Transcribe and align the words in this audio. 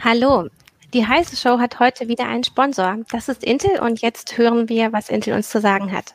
Hallo. 0.00 0.48
Die 0.94 1.04
heiße 1.04 1.36
Show 1.36 1.58
hat 1.58 1.80
heute 1.80 2.06
wieder 2.06 2.28
einen 2.28 2.44
Sponsor. 2.44 2.98
Das 3.10 3.28
ist 3.28 3.42
Intel 3.42 3.80
und 3.80 4.00
jetzt 4.00 4.38
hören 4.38 4.68
wir, 4.68 4.92
was 4.92 5.08
Intel 5.08 5.34
uns 5.34 5.50
zu 5.50 5.60
sagen 5.60 5.90
hat. 5.90 6.14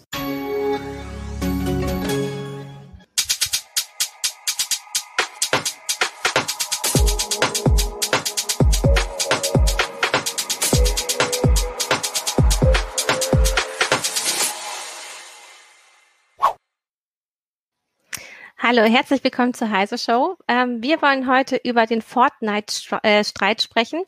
Hallo, 18.63 18.83
herzlich 18.83 19.23
willkommen 19.23 19.55
zur 19.55 19.71
Heise 19.71 19.97
Show. 19.97 20.37
Ähm, 20.47 20.83
wir 20.83 21.01
wollen 21.01 21.27
heute 21.27 21.59
über 21.63 21.87
den 21.87 22.03
Fortnite-Streit 22.03 23.57
äh, 23.57 23.59
sprechen, 23.59 24.03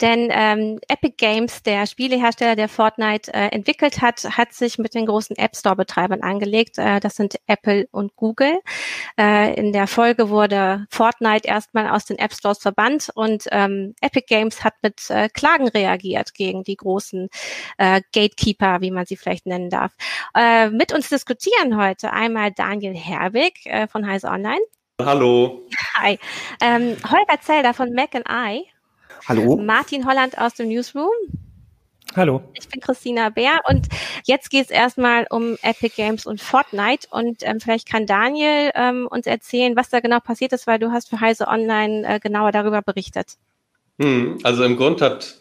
denn 0.00 0.30
ähm, 0.32 0.80
Epic 0.88 1.16
Games, 1.18 1.62
der 1.62 1.84
Spielehersteller, 1.84 2.56
der 2.56 2.70
Fortnite 2.70 3.34
äh, 3.34 3.48
entwickelt 3.48 4.00
hat, 4.00 4.24
hat 4.24 4.54
sich 4.54 4.78
mit 4.78 4.94
den 4.94 5.04
großen 5.04 5.36
App 5.36 5.54
Store-Betreibern 5.54 6.22
angelegt. 6.22 6.78
Äh, 6.78 7.00
das 7.00 7.16
sind 7.16 7.38
Apple 7.48 7.86
und 7.90 8.16
Google. 8.16 8.60
Äh, 9.20 9.52
in 9.60 9.74
der 9.74 9.86
Folge 9.86 10.30
wurde 10.30 10.86
Fortnite 10.88 11.46
erstmal 11.46 11.90
aus 11.90 12.06
den 12.06 12.18
App 12.18 12.32
Stores 12.32 12.60
verbannt 12.60 13.10
und 13.14 13.44
ähm, 13.50 13.94
Epic 14.00 14.24
Games 14.26 14.64
hat 14.64 14.72
mit 14.80 15.10
äh, 15.10 15.28
Klagen 15.28 15.68
reagiert 15.68 16.32
gegen 16.32 16.64
die 16.64 16.76
großen 16.76 17.28
äh, 17.76 18.00
Gatekeeper, 18.14 18.80
wie 18.80 18.90
man 18.90 19.04
sie 19.04 19.18
vielleicht 19.18 19.44
nennen 19.44 19.68
darf. 19.68 19.92
mit 20.70 20.94
uns 20.94 21.10
diskutieren 21.10 21.76
heute 21.76 22.12
einmal 22.12 22.52
Daniel 22.52 22.94
Herwig 22.94 23.68
von 23.90 23.97
von 23.98 24.06
Heise 24.06 24.28
Online. 24.28 24.60
Hallo. 25.02 25.66
Hi. 25.96 26.20
Ähm, 26.62 26.96
Holger 27.04 27.40
Zelder 27.40 27.74
von 27.74 27.92
Mac 27.94 28.14
and 28.14 28.26
I. 28.28 28.64
Hallo. 29.26 29.56
Martin 29.56 30.06
Holland 30.06 30.38
aus 30.38 30.54
dem 30.54 30.68
Newsroom. 30.68 31.10
Hallo. 32.14 32.40
Ich 32.54 32.68
bin 32.68 32.80
Christina 32.80 33.30
Bär 33.30 33.58
und 33.68 33.88
jetzt 34.24 34.50
geht 34.50 34.66
es 34.66 34.70
erstmal 34.70 35.26
um 35.30 35.56
Epic 35.62 35.94
Games 35.96 36.26
und 36.26 36.40
Fortnite 36.40 37.08
und 37.10 37.38
ähm, 37.42 37.58
vielleicht 37.58 37.88
kann 37.88 38.06
Daniel 38.06 38.70
ähm, 38.76 39.08
uns 39.10 39.26
erzählen, 39.26 39.74
was 39.74 39.88
da 39.90 39.98
genau 39.98 40.20
passiert 40.20 40.52
ist, 40.52 40.68
weil 40.68 40.78
du 40.78 40.92
hast 40.92 41.10
für 41.10 41.20
Heise 41.20 41.48
Online 41.48 42.06
äh, 42.06 42.20
genauer 42.20 42.52
darüber 42.52 42.82
berichtet. 42.82 43.32
Hm, 44.00 44.38
also 44.44 44.62
im 44.62 44.76
Grund 44.76 45.02
hat 45.02 45.38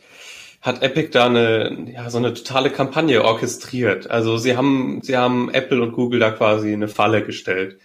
hat 0.62 0.82
Epic 0.82 1.12
da 1.12 1.28
eine 1.28 1.92
ja 1.94 2.10
so 2.10 2.18
eine 2.18 2.34
totale 2.34 2.72
Kampagne 2.72 3.24
orchestriert. 3.24 4.10
Also 4.10 4.38
sie 4.38 4.58
haben 4.58 5.02
sie 5.04 5.16
haben 5.16 5.54
Apple 5.54 5.80
und 5.84 5.92
Google 5.92 6.20
da 6.20 6.32
quasi 6.32 6.74
eine 6.74 6.88
Falle 6.88 7.24
gestellt. 7.24 7.78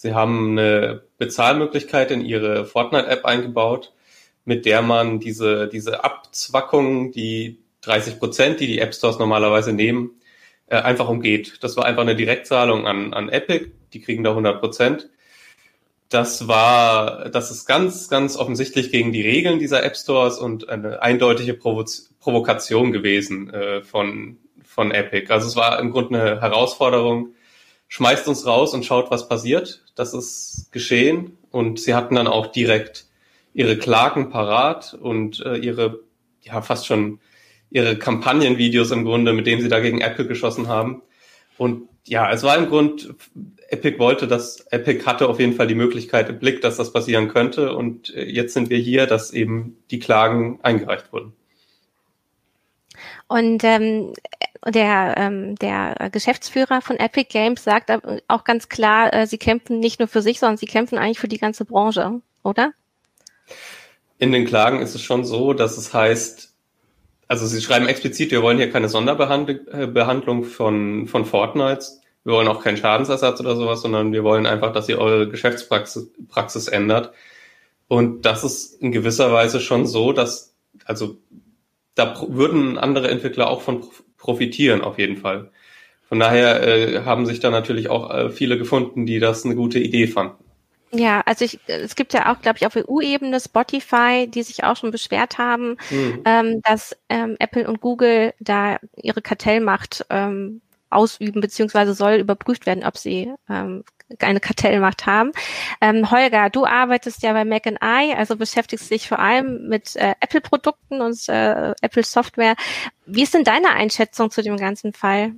Sie 0.00 0.14
haben 0.14 0.56
eine 0.56 1.02
Bezahlmöglichkeit 1.18 2.12
in 2.12 2.24
ihre 2.24 2.66
Fortnite-App 2.66 3.24
eingebaut, 3.24 3.92
mit 4.44 4.64
der 4.64 4.80
man 4.80 5.18
diese, 5.18 5.66
diese 5.66 6.04
Abzwackung, 6.04 7.10
die 7.10 7.58
30 7.80 8.20
Prozent, 8.20 8.60
die 8.60 8.68
die 8.68 8.78
App 8.78 8.94
Stores 8.94 9.18
normalerweise 9.18 9.72
nehmen, 9.72 10.12
äh, 10.68 10.76
einfach 10.76 11.08
umgeht. 11.08 11.64
Das 11.64 11.76
war 11.76 11.84
einfach 11.84 12.02
eine 12.02 12.14
Direktzahlung 12.14 12.86
an, 12.86 13.12
an 13.12 13.28
Epic, 13.28 13.72
die 13.92 14.00
kriegen 14.00 14.22
da 14.22 14.30
100 14.30 14.60
Prozent. 14.60 15.10
Das 16.08 16.46
war, 16.46 17.28
das 17.30 17.50
ist 17.50 17.66
ganz, 17.66 18.08
ganz 18.08 18.36
offensichtlich 18.36 18.92
gegen 18.92 19.10
die 19.10 19.22
Regeln 19.22 19.58
dieser 19.58 19.82
App 19.82 19.96
Stores 19.96 20.38
und 20.38 20.68
eine 20.68 21.02
eindeutige 21.02 21.54
Provo 21.54 21.84
Provokation 22.20 22.92
gewesen 22.92 23.52
äh, 23.52 23.82
von, 23.82 24.38
von 24.62 24.92
Epic. 24.92 25.32
Also 25.32 25.48
es 25.48 25.56
war 25.56 25.80
im 25.80 25.90
Grunde 25.90 26.20
eine 26.20 26.40
Herausforderung, 26.40 27.34
schmeißt 27.88 28.28
uns 28.28 28.46
raus 28.46 28.74
und 28.74 28.84
schaut, 28.84 29.10
was 29.10 29.28
passiert. 29.28 29.84
Das 29.96 30.14
ist 30.14 30.68
geschehen 30.72 31.38
und 31.50 31.80
sie 31.80 31.94
hatten 31.94 32.14
dann 32.14 32.28
auch 32.28 32.46
direkt 32.46 33.06
ihre 33.54 33.76
Klagen 33.76 34.30
parat 34.30 34.94
und 34.94 35.40
äh, 35.44 35.56
ihre, 35.56 36.00
ja, 36.42 36.62
fast 36.62 36.86
schon 36.86 37.20
ihre 37.70 37.98
Kampagnenvideos 37.98 38.90
im 38.92 39.04
Grunde, 39.04 39.32
mit 39.32 39.46
denen 39.46 39.60
sie 39.60 39.68
dagegen 39.68 40.00
Apple 40.00 40.26
geschossen 40.26 40.68
haben. 40.68 41.02
Und 41.56 41.88
ja, 42.06 42.30
es 42.32 42.42
war 42.42 42.56
im 42.56 42.68
Grund, 42.68 43.14
Epic 43.68 43.98
wollte 43.98 44.26
das, 44.26 44.60
Epic 44.70 45.04
hatte 45.04 45.28
auf 45.28 45.40
jeden 45.40 45.54
Fall 45.54 45.66
die 45.66 45.74
Möglichkeit 45.74 46.28
im 46.30 46.38
Blick, 46.38 46.62
dass 46.62 46.76
das 46.76 46.92
passieren 46.92 47.28
könnte. 47.28 47.74
Und 47.74 48.14
äh, 48.14 48.24
jetzt 48.24 48.54
sind 48.54 48.70
wir 48.70 48.78
hier, 48.78 49.06
dass 49.06 49.32
eben 49.32 49.76
die 49.90 49.98
Klagen 49.98 50.60
eingereicht 50.62 51.12
wurden. 51.12 51.32
Und 53.26 53.62
ähm, 53.64 54.14
der, 54.66 55.14
ähm, 55.16 55.56
der 55.56 56.08
Geschäftsführer 56.12 56.80
von 56.80 56.96
Epic 56.96 57.28
Games 57.30 57.64
sagt 57.64 57.92
auch 58.28 58.44
ganz 58.44 58.68
klar, 58.68 59.12
äh, 59.12 59.26
sie 59.26 59.38
kämpfen 59.38 59.78
nicht 59.78 59.98
nur 59.98 60.08
für 60.08 60.22
sich, 60.22 60.38
sondern 60.38 60.56
sie 60.56 60.66
kämpfen 60.66 60.98
eigentlich 60.98 61.20
für 61.20 61.28
die 61.28 61.38
ganze 61.38 61.64
Branche, 61.64 62.20
oder? 62.42 62.72
In 64.18 64.32
den 64.32 64.46
Klagen 64.46 64.80
ist 64.80 64.94
es 64.94 65.02
schon 65.02 65.24
so, 65.24 65.52
dass 65.52 65.78
es 65.78 65.94
heißt, 65.94 66.52
also 67.28 67.46
sie 67.46 67.60
schreiben 67.60 67.86
explizit, 67.86 68.30
wir 68.30 68.42
wollen 68.42 68.58
hier 68.58 68.70
keine 68.70 68.88
Sonderbehandlung 68.88 70.42
äh, 70.42 70.46
von, 70.46 71.06
von 71.06 71.24
Fortnite. 71.24 71.86
Wir 72.24 72.34
wollen 72.34 72.48
auch 72.48 72.62
keinen 72.62 72.76
Schadensersatz 72.76 73.40
oder 73.40 73.54
sowas, 73.54 73.80
sondern 73.80 74.12
wir 74.12 74.24
wollen 74.24 74.46
einfach, 74.46 74.72
dass 74.72 74.88
ihr 74.88 74.98
eure 74.98 75.28
Geschäftspraxis 75.28 76.10
Praxis 76.28 76.68
ändert. 76.68 77.12
Und 77.86 78.26
das 78.26 78.44
ist 78.44 78.82
in 78.82 78.92
gewisser 78.92 79.32
Weise 79.32 79.60
schon 79.60 79.86
so, 79.86 80.12
dass, 80.12 80.54
also 80.84 81.16
da 81.94 82.20
würden 82.28 82.76
andere 82.76 83.08
Entwickler 83.08 83.48
auch 83.48 83.62
von 83.62 83.84
profitieren, 84.18 84.82
auf 84.82 84.98
jeden 84.98 85.16
Fall. 85.16 85.50
Von 86.08 86.18
daher 86.18 86.66
äh, 86.66 87.04
haben 87.04 87.26
sich 87.26 87.40
da 87.40 87.50
natürlich 87.50 87.88
auch 87.88 88.10
äh, 88.10 88.30
viele 88.30 88.58
gefunden, 88.58 89.06
die 89.06 89.18
das 89.18 89.44
eine 89.44 89.54
gute 89.54 89.78
Idee 89.78 90.06
fanden. 90.06 90.44
Ja, 90.90 91.20
also 91.26 91.44
ich, 91.44 91.58
es 91.66 91.96
gibt 91.96 92.14
ja 92.14 92.32
auch, 92.32 92.40
glaube 92.40 92.58
ich, 92.58 92.66
auf 92.66 92.74
EU-Ebene 92.74 93.40
Spotify, 93.40 94.26
die 94.26 94.42
sich 94.42 94.64
auch 94.64 94.76
schon 94.76 94.90
beschwert 94.90 95.36
haben, 95.36 95.76
mhm. 95.90 96.22
ähm, 96.24 96.62
dass 96.62 96.96
ähm, 97.10 97.36
Apple 97.38 97.68
und 97.68 97.82
Google 97.82 98.32
da 98.40 98.78
ihre 98.96 99.20
Kartellmacht 99.20 100.06
ähm, 100.08 100.62
ausüben, 100.88 101.42
beziehungsweise 101.42 101.92
soll 101.92 102.14
überprüft 102.14 102.64
werden, 102.64 102.84
ob 102.84 102.96
sie 102.96 103.30
ähm, 103.50 103.84
eine 104.20 104.40
Kartellmacht 104.40 105.06
haben. 105.06 105.32
Ähm, 105.80 106.10
Holger, 106.10 106.50
du 106.50 106.64
arbeitest 106.64 107.22
ja 107.22 107.32
bei 107.32 107.44
Mac 107.44 107.66
and 107.66 107.78
I, 107.82 108.14
also 108.14 108.36
beschäftigst 108.36 108.90
dich 108.90 109.08
vor 109.08 109.18
allem 109.18 109.68
mit 109.68 109.96
äh, 109.96 110.14
Apple-Produkten 110.20 111.00
und 111.00 111.28
äh, 111.28 111.72
Apple-Software. 111.82 112.54
Wie 113.06 113.22
ist 113.22 113.34
denn 113.34 113.44
deine 113.44 113.70
Einschätzung 113.70 114.30
zu 114.30 114.42
dem 114.42 114.56
ganzen 114.56 114.92
Fall? 114.92 115.32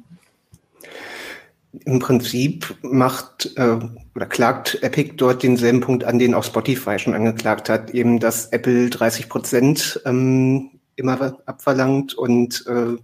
Im 1.84 2.00
Prinzip 2.00 2.74
macht 2.82 3.52
äh, 3.56 3.78
oder 4.14 4.26
klagt 4.26 4.82
Epic 4.82 5.14
dort 5.16 5.42
denselben 5.42 5.80
Punkt 5.80 6.02
an, 6.02 6.18
den 6.18 6.34
auch 6.34 6.42
Spotify 6.42 6.98
schon 6.98 7.14
angeklagt 7.14 7.68
hat, 7.68 7.90
eben 7.90 8.18
dass 8.18 8.46
Apple 8.46 8.90
30 8.90 9.28
Prozent 9.28 10.00
ähm, 10.04 10.80
immer 10.96 11.38
abverlangt 11.46 12.14
und 12.14 12.64
äh, 12.66 12.96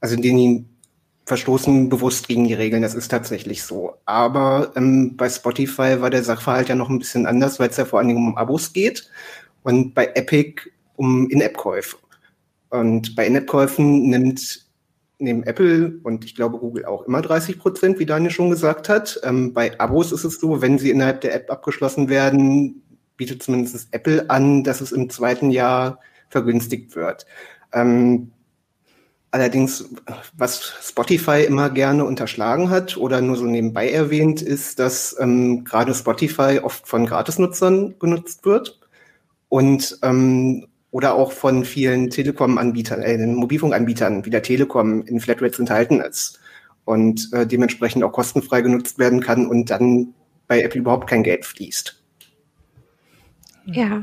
also 0.00 0.16
den 0.16 0.71
verstoßen 1.24 1.88
bewusst 1.88 2.28
gegen 2.28 2.48
die 2.48 2.54
Regeln, 2.54 2.82
das 2.82 2.94
ist 2.94 3.08
tatsächlich 3.08 3.62
so. 3.62 3.94
Aber 4.04 4.72
ähm, 4.76 5.16
bei 5.16 5.28
Spotify 5.28 6.00
war 6.00 6.10
der 6.10 6.24
Sachverhalt 6.24 6.68
ja 6.68 6.74
noch 6.74 6.90
ein 6.90 6.98
bisschen 6.98 7.26
anders, 7.26 7.60
weil 7.60 7.70
es 7.70 7.76
ja 7.76 7.84
vor 7.84 7.98
allen 7.98 8.08
Dingen 8.08 8.26
um 8.26 8.36
Abos 8.36 8.72
geht 8.72 9.08
und 9.62 9.94
bei 9.94 10.06
Epic 10.14 10.62
um 10.96 11.28
In-App-Käufe. 11.30 11.96
Und 12.70 13.14
bei 13.14 13.26
In-App-Käufen 13.26 14.08
nimmt 14.08 14.66
neben 15.18 15.44
Apple 15.44 16.00
und 16.02 16.24
ich 16.24 16.34
glaube 16.34 16.58
Google 16.58 16.84
auch 16.84 17.02
immer 17.04 17.22
30 17.22 17.58
Prozent, 17.58 17.98
wie 17.98 18.06
Daniel 18.06 18.32
schon 18.32 18.50
gesagt 18.50 18.88
hat. 18.88 19.20
Ähm, 19.22 19.52
bei 19.54 19.78
Abos 19.78 20.10
ist 20.12 20.24
es 20.24 20.40
so, 20.40 20.60
wenn 20.60 20.78
sie 20.78 20.90
innerhalb 20.90 21.20
der 21.20 21.34
App 21.34 21.50
abgeschlossen 21.50 22.08
werden, 22.08 22.82
bietet 23.16 23.42
zumindest 23.42 23.88
Apple 23.92 24.28
an, 24.30 24.64
dass 24.64 24.80
es 24.80 24.90
im 24.90 25.08
zweiten 25.08 25.50
Jahr 25.50 26.00
vergünstigt 26.28 26.96
wird. 26.96 27.26
Ähm, 27.72 28.32
Allerdings, 29.32 29.88
was 30.36 30.74
Spotify 30.82 31.44
immer 31.44 31.70
gerne 31.70 32.04
unterschlagen 32.04 32.68
hat 32.68 32.98
oder 32.98 33.22
nur 33.22 33.36
so 33.36 33.46
nebenbei 33.46 33.90
erwähnt, 33.90 34.42
ist, 34.42 34.78
dass 34.78 35.16
ähm, 35.18 35.64
gerade 35.64 35.94
Spotify 35.94 36.60
oft 36.62 36.86
von 36.86 37.06
Gratisnutzern 37.06 37.98
genutzt 37.98 38.44
wird 38.44 38.78
und 39.48 39.98
ähm, 40.02 40.66
oder 40.90 41.14
auch 41.14 41.32
von 41.32 41.64
vielen 41.64 42.10
Telekom-Anbietern, 42.10 43.00
äh, 43.00 43.26
Mobilfunkanbietern 43.26 44.26
wie 44.26 44.30
der 44.30 44.42
Telekom 44.42 45.02
in 45.06 45.18
Flatrates 45.18 45.58
enthalten 45.58 46.02
ist 46.02 46.38
und 46.84 47.30
äh, 47.32 47.46
dementsprechend 47.46 48.04
auch 48.04 48.12
kostenfrei 48.12 48.60
genutzt 48.60 48.98
werden 48.98 49.20
kann 49.20 49.46
und 49.46 49.70
dann 49.70 50.12
bei 50.46 50.60
Apple 50.60 50.80
überhaupt 50.82 51.08
kein 51.08 51.22
Geld 51.22 51.46
fließt. 51.46 52.02
Ja. 53.64 54.02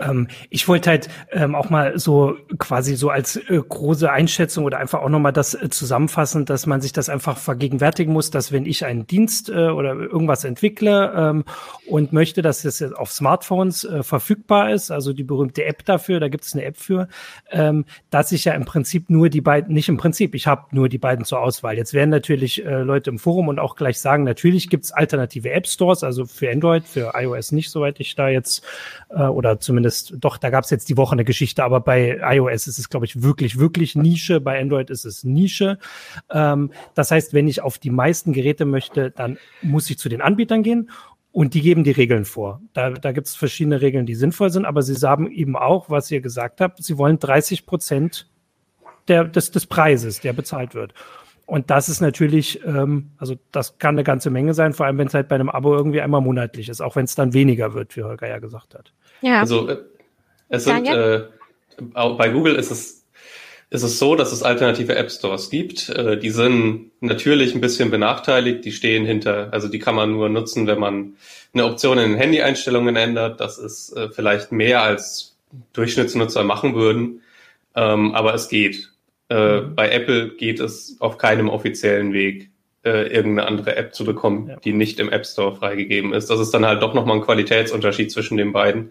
Ähm, 0.00 0.28
ich 0.48 0.66
wollte 0.68 0.90
halt 0.90 1.08
ähm, 1.30 1.54
auch 1.54 1.70
mal 1.70 1.98
so 1.98 2.36
quasi 2.58 2.96
so 2.96 3.10
als 3.10 3.36
äh, 3.36 3.60
große 3.68 4.10
Einschätzung 4.10 4.64
oder 4.64 4.78
einfach 4.78 5.00
auch 5.02 5.08
nochmal 5.08 5.32
das 5.32 5.54
äh, 5.54 5.68
zusammenfassen, 5.70 6.44
dass 6.44 6.66
man 6.66 6.80
sich 6.80 6.92
das 6.92 7.08
einfach 7.08 7.36
vergegenwärtigen 7.36 8.12
muss, 8.12 8.30
dass 8.30 8.52
wenn 8.52 8.66
ich 8.66 8.84
einen 8.84 9.06
Dienst 9.06 9.48
äh, 9.48 9.68
oder 9.68 9.94
irgendwas 9.94 10.44
entwickle 10.44 11.12
ähm, 11.14 11.44
und 11.86 12.12
möchte, 12.12 12.42
dass 12.42 12.64
es 12.64 12.78
das 12.78 12.92
auf 12.92 13.12
Smartphones 13.12 13.84
äh, 13.84 14.02
verfügbar 14.02 14.72
ist, 14.72 14.90
also 14.90 15.12
die 15.12 15.24
berühmte 15.24 15.64
App 15.64 15.84
dafür, 15.84 16.20
da 16.20 16.28
gibt 16.28 16.44
es 16.44 16.54
eine 16.54 16.64
App 16.64 16.76
für, 16.76 17.08
ähm, 17.50 17.84
dass 18.10 18.32
ich 18.32 18.44
ja 18.44 18.54
im 18.54 18.64
Prinzip 18.64 19.10
nur 19.10 19.28
die 19.28 19.40
beiden, 19.40 19.74
nicht 19.74 19.88
im 19.88 19.96
Prinzip, 19.96 20.34
ich 20.34 20.46
habe 20.46 20.66
nur 20.70 20.88
die 20.88 20.98
beiden 20.98 21.24
zur 21.24 21.40
Auswahl. 21.40 21.76
Jetzt 21.76 21.94
werden 21.94 22.10
natürlich 22.10 22.64
äh, 22.64 22.82
Leute 22.82 23.10
im 23.10 23.18
Forum 23.18 23.48
und 23.48 23.58
auch 23.58 23.76
gleich 23.76 24.00
sagen, 24.00 24.24
natürlich 24.24 24.70
gibt 24.70 24.84
es 24.84 24.92
alternative 24.92 25.50
App 25.50 25.66
Stores, 25.66 26.02
also 26.02 26.24
für 26.24 26.50
Android, 26.50 26.84
für 26.86 27.12
iOS 27.14 27.52
nicht, 27.52 27.70
soweit 27.70 28.00
ich 28.00 28.14
da 28.14 28.28
jetzt 28.28 28.64
äh, 29.10 29.22
oder 29.22 29.60
zumindest 29.60 29.89
doch, 30.16 30.36
da 30.36 30.50
gab 30.50 30.64
es 30.64 30.70
jetzt 30.70 30.88
die 30.88 30.96
Woche 30.96 31.12
eine 31.12 31.24
Geschichte, 31.24 31.64
aber 31.64 31.80
bei 31.80 32.20
iOS 32.22 32.66
ist 32.66 32.78
es, 32.78 32.88
glaube 32.88 33.06
ich, 33.06 33.22
wirklich, 33.22 33.58
wirklich 33.58 33.94
Nische. 33.94 34.40
Bei 34.40 34.60
Android 34.60 34.90
ist 34.90 35.04
es 35.04 35.24
Nische. 35.24 35.78
Ähm, 36.30 36.72
das 36.94 37.10
heißt, 37.10 37.34
wenn 37.34 37.48
ich 37.48 37.62
auf 37.62 37.78
die 37.78 37.90
meisten 37.90 38.32
Geräte 38.32 38.64
möchte, 38.64 39.10
dann 39.10 39.38
muss 39.62 39.90
ich 39.90 39.98
zu 39.98 40.08
den 40.08 40.20
Anbietern 40.20 40.62
gehen 40.62 40.90
und 41.32 41.54
die 41.54 41.60
geben 41.60 41.84
die 41.84 41.90
Regeln 41.90 42.24
vor. 42.24 42.60
Da, 42.72 42.90
da 42.90 43.12
gibt 43.12 43.26
es 43.26 43.36
verschiedene 43.36 43.80
Regeln, 43.80 44.06
die 44.06 44.14
sinnvoll 44.14 44.50
sind, 44.50 44.64
aber 44.64 44.82
sie 44.82 44.94
sagen 44.94 45.30
eben 45.30 45.56
auch, 45.56 45.90
was 45.90 46.10
ihr 46.10 46.20
gesagt 46.20 46.60
habt, 46.60 46.82
sie 46.82 46.98
wollen 46.98 47.18
30 47.18 47.66
Prozent 47.66 48.28
des, 49.08 49.50
des 49.50 49.66
Preises, 49.66 50.20
der 50.20 50.32
bezahlt 50.32 50.74
wird. 50.74 50.94
Und 51.50 51.68
das 51.68 51.88
ist 51.88 52.00
natürlich, 52.00 52.64
ähm, 52.64 53.10
also 53.18 53.34
das 53.50 53.76
kann 53.78 53.96
eine 53.96 54.04
ganze 54.04 54.30
Menge 54.30 54.54
sein, 54.54 54.72
vor 54.72 54.86
allem 54.86 54.98
wenn 54.98 55.08
es 55.08 55.14
halt 55.14 55.26
bei 55.26 55.34
einem 55.34 55.48
Abo 55.48 55.74
irgendwie 55.74 56.00
einmal 56.00 56.20
monatlich 56.20 56.68
ist, 56.68 56.80
auch 56.80 56.94
wenn 56.94 57.06
es 57.06 57.16
dann 57.16 57.34
weniger 57.34 57.74
wird, 57.74 57.96
wie 57.96 58.04
Holger 58.04 58.28
ja 58.28 58.38
gesagt 58.38 58.76
hat. 58.76 58.92
Ja. 59.20 59.40
Also 59.40 59.68
äh, 59.68 59.78
es 60.48 60.62
sind 60.62 60.86
äh, 60.86 61.22
bei 61.92 62.28
Google 62.28 62.54
ist 62.54 62.70
es 62.70 63.04
ist 63.68 63.82
es 63.82 63.98
so, 63.98 64.14
dass 64.14 64.30
es 64.30 64.44
alternative 64.44 64.94
App 64.94 65.10
Stores 65.10 65.50
gibt. 65.50 65.88
Äh, 65.88 66.18
die 66.18 66.30
sind 66.30 66.92
natürlich 67.00 67.52
ein 67.52 67.60
bisschen 67.60 67.90
benachteiligt. 67.90 68.64
Die 68.64 68.70
stehen 68.70 69.04
hinter, 69.04 69.52
also 69.52 69.66
die 69.66 69.80
kann 69.80 69.96
man 69.96 70.12
nur 70.12 70.28
nutzen, 70.28 70.68
wenn 70.68 70.78
man 70.78 71.14
eine 71.52 71.64
Option 71.64 71.98
in 71.98 72.10
den 72.10 72.18
Handy-Einstellungen 72.18 72.94
ändert. 72.94 73.40
Das 73.40 73.58
ist 73.58 73.96
äh, 73.96 74.08
vielleicht 74.10 74.52
mehr 74.52 74.82
als 74.82 75.34
Durchschnittsnutzer 75.72 76.44
machen 76.44 76.76
würden, 76.76 77.22
ähm, 77.74 78.14
aber 78.14 78.34
es 78.34 78.48
geht. 78.48 78.90
Äh, 79.30 79.60
mhm. 79.60 79.74
Bei 79.74 79.90
Apple 79.90 80.30
geht 80.30 80.60
es 80.60 80.96
auf 81.00 81.16
keinem 81.16 81.48
offiziellen 81.48 82.12
Weg, 82.12 82.50
äh, 82.84 83.06
irgendeine 83.14 83.46
andere 83.46 83.76
App 83.76 83.94
zu 83.94 84.04
bekommen, 84.04 84.48
ja. 84.48 84.56
die 84.56 84.72
nicht 84.72 84.98
im 85.00 85.10
App 85.10 85.24
Store 85.24 85.54
freigegeben 85.54 86.12
ist. 86.12 86.28
Das 86.28 86.40
ist 86.40 86.50
dann 86.50 86.66
halt 86.66 86.82
doch 86.82 86.94
nochmal 86.94 87.16
ein 87.16 87.22
Qualitätsunterschied 87.22 88.10
zwischen 88.10 88.36
den 88.36 88.52
beiden. 88.52 88.90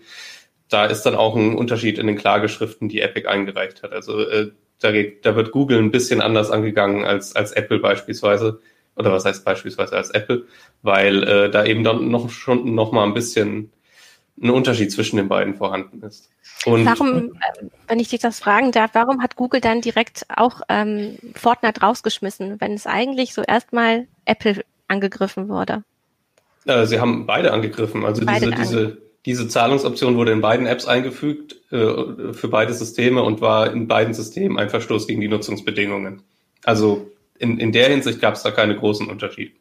Da 0.70 0.86
ist 0.86 1.04
dann 1.04 1.16
auch 1.16 1.36
ein 1.36 1.56
Unterschied 1.56 1.98
in 1.98 2.08
den 2.08 2.16
Klageschriften, 2.16 2.90
die 2.90 3.02
Epic 3.02 3.28
eingereicht 3.28 3.84
hat. 3.84 3.92
Also 3.92 4.22
äh, 4.22 4.52
da, 4.80 4.92
geht, 4.92 5.26
da 5.26 5.36
wird 5.36 5.52
Google 5.52 5.80
ein 5.80 5.92
bisschen 5.92 6.22
anders 6.22 6.52
angegangen 6.52 7.04
als, 7.04 7.36
als 7.36 7.52
Apple 7.52 7.80
beispielsweise. 7.80 8.62
Oder 8.96 9.12
was 9.12 9.26
heißt 9.26 9.46
beispielsweise 9.46 9.96
als 9.96 10.12
Apple, 10.12 10.46
weil 10.82 11.24
äh, 11.24 11.50
da 11.50 11.66
eben 11.66 11.84
dann 11.84 12.10
noch 12.10 12.30
schon 12.30 12.76
noch 12.76 12.92
mal 12.92 13.06
ein 13.06 13.14
bisschen 13.14 13.72
ein 14.42 14.50
Unterschied 14.50 14.92
zwischen 14.92 15.18
den 15.18 15.28
beiden 15.28 15.56
vorhanden 15.56 16.02
ist. 16.02 16.30
Und 16.66 16.86
warum, 16.86 17.34
äh, 17.34 17.66
wenn 17.88 18.00
ich 18.00 18.10
dich 18.10 18.20
das 18.20 18.40
fragen 18.40 18.72
darf, 18.72 18.92
warum 18.94 19.22
hat 19.22 19.36
Google 19.36 19.62
dann 19.62 19.82
direkt 19.82 20.26
auch 20.34 20.62
ähm, 20.70 21.18
Fortnite 21.36 21.82
rausgeschmissen, 21.82 22.60
wenn 22.60 22.74
es 22.74 22.86
eigentlich 22.86 23.34
so 23.34 23.42
erstmal 23.42 24.08
Apple 24.26 24.64
angegriffen 24.88 25.50
wurde? 25.50 25.84
Äh, 26.66 26.86
sie 26.86 27.00
haben 27.00 27.26
beide 27.26 27.54
angegriffen. 27.54 28.06
Also 28.06 28.26
beide 28.26 28.52
diese, 28.52 28.58
diese, 28.62 28.98
diese 29.26 29.48
Zahlungsoption 29.48 30.16
wurde 30.16 30.32
in 30.32 30.42
beiden 30.42 30.68
Apps 30.68 30.86
eingefügt 30.86 31.56
äh, 31.72 32.34
für 32.34 32.48
beide 32.50 32.74
Systeme 32.74 33.24
und 33.24 33.42
war 33.42 33.72
in 33.72 33.88
beiden 33.88 34.14
Systemen 34.14 34.58
ein 34.58 34.70
Verstoß 34.70 35.08
gegen 35.08 35.22
die 35.22 35.28
Nutzungsbedingungen. 35.28 36.24
Also 36.64 37.12
in, 37.38 37.60
in 37.60 37.72
der 37.72 37.90
Hinsicht 37.90 38.22
gab 38.22 38.36
es 38.36 38.44
da 38.44 38.52
keine 38.52 38.76
großen 38.76 39.08
Unterschiede. 39.10 39.52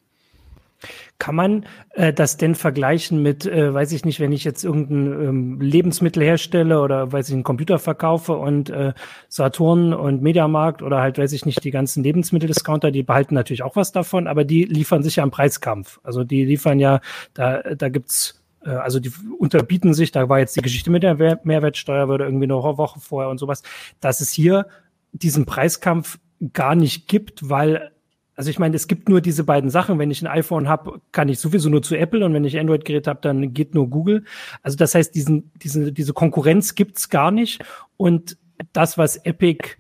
Kann 1.18 1.34
man 1.34 1.66
äh, 1.94 2.12
das 2.12 2.36
denn 2.36 2.54
vergleichen 2.54 3.22
mit, 3.22 3.44
äh, 3.44 3.74
weiß 3.74 3.90
ich 3.92 4.04
nicht, 4.04 4.20
wenn 4.20 4.30
ich 4.30 4.44
jetzt 4.44 4.64
irgendein 4.64 5.06
ähm, 5.06 5.60
Lebensmittel 5.60 6.22
herstelle 6.22 6.80
oder 6.80 7.10
weiß 7.10 7.28
ich 7.28 7.34
einen 7.34 7.42
Computer 7.42 7.80
verkaufe 7.80 8.36
und 8.36 8.70
äh, 8.70 8.92
Saturn 9.28 9.92
und 9.92 10.22
Mediamarkt 10.22 10.80
oder 10.80 11.00
halt 11.00 11.18
weiß 11.18 11.32
ich 11.32 11.44
nicht 11.44 11.64
die 11.64 11.72
ganzen 11.72 12.04
Lebensmitteldiscounter, 12.04 12.92
die 12.92 13.02
behalten 13.02 13.34
natürlich 13.34 13.64
auch 13.64 13.74
was 13.74 13.90
davon, 13.90 14.28
aber 14.28 14.44
die 14.44 14.64
liefern 14.64 15.02
sich 15.02 15.16
ja 15.16 15.24
am 15.24 15.32
Preiskampf. 15.32 15.98
Also 16.04 16.22
die 16.22 16.44
liefern 16.44 16.78
ja, 16.78 17.00
da 17.34 17.62
da 17.62 17.88
gibt's 17.88 18.44
äh, 18.64 18.70
also 18.70 19.00
die 19.00 19.12
unterbieten 19.38 19.94
sich, 19.94 20.12
da 20.12 20.28
war 20.28 20.38
jetzt 20.38 20.56
die 20.56 20.62
Geschichte 20.62 20.90
mit 20.90 21.02
der 21.02 21.16
Mehrwertsteuer, 21.42 22.08
würde 22.08 22.24
irgendwie 22.24 22.44
eine 22.44 22.54
Woche 22.54 23.00
vorher 23.00 23.30
und 23.30 23.38
sowas, 23.38 23.62
dass 24.00 24.20
es 24.20 24.30
hier 24.30 24.66
diesen 25.12 25.46
Preiskampf 25.46 26.18
gar 26.52 26.74
nicht 26.74 27.08
gibt, 27.08 27.48
weil 27.48 27.90
also 28.38 28.50
ich 28.50 28.60
meine, 28.60 28.76
es 28.76 28.86
gibt 28.86 29.08
nur 29.08 29.20
diese 29.20 29.42
beiden 29.42 29.68
Sachen. 29.68 29.98
Wenn 29.98 30.12
ich 30.12 30.22
ein 30.22 30.28
iPhone 30.28 30.68
habe, 30.68 31.00
kann 31.10 31.28
ich 31.28 31.40
sowieso 31.40 31.68
nur 31.68 31.82
zu 31.82 31.96
Apple 31.96 32.24
und 32.24 32.32
wenn 32.34 32.44
ich 32.44 32.56
Android-Gerät 32.56 33.08
habe, 33.08 33.18
dann 33.20 33.52
geht 33.52 33.74
nur 33.74 33.90
Google. 33.90 34.22
Also 34.62 34.76
das 34.76 34.94
heißt, 34.94 35.12
diesen, 35.12 35.50
diese, 35.56 35.92
diese 35.92 36.12
Konkurrenz 36.12 36.76
gibt's 36.76 37.08
gar 37.08 37.32
nicht. 37.32 37.64
Und 37.96 38.38
das, 38.72 38.96
was 38.96 39.16
Epic 39.16 39.70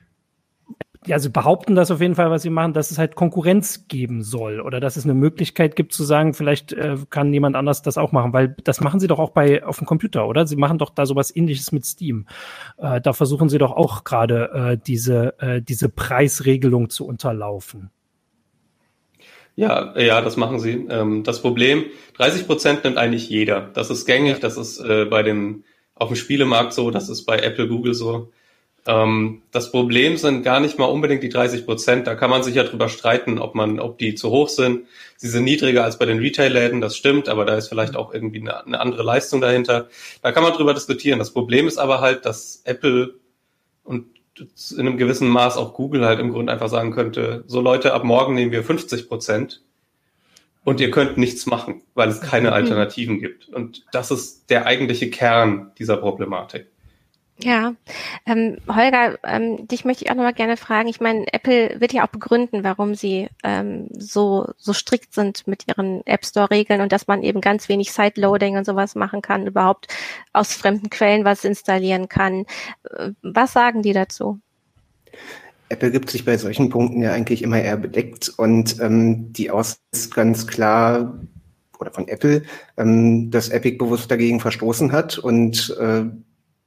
ja, 1.06 1.20
sie 1.20 1.30
behaupten 1.30 1.76
das 1.76 1.92
auf 1.92 2.00
jeden 2.00 2.16
Fall, 2.16 2.32
was 2.32 2.42
sie 2.42 2.50
machen, 2.50 2.72
dass 2.72 2.90
es 2.90 2.98
halt 2.98 3.14
Konkurrenz 3.14 3.86
geben 3.86 4.22
soll 4.22 4.60
oder 4.60 4.80
dass 4.80 4.96
es 4.96 5.04
eine 5.04 5.14
Möglichkeit 5.14 5.76
gibt 5.76 5.92
zu 5.92 6.02
sagen, 6.02 6.34
vielleicht 6.34 6.72
äh, 6.72 6.96
kann 7.08 7.32
jemand 7.32 7.54
anders 7.54 7.82
das 7.82 7.96
auch 7.96 8.10
machen, 8.10 8.32
weil 8.32 8.56
das 8.64 8.80
machen 8.80 8.98
sie 8.98 9.06
doch 9.06 9.20
auch 9.20 9.30
bei 9.30 9.64
auf 9.64 9.78
dem 9.78 9.86
Computer, 9.86 10.26
oder? 10.26 10.48
Sie 10.48 10.56
machen 10.56 10.78
doch 10.78 10.90
da 10.90 11.06
sowas 11.06 11.34
ähnliches 11.34 11.70
mit 11.70 11.86
Steam. 11.86 12.26
Äh, 12.76 13.00
da 13.00 13.12
versuchen 13.12 13.48
sie 13.48 13.58
doch 13.58 13.70
auch 13.70 14.02
gerade 14.02 14.50
äh, 14.52 14.78
diese, 14.84 15.38
äh, 15.38 15.62
diese 15.62 15.88
Preisregelung 15.88 16.90
zu 16.90 17.06
unterlaufen. 17.06 17.90
Ja, 19.58 19.92
ja, 19.98 20.20
das 20.20 20.36
machen 20.36 20.60
sie. 20.60 20.86
Ähm, 20.88 21.24
das 21.24 21.42
Problem, 21.42 21.86
30 22.16 22.46
Prozent 22.46 22.84
nimmt 22.84 22.96
eigentlich 22.96 23.28
jeder. 23.28 23.60
Das 23.74 23.90
ist 23.90 24.06
gängig, 24.06 24.38
das 24.38 24.56
ist 24.56 24.78
äh, 24.78 25.04
bei 25.06 25.24
den, 25.24 25.64
auf 25.96 26.10
dem 26.10 26.16
Spielemarkt 26.16 26.72
so, 26.72 26.92
das 26.92 27.08
ist 27.08 27.24
bei 27.24 27.40
Apple, 27.40 27.66
Google 27.66 27.92
so. 27.92 28.30
Ähm, 28.86 29.42
das 29.50 29.72
Problem 29.72 30.16
sind 30.16 30.44
gar 30.44 30.60
nicht 30.60 30.78
mal 30.78 30.84
unbedingt 30.84 31.24
die 31.24 31.28
30 31.28 31.66
Prozent. 31.66 32.06
Da 32.06 32.14
kann 32.14 32.30
man 32.30 32.44
sich 32.44 32.54
ja 32.54 32.62
drüber 32.62 32.88
streiten, 32.88 33.40
ob 33.40 33.56
man, 33.56 33.80
ob 33.80 33.98
die 33.98 34.14
zu 34.14 34.30
hoch 34.30 34.48
sind. 34.48 34.86
Sie 35.16 35.28
sind 35.28 35.42
niedriger 35.42 35.82
als 35.82 35.98
bei 35.98 36.06
den 36.06 36.20
Retail-Läden, 36.20 36.80
das 36.80 36.96
stimmt, 36.96 37.28
aber 37.28 37.44
da 37.44 37.56
ist 37.56 37.66
vielleicht 37.66 37.96
auch 37.96 38.14
irgendwie 38.14 38.40
eine, 38.40 38.64
eine 38.64 38.78
andere 38.78 39.02
Leistung 39.02 39.40
dahinter. 39.40 39.88
Da 40.22 40.30
kann 40.30 40.44
man 40.44 40.52
drüber 40.52 40.72
diskutieren. 40.72 41.18
Das 41.18 41.32
Problem 41.32 41.66
ist 41.66 41.78
aber 41.78 42.00
halt, 42.00 42.26
dass 42.26 42.62
Apple 42.64 43.14
und 43.82 44.06
in 44.40 44.80
einem 44.80 44.96
gewissen 44.96 45.28
Maß 45.28 45.56
auch 45.56 45.74
Google 45.74 46.04
halt 46.06 46.20
im 46.20 46.32
Grunde 46.32 46.52
einfach 46.52 46.68
sagen 46.68 46.92
könnte, 46.92 47.44
so 47.46 47.60
Leute, 47.60 47.94
ab 47.94 48.04
morgen 48.04 48.34
nehmen 48.34 48.52
wir 48.52 48.62
50 48.62 49.08
Prozent 49.08 49.62
und 50.64 50.80
ihr 50.80 50.90
könnt 50.90 51.16
nichts 51.16 51.46
machen, 51.46 51.82
weil 51.94 52.08
es 52.08 52.20
keine 52.20 52.48
mhm. 52.48 52.54
Alternativen 52.54 53.20
gibt. 53.20 53.48
Und 53.48 53.86
das 53.92 54.10
ist 54.10 54.50
der 54.50 54.66
eigentliche 54.66 55.10
Kern 55.10 55.72
dieser 55.78 55.96
Problematik. 55.96 56.66
Ja, 57.40 57.74
ähm, 58.26 58.56
Holger, 58.66 59.16
ähm, 59.22 59.68
dich 59.68 59.84
möchte 59.84 60.04
ich 60.04 60.10
auch 60.10 60.16
nochmal 60.16 60.34
gerne 60.34 60.56
fragen. 60.56 60.88
Ich 60.88 61.00
meine, 61.00 61.24
Apple 61.32 61.80
wird 61.80 61.92
ja 61.92 62.04
auch 62.04 62.08
begründen, 62.10 62.64
warum 62.64 62.96
sie 62.96 63.28
ähm, 63.44 63.86
so 63.92 64.48
so 64.56 64.72
strikt 64.72 65.14
sind 65.14 65.46
mit 65.46 65.68
ihren 65.68 66.04
App 66.04 66.26
Store 66.26 66.50
Regeln 66.50 66.80
und 66.80 66.90
dass 66.90 67.06
man 67.06 67.22
eben 67.22 67.40
ganz 67.40 67.68
wenig 67.68 67.92
Sideloading 67.92 68.56
und 68.56 68.66
sowas 68.66 68.96
machen 68.96 69.22
kann, 69.22 69.46
überhaupt 69.46 69.86
aus 70.32 70.52
fremden 70.52 70.90
Quellen 70.90 71.24
was 71.24 71.44
installieren 71.44 72.08
kann. 72.08 72.44
Äh, 72.90 73.12
was 73.22 73.52
sagen 73.52 73.82
die 73.82 73.92
dazu? 73.92 74.40
Apple 75.68 75.92
gibt 75.92 76.10
sich 76.10 76.24
bei 76.24 76.36
solchen 76.38 76.70
Punkten 76.70 77.02
ja 77.02 77.12
eigentlich 77.12 77.42
immer 77.42 77.60
eher 77.60 77.76
bedeckt 77.76 78.32
und 78.36 78.80
ähm, 78.80 79.32
die 79.32 79.52
Aussicht 79.52 79.80
ist 79.92 80.12
ganz 80.12 80.48
klar 80.48 81.20
oder 81.78 81.92
von 81.92 82.08
Apple, 82.08 82.42
ähm, 82.76 83.30
dass 83.30 83.50
Epic 83.50 83.76
bewusst 83.78 84.10
dagegen 84.10 84.40
verstoßen 84.40 84.90
hat 84.90 85.18
und 85.18 85.76
äh, 85.78 86.04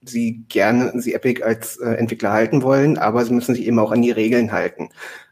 sie 0.03 0.46
gerne, 0.50 1.00
sie 1.01 1.13
Epic 1.13 1.43
als 1.43 1.77
äh, 1.77 1.91
Entwickler 1.91 2.31
halten 2.31 2.63
wollen, 2.63 2.98
aber 2.98 3.24
sie 3.25 3.34
müssen 3.34 3.55
sich 3.55 3.65
eben 3.65 3.79
auch 3.79 3.91
an 3.91 4.01
die 4.01 4.12
Regeln 4.12 4.51
halten. 4.51 4.89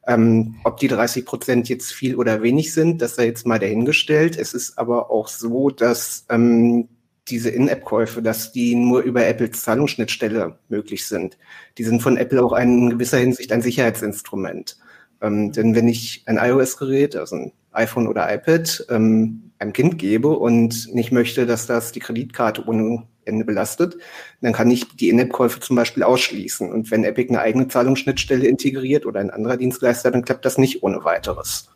Ähm, 0.07 0.55
ob 0.63 0.77
die 0.77 0.87
30 0.87 1.25
Prozent 1.25 1.69
jetzt 1.69 1.91
viel 1.91 2.15
oder 2.15 2.41
wenig 2.41 2.73
sind, 2.73 3.01
das 3.01 3.15
sei 3.15 3.25
jetzt 3.25 3.45
mal 3.45 3.59
dahingestellt. 3.59 4.37
Es 4.37 4.53
ist 4.53 4.77
aber 4.77 5.11
auch 5.11 5.27
so, 5.27 5.69
dass 5.69 6.25
ähm, 6.29 6.87
diese 7.27 7.49
In-App-Käufe, 7.49 8.21
dass 8.21 8.51
die 8.51 8.75
nur 8.75 9.01
über 9.01 9.25
Apples 9.25 9.61
Zahlungsschnittstelle 9.63 10.57
möglich 10.67 11.05
sind. 11.07 11.37
Die 11.77 11.83
sind 11.83 12.01
von 12.01 12.17
Apple 12.17 12.43
auch 12.43 12.57
in 12.57 12.89
gewisser 12.89 13.17
Hinsicht 13.17 13.51
ein 13.51 13.61
Sicherheitsinstrument. 13.61 14.77
Ähm, 15.21 15.51
denn 15.51 15.75
wenn 15.75 15.87
ich 15.87 16.23
ein 16.25 16.37
iOS-Gerät, 16.37 17.15
also 17.15 17.35
ein 17.35 17.51
iPhone 17.71 18.07
oder 18.07 18.33
iPad, 18.33 18.85
ähm, 18.89 19.51
einem 19.59 19.73
Kind 19.73 19.97
gebe 19.97 20.29
und 20.29 20.93
nicht 20.93 21.11
möchte, 21.11 21.45
dass 21.45 21.67
das 21.67 21.91
die 21.91 21.99
Kreditkarte 21.99 22.65
ohne 22.65 23.03
Ende 23.25 23.45
belastet, 23.45 23.97
dann 24.41 24.53
kann 24.53 24.71
ich 24.71 24.95
die 24.95 25.09
In-App-Käufe 25.09 25.59
zum 25.59 25.75
Beispiel 25.75 26.03
ausschließen. 26.03 26.71
Und 26.71 26.89
wenn 26.91 27.03
Epic 27.03 27.29
eine 27.29 27.41
eigene 27.41 27.67
Zahlungsschnittstelle 27.67 28.47
integriert 28.47 29.05
oder 29.05 29.19
ein 29.19 29.29
anderer 29.29 29.57
Dienstleister, 29.57 30.11
dann 30.11 30.23
klappt 30.23 30.45
das 30.45 30.57
nicht 30.57 30.81
ohne 30.83 31.03
weiteres. 31.03 31.69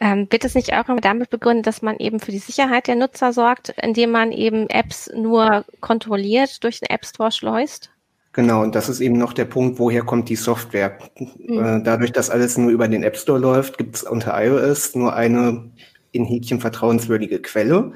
Ähm, 0.00 0.26
wird 0.30 0.44
es 0.44 0.54
nicht 0.54 0.74
auch 0.74 0.84
damit 1.00 1.30
begründet, 1.30 1.66
dass 1.66 1.80
man 1.80 1.96
eben 1.98 2.18
für 2.18 2.32
die 2.32 2.38
Sicherheit 2.38 2.88
der 2.88 2.96
Nutzer 2.96 3.32
sorgt, 3.32 3.70
indem 3.80 4.10
man 4.10 4.32
eben 4.32 4.68
Apps 4.68 5.08
nur 5.14 5.64
kontrolliert 5.80 6.64
durch 6.64 6.80
den 6.80 6.90
App 6.90 7.06
Store 7.06 7.30
schleust? 7.30 7.91
Genau, 8.32 8.62
und 8.62 8.74
das 8.74 8.88
ist 8.88 9.00
eben 9.00 9.18
noch 9.18 9.34
der 9.34 9.44
Punkt, 9.44 9.78
woher 9.78 10.02
kommt 10.02 10.28
die 10.30 10.36
Software. 10.36 10.98
Mhm. 11.18 11.84
Dadurch, 11.84 12.12
dass 12.12 12.30
alles 12.30 12.56
nur 12.56 12.70
über 12.70 12.88
den 12.88 13.02
App 13.02 13.16
Store 13.16 13.38
läuft, 13.38 13.76
gibt 13.76 13.96
es 13.96 14.02
unter 14.02 14.42
iOS 14.42 14.94
nur 14.94 15.14
eine 15.14 15.70
in 16.12 16.24
Häkchen 16.24 16.60
vertrauenswürdige 16.60 17.40
Quelle. 17.40 17.92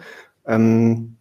Ähm, 0.46 1.16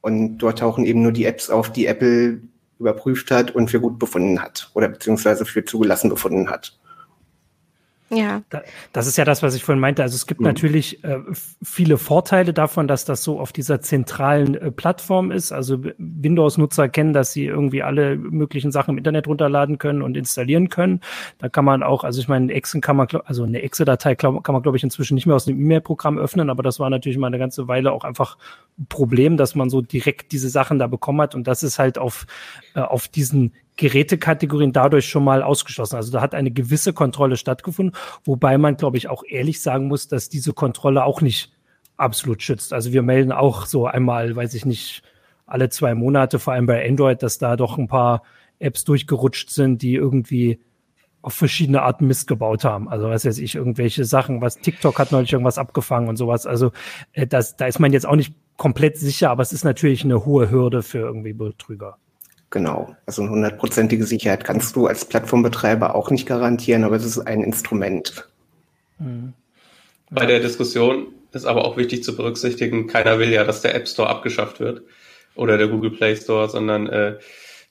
und 0.00 0.38
dort 0.38 0.58
tauchen 0.58 0.84
eben 0.84 1.02
nur 1.02 1.12
die 1.12 1.24
Apps 1.24 1.50
auf, 1.50 1.72
die 1.72 1.86
Apple 1.86 2.40
überprüft 2.78 3.30
hat 3.30 3.50
und 3.52 3.70
für 3.70 3.80
gut 3.80 3.98
befunden 3.98 4.40
hat 4.40 4.70
oder 4.74 4.88
beziehungsweise 4.88 5.44
für 5.44 5.64
zugelassen 5.64 6.10
befunden 6.10 6.50
hat. 6.50 6.78
Ja. 8.16 8.42
Das 8.92 9.06
ist 9.06 9.18
ja 9.18 9.24
das, 9.24 9.42
was 9.42 9.54
ich 9.54 9.64
vorhin 9.64 9.80
meinte. 9.80 10.02
Also 10.02 10.14
es 10.14 10.26
gibt 10.26 10.40
mhm. 10.40 10.46
natürlich 10.46 11.02
äh, 11.04 11.18
viele 11.62 11.98
Vorteile 11.98 12.52
davon, 12.52 12.88
dass 12.88 13.04
das 13.04 13.22
so 13.22 13.40
auf 13.40 13.52
dieser 13.52 13.80
zentralen 13.80 14.54
äh, 14.54 14.70
Plattform 14.70 15.30
ist. 15.30 15.52
Also 15.52 15.78
Windows-Nutzer 15.98 16.88
kennen, 16.88 17.12
dass 17.12 17.32
sie 17.32 17.46
irgendwie 17.46 17.82
alle 17.82 18.16
möglichen 18.16 18.72
Sachen 18.72 18.92
im 18.92 18.98
Internet 18.98 19.26
runterladen 19.26 19.78
können 19.78 20.02
und 20.02 20.16
installieren 20.16 20.68
können. 20.68 21.00
Da 21.38 21.48
kann 21.48 21.64
man 21.64 21.82
auch, 21.82 22.04
also 22.04 22.20
ich 22.20 22.28
meine, 22.28 22.52
Excel 22.52 22.80
kann 22.80 22.96
man, 22.96 23.08
also 23.24 23.44
eine 23.44 23.62
Excel-Datei 23.62 24.14
kann 24.14 24.40
man, 24.46 24.62
glaube 24.62 24.76
ich, 24.76 24.84
inzwischen 24.84 25.14
nicht 25.14 25.26
mehr 25.26 25.36
aus 25.36 25.48
einem 25.48 25.60
E-Mail-Programm 25.60 26.18
öffnen, 26.18 26.50
aber 26.50 26.62
das 26.62 26.80
war 26.80 26.90
natürlich 26.90 27.18
mal 27.18 27.28
eine 27.28 27.38
ganze 27.38 27.68
Weile 27.68 27.92
auch 27.92 28.04
einfach 28.04 28.38
ein 28.78 28.86
Problem, 28.86 29.36
dass 29.36 29.54
man 29.54 29.70
so 29.70 29.80
direkt 29.80 30.32
diese 30.32 30.48
Sachen 30.48 30.78
da 30.78 30.86
bekommen 30.86 31.20
hat. 31.20 31.34
Und 31.34 31.46
das 31.46 31.62
ist 31.62 31.78
halt 31.78 31.98
auf, 31.98 32.26
äh, 32.74 32.80
auf 32.80 33.08
diesen 33.08 33.52
Gerätekategorien 33.76 34.72
dadurch 34.72 35.08
schon 35.08 35.24
mal 35.24 35.42
ausgeschlossen. 35.42 35.96
Also 35.96 36.12
da 36.12 36.20
hat 36.20 36.34
eine 36.34 36.50
gewisse 36.50 36.92
Kontrolle 36.92 37.36
stattgefunden, 37.36 37.96
wobei 38.24 38.58
man, 38.58 38.76
glaube 38.76 38.96
ich, 38.96 39.08
auch 39.08 39.24
ehrlich 39.28 39.60
sagen 39.60 39.88
muss, 39.88 40.08
dass 40.08 40.28
diese 40.28 40.52
Kontrolle 40.52 41.04
auch 41.04 41.20
nicht 41.20 41.52
absolut 41.96 42.42
schützt. 42.42 42.72
Also 42.72 42.92
wir 42.92 43.02
melden 43.02 43.32
auch 43.32 43.66
so 43.66 43.86
einmal, 43.86 44.34
weiß 44.36 44.54
ich 44.54 44.64
nicht, 44.64 45.02
alle 45.46 45.68
zwei 45.68 45.94
Monate, 45.94 46.38
vor 46.38 46.54
allem 46.54 46.66
bei 46.66 46.86
Android, 46.88 47.22
dass 47.22 47.38
da 47.38 47.56
doch 47.56 47.78
ein 47.78 47.88
paar 47.88 48.22
Apps 48.58 48.84
durchgerutscht 48.84 49.50
sind, 49.50 49.82
die 49.82 49.94
irgendwie 49.94 50.60
auf 51.24 51.34
verschiedene 51.34 51.82
Arten 51.82 52.06
Mist 52.06 52.26
gebaut 52.26 52.64
haben. 52.64 52.88
Also 52.88 53.08
was 53.08 53.24
weiß 53.24 53.38
ich, 53.38 53.54
irgendwelche 53.54 54.04
Sachen, 54.04 54.40
was 54.40 54.58
TikTok 54.58 54.98
hat 54.98 55.10
neulich 55.10 55.32
irgendwas 55.32 55.58
abgefangen 55.58 56.08
und 56.08 56.16
sowas. 56.16 56.46
Also 56.46 56.72
äh, 57.12 57.26
das, 57.26 57.56
da 57.56 57.66
ist 57.66 57.78
man 57.78 57.92
jetzt 57.92 58.06
auch 58.06 58.16
nicht 58.16 58.34
komplett 58.56 58.98
sicher, 58.98 59.30
aber 59.30 59.42
es 59.42 59.52
ist 59.52 59.64
natürlich 59.64 60.04
eine 60.04 60.24
hohe 60.26 60.50
Hürde 60.50 60.82
für 60.82 60.98
irgendwie 60.98 61.32
Betrüger. 61.32 61.96
Genau. 62.54 62.94
Also 63.04 63.22
eine 63.22 63.32
hundertprozentige 63.32 64.04
Sicherheit 64.04 64.44
kannst 64.44 64.76
du 64.76 64.86
als 64.86 65.04
Plattformbetreiber 65.06 65.96
auch 65.96 66.10
nicht 66.10 66.24
garantieren, 66.24 66.84
aber 66.84 66.94
es 66.94 67.04
ist 67.04 67.18
ein 67.18 67.42
Instrument. 67.42 68.28
Mhm. 69.00 69.32
Bei 70.08 70.24
der 70.24 70.38
Diskussion 70.38 71.08
ist 71.32 71.46
aber 71.46 71.64
auch 71.64 71.76
wichtig 71.76 72.04
zu 72.04 72.14
berücksichtigen, 72.14 72.86
keiner 72.86 73.18
will 73.18 73.32
ja, 73.32 73.42
dass 73.42 73.62
der 73.62 73.74
App 73.74 73.88
Store 73.88 74.08
abgeschafft 74.08 74.60
wird 74.60 74.82
oder 75.34 75.58
der 75.58 75.66
Google 75.66 75.90
Play 75.90 76.14
Store, 76.14 76.48
sondern 76.48 76.86
äh, 76.86 77.18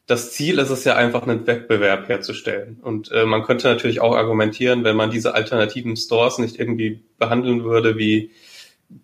das 0.05 0.33
Ziel 0.33 0.59
ist 0.59 0.69
es 0.69 0.83
ja 0.83 0.97
einfach, 0.97 1.23
einen 1.23 1.47
Wettbewerb 1.47 2.09
herzustellen. 2.09 2.77
Und 2.81 3.09
äh, 3.13 3.23
man 3.23 3.43
könnte 3.43 3.69
natürlich 3.69 4.01
auch 4.01 4.17
argumentieren, 4.17 4.83
wenn 4.83 4.97
man 4.97 5.11
diese 5.11 5.33
alternativen 5.33 5.95
Stores 5.95 6.39
nicht 6.39 6.59
irgendwie 6.59 7.05
behandeln 7.17 7.63
würde 7.63 7.97
wie 7.97 8.31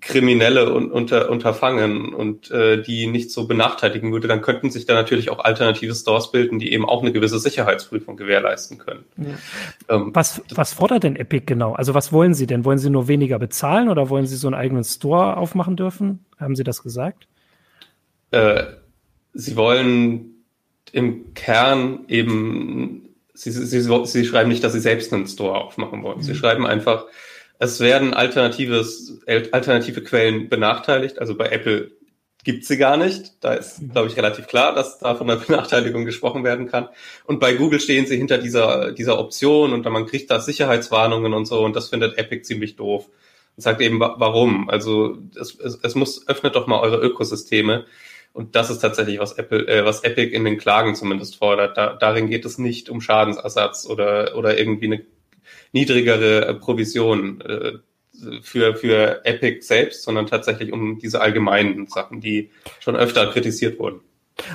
Kriminelle 0.01 0.73
un 0.73 0.91
unter, 0.91 1.29
unterfangen 1.29 2.13
und 2.13 2.51
äh, 2.51 2.81
die 2.81 3.07
nicht 3.07 3.31
so 3.31 3.47
benachteiligen 3.47 4.11
würde, 4.11 4.27
dann 4.27 4.41
könnten 4.41 4.69
sich 4.69 4.85
da 4.85 4.93
natürlich 4.93 5.29
auch 5.29 5.39
alternative 5.39 5.93
Stores 5.93 6.31
bilden, 6.31 6.59
die 6.59 6.71
eben 6.71 6.85
auch 6.85 7.01
eine 7.01 7.11
gewisse 7.11 7.39
Sicherheitsprüfung 7.39 8.17
gewährleisten 8.17 8.77
können. 8.77 9.03
Ja. 9.17 9.95
Ähm, 9.95 10.11
was, 10.13 10.41
was 10.53 10.73
fordert 10.73 11.03
denn 11.03 11.15
Epic 11.15 11.45
genau? 11.45 11.73
Also 11.73 11.93
was 11.93 12.11
wollen 12.11 12.33
Sie 12.33 12.47
denn? 12.47 12.65
Wollen 12.65 12.77
Sie 12.77 12.89
nur 12.89 13.07
weniger 13.07 13.39
bezahlen 13.39 13.89
oder 13.89 14.09
wollen 14.09 14.25
Sie 14.25 14.35
so 14.35 14.47
einen 14.47 14.55
eigenen 14.55 14.83
Store 14.83 15.37
aufmachen 15.37 15.75
dürfen? 15.75 16.25
Haben 16.39 16.55
Sie 16.55 16.63
das 16.63 16.83
gesagt? 16.83 17.27
Äh, 18.31 18.63
Sie 19.33 19.55
wollen 19.55 20.43
im 20.91 21.33
Kern 21.33 22.05
eben, 22.07 23.09
Sie, 23.33 23.51
Sie, 23.51 23.81
Sie 23.81 24.25
schreiben 24.25 24.49
nicht, 24.49 24.63
dass 24.63 24.73
Sie 24.73 24.79
selbst 24.79 25.13
einen 25.13 25.27
Store 25.27 25.55
aufmachen 25.59 26.03
wollen. 26.03 26.17
Mhm. 26.17 26.23
Sie 26.23 26.35
schreiben 26.35 26.65
einfach, 26.65 27.05
es 27.59 27.81
werden 27.81 28.13
alternatives, 28.13 29.19
alternative 29.27 30.01
Quellen 30.01 30.47
benachteiligt. 30.47 31.19
Also 31.19 31.35
bei 31.35 31.49
Apple 31.49 31.91
gibt 32.45 32.63
sie 32.63 32.77
gar 32.77 32.95
nicht. 32.95 33.43
Da 33.43 33.53
ist, 33.53 33.81
glaube 33.91 34.07
ich, 34.07 34.15
relativ 34.15 34.47
klar, 34.47 34.73
dass 34.73 34.97
da 34.97 35.13
von 35.15 35.29
einer 35.29 35.41
Benachteiligung 35.45 36.05
gesprochen 36.05 36.45
werden 36.45 36.67
kann. 36.67 36.87
Und 37.25 37.41
bei 37.41 37.53
Google 37.53 37.81
stehen 37.81 38.05
sie 38.05 38.15
hinter 38.15 38.37
dieser, 38.37 38.93
dieser 38.93 39.19
Option 39.19 39.73
und 39.73 39.83
man 39.85 40.05
kriegt 40.05 40.31
da 40.31 40.39
Sicherheitswarnungen 40.39 41.33
und 41.33 41.45
so 41.45 41.63
und 41.63 41.75
das 41.75 41.89
findet 41.89 42.17
Epic 42.17 42.43
ziemlich 42.43 42.77
doof. 42.77 43.09
Und 43.57 43.63
sagt 43.63 43.81
eben, 43.81 43.99
warum? 43.99 44.69
Also 44.69 45.17
es, 45.37 45.59
es, 45.59 45.79
es 45.83 45.95
muss, 45.95 46.27
öffnet 46.29 46.55
doch 46.55 46.65
mal 46.65 46.79
eure 46.79 46.97
Ökosysteme. 46.97 47.85
Und 48.31 48.55
das 48.55 48.69
ist 48.69 48.79
tatsächlich, 48.79 49.19
was 49.19 49.33
Apple, 49.33 49.67
äh, 49.67 49.83
was 49.83 50.05
Epic 50.05 50.33
in 50.33 50.45
den 50.45 50.57
Klagen 50.57 50.95
zumindest 50.95 51.35
fordert. 51.35 51.75
Da, 51.75 51.93
darin 51.93 52.29
geht 52.29 52.45
es 52.45 52.57
nicht 52.57 52.89
um 52.89 53.01
Schadensersatz 53.01 53.85
oder, 53.85 54.37
oder 54.37 54.57
irgendwie 54.57 54.85
eine 54.85 55.05
niedrigere 55.71 56.47
äh, 56.47 56.53
Provision 56.55 57.41
äh, 57.41 57.71
für, 58.41 58.75
für 58.75 59.25
Epic 59.25 59.61
selbst, 59.61 60.03
sondern 60.03 60.27
tatsächlich 60.27 60.73
um 60.73 60.99
diese 60.99 61.21
allgemeinen 61.21 61.87
Sachen, 61.87 62.19
die 62.19 62.51
schon 62.79 62.95
öfter 62.95 63.27
kritisiert 63.27 63.79
wurden. 63.79 64.01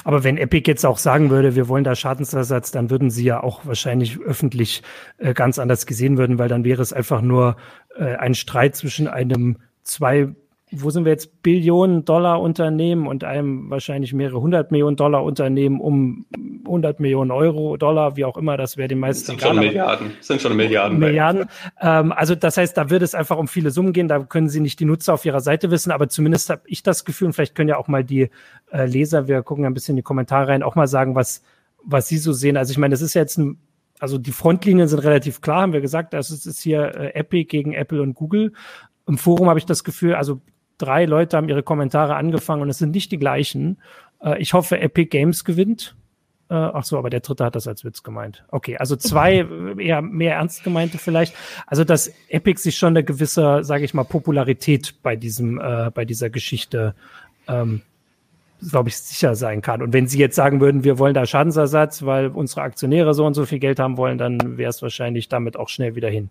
Aber 0.02 0.24
wenn 0.24 0.38
Epic 0.38 0.70
jetzt 0.70 0.84
auch 0.84 0.98
sagen 0.98 1.30
würde, 1.30 1.54
wir 1.56 1.68
wollen 1.68 1.84
da 1.84 1.94
Schadensersatz, 1.94 2.70
dann 2.70 2.90
würden 2.90 3.10
sie 3.10 3.24
ja 3.24 3.42
auch 3.42 3.66
wahrscheinlich 3.66 4.18
öffentlich 4.20 4.82
äh, 5.18 5.34
ganz 5.34 5.58
anders 5.58 5.86
gesehen 5.86 6.16
würden, 6.18 6.38
weil 6.38 6.48
dann 6.48 6.64
wäre 6.64 6.82
es 6.82 6.92
einfach 6.92 7.22
nur 7.22 7.56
ein 7.96 8.34
Streit 8.34 8.74
zwischen 8.74 9.06
einem 9.06 9.58
zwei 9.84 10.34
wo 10.76 10.90
sind 10.90 11.04
wir 11.04 11.12
jetzt, 11.12 11.42
Billionen 11.42 12.04
Dollar 12.04 12.40
Unternehmen 12.40 13.06
und 13.06 13.24
einem 13.24 13.70
wahrscheinlich 13.70 14.12
mehrere 14.12 14.40
hundert 14.40 14.70
Millionen 14.70 14.96
Dollar 14.96 15.24
Unternehmen 15.24 15.80
um 15.80 16.26
100 16.64 17.00
Millionen 17.00 17.30
Euro, 17.30 17.76
Dollar, 17.76 18.16
wie 18.16 18.24
auch 18.24 18.36
immer, 18.36 18.56
das 18.56 18.76
wäre 18.76 18.88
den 18.88 18.98
meisten 18.98 19.26
sind 19.26 19.40
egal. 19.40 19.54
Schon 19.54 19.64
Milliarden, 19.64 20.10
sind 20.20 20.40
schon 20.40 20.56
Milliarden. 20.56 20.98
Milliarden. 20.98 21.46
Ähm, 21.80 22.12
also 22.12 22.34
das 22.34 22.56
heißt, 22.56 22.76
da 22.76 22.90
würde 22.90 23.04
es 23.04 23.14
einfach 23.14 23.36
um 23.36 23.48
viele 23.48 23.70
Summen 23.70 23.92
gehen, 23.92 24.08
da 24.08 24.20
können 24.20 24.48
Sie 24.48 24.60
nicht 24.60 24.80
die 24.80 24.84
Nutzer 24.84 25.14
auf 25.14 25.24
Ihrer 25.24 25.40
Seite 25.40 25.70
wissen, 25.70 25.90
aber 25.90 26.08
zumindest 26.08 26.50
habe 26.50 26.62
ich 26.66 26.82
das 26.82 27.04
Gefühl, 27.04 27.26
und 27.26 27.32
vielleicht 27.34 27.54
können 27.54 27.68
ja 27.68 27.76
auch 27.76 27.88
mal 27.88 28.04
die 28.04 28.30
äh, 28.72 28.86
Leser, 28.86 29.28
wir 29.28 29.42
gucken 29.42 29.64
ein 29.64 29.74
bisschen 29.74 29.92
in 29.92 29.96
die 29.96 30.02
Kommentare 30.02 30.48
rein, 30.48 30.62
auch 30.62 30.74
mal 30.74 30.88
sagen, 30.88 31.14
was, 31.14 31.42
was 31.82 32.08
Sie 32.08 32.18
so 32.18 32.32
sehen. 32.32 32.56
Also 32.56 32.70
ich 32.72 32.78
meine, 32.78 32.92
das 32.92 33.02
ist 33.02 33.14
jetzt 33.14 33.38
ein 33.38 33.58
also 34.00 34.18
die 34.18 34.32
Frontlinien 34.32 34.88
sind 34.88 34.98
relativ 34.98 35.40
klar, 35.40 35.62
haben 35.62 35.72
wir 35.72 35.80
gesagt. 35.80 36.12
Das 36.12 36.30
ist 36.30 36.60
hier 36.60 36.94
äh, 36.94 37.14
Epic 37.14 37.44
gegen 37.44 37.72
Apple 37.72 38.02
und 38.02 38.14
Google. 38.14 38.52
Im 39.06 39.18
Forum 39.18 39.48
habe 39.48 39.58
ich 39.58 39.66
das 39.66 39.84
Gefühl, 39.84 40.14
also 40.14 40.40
drei 40.78 41.04
Leute 41.04 41.36
haben 41.36 41.48
ihre 41.48 41.62
Kommentare 41.62 42.16
angefangen 42.16 42.62
und 42.62 42.68
es 42.68 42.78
sind 42.78 42.92
nicht 42.92 43.12
die 43.12 43.18
gleichen. 43.18 43.78
Äh, 44.22 44.40
ich 44.40 44.52
hoffe, 44.52 44.80
Epic 44.80 45.08
Games 45.10 45.44
gewinnt. 45.44 45.96
Äh, 46.50 46.54
ach 46.54 46.84
so, 46.84 46.98
aber 46.98 47.10
der 47.10 47.20
dritte 47.20 47.44
hat 47.44 47.56
das 47.56 47.66
als 47.66 47.84
Witz 47.84 48.02
gemeint. 48.02 48.44
Okay, 48.48 48.76
also 48.76 48.96
zwei 48.96 49.46
eher 49.78 50.02
mehr 50.02 50.34
ernst 50.34 50.62
gemeinte 50.64 50.98
vielleicht. 50.98 51.34
Also 51.66 51.84
dass 51.84 52.12
Epic 52.28 52.60
sich 52.60 52.76
schon 52.76 52.90
eine 52.90 53.04
gewisse, 53.04 53.64
sage 53.64 53.84
ich 53.84 53.94
mal, 53.94 54.04
Popularität 54.04 55.02
bei 55.02 55.16
diesem, 55.16 55.58
äh, 55.58 55.90
bei 55.92 56.04
dieser 56.04 56.30
Geschichte, 56.30 56.94
ähm, 57.48 57.82
glaube 58.70 58.88
ich, 58.88 58.96
sicher 58.96 59.34
sein 59.34 59.62
kann. 59.62 59.82
Und 59.82 59.92
wenn 59.92 60.06
Sie 60.06 60.18
jetzt 60.18 60.36
sagen 60.36 60.60
würden, 60.60 60.84
wir 60.84 60.98
wollen 60.98 61.14
da 61.14 61.26
Schadensersatz, 61.26 62.04
weil 62.04 62.28
unsere 62.28 62.62
Aktionäre 62.62 63.12
so 63.12 63.26
und 63.26 63.34
so 63.34 63.44
viel 63.44 63.58
Geld 63.58 63.78
haben 63.78 63.96
wollen, 63.96 64.16
dann 64.16 64.56
wäre 64.56 64.70
es 64.70 64.80
wahrscheinlich 64.80 65.28
damit 65.28 65.56
auch 65.56 65.68
schnell 65.68 65.96
wieder 65.96 66.08
hin. 66.08 66.30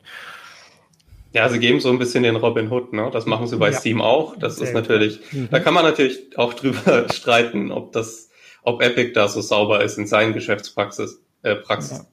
Ja, 1.34 1.50
sie 1.50 1.60
geben 1.60 1.80
so 1.80 1.90
ein 1.90 1.98
bisschen 1.98 2.24
den 2.24 2.36
Robin 2.36 2.72
Hood, 2.72 2.94
ne? 2.94 3.10
Das 3.12 3.26
machen 3.26 3.48
sie 3.48 3.58
bei 3.58 3.72
ja. 3.72 3.78
Steam 3.78 4.02
auch. 4.02 4.38
Das 4.38 4.58
Sehr 4.58 4.68
ist 4.68 4.74
natürlich, 4.74 5.20
mhm. 5.32 5.50
da 5.50 5.60
kann 5.60 5.74
man 5.74 5.84
natürlich 5.84 6.38
auch 6.38 6.54
drüber 6.54 7.08
streiten, 7.12 7.72
ob 7.72 7.92
das, 7.92 8.30
ob 8.62 8.82
Epic 8.82 9.14
da 9.14 9.28
so 9.28 9.42
sauber 9.42 9.84
ist 9.84 9.98
in 9.98 10.06
seinen 10.06 10.34
Geschäftspraxis, 10.34 11.20
äh, 11.42 11.56
Praxis, 11.56 11.98
ja. 12.00 12.06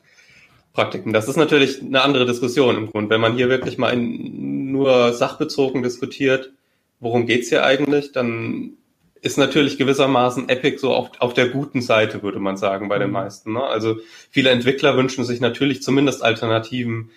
Praktiken. 0.73 1.13
Das 1.13 1.29
ist 1.29 1.37
natürlich 1.37 1.83
eine 1.83 2.01
andere 2.01 2.25
Diskussion 2.25 2.77
im 2.77 2.91
Grund. 2.91 3.11
Wenn 3.11 3.21
man 3.21 3.35
hier 3.35 3.49
wirklich 3.51 3.77
mal 3.77 3.91
in, 3.91 4.73
nur 4.73 5.13
sachbezogen 5.13 5.83
diskutiert, 5.83 6.53
worum 6.99 7.27
geht's 7.27 7.51
hier 7.51 7.65
eigentlich, 7.65 8.13
dann 8.13 8.79
ist 9.21 9.37
natürlich 9.37 9.77
gewissermaßen 9.77 10.49
Epic 10.49 10.79
so 10.79 10.95
auf, 10.95 11.11
auf 11.19 11.35
der 11.35 11.49
guten 11.49 11.83
Seite, 11.83 12.23
würde 12.23 12.39
man 12.39 12.57
sagen, 12.57 12.89
bei 12.89 12.99
den 12.99 13.09
mhm. 13.09 13.15
meisten. 13.15 13.53
Ne? 13.53 13.63
Also 13.63 13.97
viele 14.31 14.49
Entwickler 14.49 14.97
wünschen 14.97 15.25
sich 15.25 15.41
natürlich 15.41 15.83
zumindest 15.83 16.23
Alternativen 16.23 17.11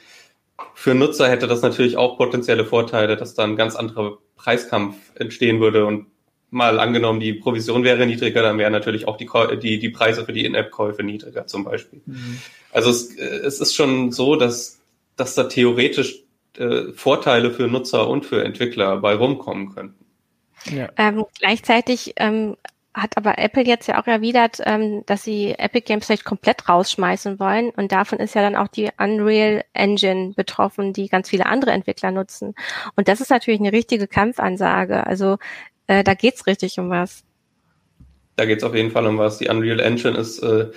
für 0.73 0.95
Nutzer 0.95 1.29
hätte 1.29 1.47
das 1.47 1.61
natürlich 1.61 1.97
auch 1.97 2.17
potenzielle 2.17 2.65
Vorteile, 2.65 3.15
dass 3.17 3.33
da 3.33 3.43
ein 3.43 3.55
ganz 3.55 3.75
anderer 3.75 4.17
Preiskampf 4.35 4.95
entstehen 5.15 5.59
würde 5.59 5.85
und 5.85 6.07
mal 6.49 6.79
angenommen, 6.79 7.19
die 7.19 7.33
Provision 7.33 7.83
wäre 7.83 8.05
niedriger, 8.05 8.43
dann 8.43 8.59
wären 8.59 8.71
natürlich 8.71 9.07
auch 9.07 9.17
die, 9.17 9.27
die, 9.59 9.79
die 9.79 9.89
Preise 9.89 10.23
für 10.23 10.33
die 10.33 10.45
In-App-Käufe 10.45 11.03
niedriger 11.03 11.47
zum 11.47 11.63
Beispiel. 11.63 12.01
Mhm. 12.05 12.39
Also 12.71 12.91
es, 12.91 13.15
es 13.17 13.59
ist 13.59 13.73
schon 13.73 14.11
so, 14.11 14.35
dass, 14.35 14.79
dass 15.15 15.33
da 15.33 15.45
theoretisch 15.45 16.23
äh, 16.57 16.91
Vorteile 16.93 17.51
für 17.51 17.67
Nutzer 17.67 18.07
und 18.07 18.25
für 18.25 18.43
Entwickler 18.43 18.97
bei 18.97 19.15
rumkommen 19.15 19.73
könnten. 19.73 20.05
Ja. 20.71 20.89
Ähm, 20.97 21.25
gleichzeitig 21.39 22.13
ähm, 22.17 22.55
hat 22.93 23.17
aber 23.17 23.39
Apple 23.39 23.65
jetzt 23.65 23.87
ja 23.87 24.01
auch 24.01 24.07
erwidert, 24.07 24.59
ähm, 24.65 25.03
dass 25.05 25.23
sie 25.23 25.55
Epic 25.57 25.85
Games 25.85 26.05
vielleicht 26.05 26.25
komplett 26.25 26.69
rausschmeißen 26.69 27.39
wollen. 27.39 27.71
Und 27.71 27.91
davon 27.91 28.19
ist 28.19 28.35
ja 28.35 28.41
dann 28.41 28.55
auch 28.55 28.67
die 28.67 28.89
Unreal 28.97 29.63
Engine 29.73 30.33
betroffen, 30.35 30.93
die 30.93 31.07
ganz 31.07 31.29
viele 31.29 31.47
andere 31.47 31.71
Entwickler 31.71 32.11
nutzen. 32.11 32.53
Und 32.95 33.07
das 33.07 33.19
ist 33.19 33.31
natürlich 33.31 33.59
eine 33.59 33.71
richtige 33.71 34.07
Kampfansage. 34.07 35.07
Also 35.07 35.37
äh, 35.87 36.03
da 36.03 36.13
geht's 36.13 36.45
richtig 36.45 36.77
um 36.77 36.89
was. 36.89 37.23
Da 38.35 38.45
geht's 38.45 38.63
auf 38.63 38.75
jeden 38.75 38.91
Fall 38.91 39.07
um 39.07 39.17
was. 39.17 39.39
Die 39.39 39.49
Unreal 39.49 39.79
Engine 39.79 40.17
ist, 40.17 40.39
äh, 40.39 40.67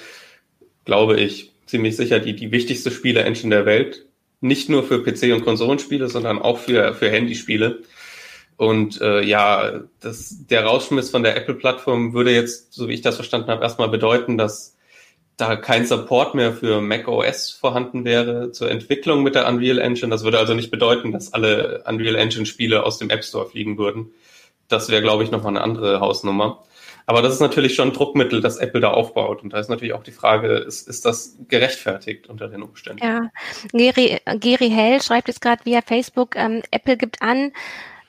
glaube 0.85 1.21
ich, 1.21 1.53
ziemlich 1.67 1.97
sicher 1.97 2.19
die, 2.19 2.35
die 2.35 2.53
wichtigste 2.53 2.91
Spiele-Engine 2.91 3.55
der 3.55 3.67
Welt. 3.67 4.07
Nicht 4.41 4.69
nur 4.69 4.85
für 4.85 4.97
PC- 4.97 5.35
und 5.35 5.45
Konsolenspiele, 5.45 6.09
sondern 6.09 6.39
auch 6.39 6.59
für, 6.59 6.95
für 6.95 7.11
Handyspiele. 7.11 7.83
Und 8.57 9.01
äh, 9.01 9.23
ja, 9.23 9.81
das, 10.01 10.47
der 10.47 10.65
Rausschmiss 10.65 11.11
von 11.11 11.23
der 11.23 11.37
Apple-Plattform 11.37 12.15
würde 12.15 12.33
jetzt, 12.33 12.73
so 12.73 12.89
wie 12.89 12.95
ich 12.95 13.03
das 13.03 13.17
verstanden 13.17 13.49
habe, 13.49 13.63
erstmal 13.63 13.89
bedeuten, 13.89 14.39
dass 14.39 14.77
da 15.37 15.57
kein 15.57 15.85
Support 15.85 16.35
mehr 16.35 16.53
für 16.55 16.81
Mac 16.81 17.09
OS 17.09 17.51
vorhanden 17.51 18.05
wäre 18.07 18.53
zur 18.53 18.71
Entwicklung 18.71 19.23
mit 19.23 19.35
der 19.35 19.47
Unreal 19.47 19.79
Engine. 19.79 20.11
Das 20.11 20.25
würde 20.25 20.39
also 20.39 20.55
nicht 20.55 20.71
bedeuten, 20.71 21.13
dass 21.13 21.35
alle 21.35 21.85
Unreal 21.87 22.15
Engine 22.15 22.47
Spiele 22.47 22.85
aus 22.85 22.99
dem 22.99 23.11
App 23.11 23.23
Store 23.23 23.47
fliegen 23.47 23.77
würden. 23.77 24.13
Das 24.69 24.89
wäre, 24.89 25.03
glaube 25.03 25.23
ich, 25.23 25.31
nochmal 25.31 25.53
eine 25.53 25.61
andere 25.61 26.01
Hausnummer. 26.01 26.65
Aber 27.05 27.23
das 27.23 27.35
ist 27.35 27.41
natürlich 27.41 27.75
schon 27.75 27.91
ein 27.91 27.95
Druckmittel, 27.95 28.41
das 28.41 28.57
Apple 28.57 28.81
da 28.81 28.91
aufbaut. 28.91 29.43
Und 29.43 29.53
da 29.53 29.59
ist 29.59 29.69
natürlich 29.69 29.95
auch 29.95 30.03
die 30.03 30.11
Frage, 30.11 30.57
ist, 30.57 30.89
ist 30.89 31.05
das 31.05 31.37
gerechtfertigt 31.49 32.29
unter 32.29 32.49
den 32.49 32.63
Umständen? 32.63 33.05
Ja, 33.05 33.31
Geri, 33.73 34.19
Geri 34.41 34.71
Hell 34.71 35.01
schreibt 35.01 35.29
jetzt 35.29 35.41
gerade 35.41 35.65
via 35.65 35.83
Facebook, 35.83 36.35
ähm, 36.35 36.63
Apple 36.73 36.97
gibt 36.97 37.23
an, 37.23 37.53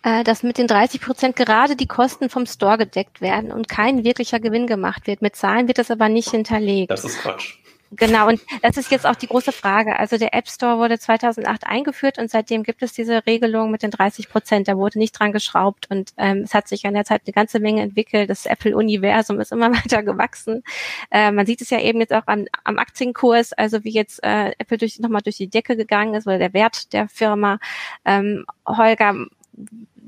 äh, 0.07 0.23
dass 0.23 0.41
mit 0.41 0.57
den 0.57 0.67
30 0.67 1.01
Prozent 1.01 1.35
gerade 1.35 1.75
die 1.75 1.85
Kosten 1.85 2.29
vom 2.29 2.45
Store 2.45 2.77
gedeckt 2.77 3.19
werden 3.19 3.51
und 3.51 3.67
kein 3.67 4.05
wirklicher 4.05 4.39
Gewinn 4.39 4.65
gemacht 4.65 5.05
wird. 5.05 5.21
Mit 5.21 5.35
Zahlen 5.35 5.67
wird 5.67 5.79
das 5.79 5.91
aber 5.91 6.07
nicht 6.07 6.29
hinterlegt. 6.29 6.91
Das 6.91 7.03
ist 7.03 7.19
Quatsch. 7.19 7.57
Genau, 7.91 8.27
und 8.27 8.41
das 8.61 8.77
ist 8.77 8.91
jetzt 8.91 9.05
auch 9.05 9.15
die 9.15 9.27
große 9.27 9.51
Frage. 9.51 9.97
Also 9.97 10.17
der 10.17 10.33
App 10.33 10.47
Store 10.49 10.77
wurde 10.77 10.99
2008 10.99 11.65
eingeführt 11.65 12.19
und 12.19 12.29
seitdem 12.29 12.63
gibt 12.63 12.83
es 12.83 12.93
diese 12.93 13.25
Regelung 13.25 13.69
mit 13.69 13.81
den 13.81 13.91
30 13.91 14.29
Prozent. 14.29 14.67
Da 14.67 14.77
wurde 14.77 14.97
nicht 14.97 15.17
dran 15.17 15.33
geschraubt 15.33 15.89
und 15.89 16.11
ähm, 16.17 16.39
es 16.43 16.53
hat 16.53 16.69
sich 16.69 16.85
an 16.85 16.93
der 16.93 17.05
Zeit 17.05 17.23
eine 17.25 17.33
ganze 17.33 17.59
Menge 17.59 17.81
entwickelt. 17.81 18.29
Das 18.29 18.45
Apple-Universum 18.45 19.39
ist 19.41 19.51
immer 19.51 19.71
weiter 19.73 20.03
gewachsen. 20.03 20.63
Äh, 21.11 21.31
man 21.31 21.45
sieht 21.45 21.61
es 21.61 21.69
ja 21.69 21.79
eben 21.81 21.99
jetzt 21.99 22.13
auch 22.13 22.27
am, 22.27 22.45
am 22.63 22.77
Aktienkurs, 22.77 23.51
also 23.53 23.83
wie 23.83 23.91
jetzt 23.91 24.23
äh, 24.23 24.51
Apple 24.57 24.77
durch, 24.77 24.99
nochmal 24.99 25.21
durch 25.21 25.37
die 25.37 25.49
Decke 25.49 25.75
gegangen 25.75 26.13
ist 26.13 26.27
oder 26.27 26.37
der 26.37 26.53
Wert 26.53 26.91
der 26.93 27.07
Firma. 27.09 27.59
Ähm, 28.05 28.45
Holger, 28.65 29.27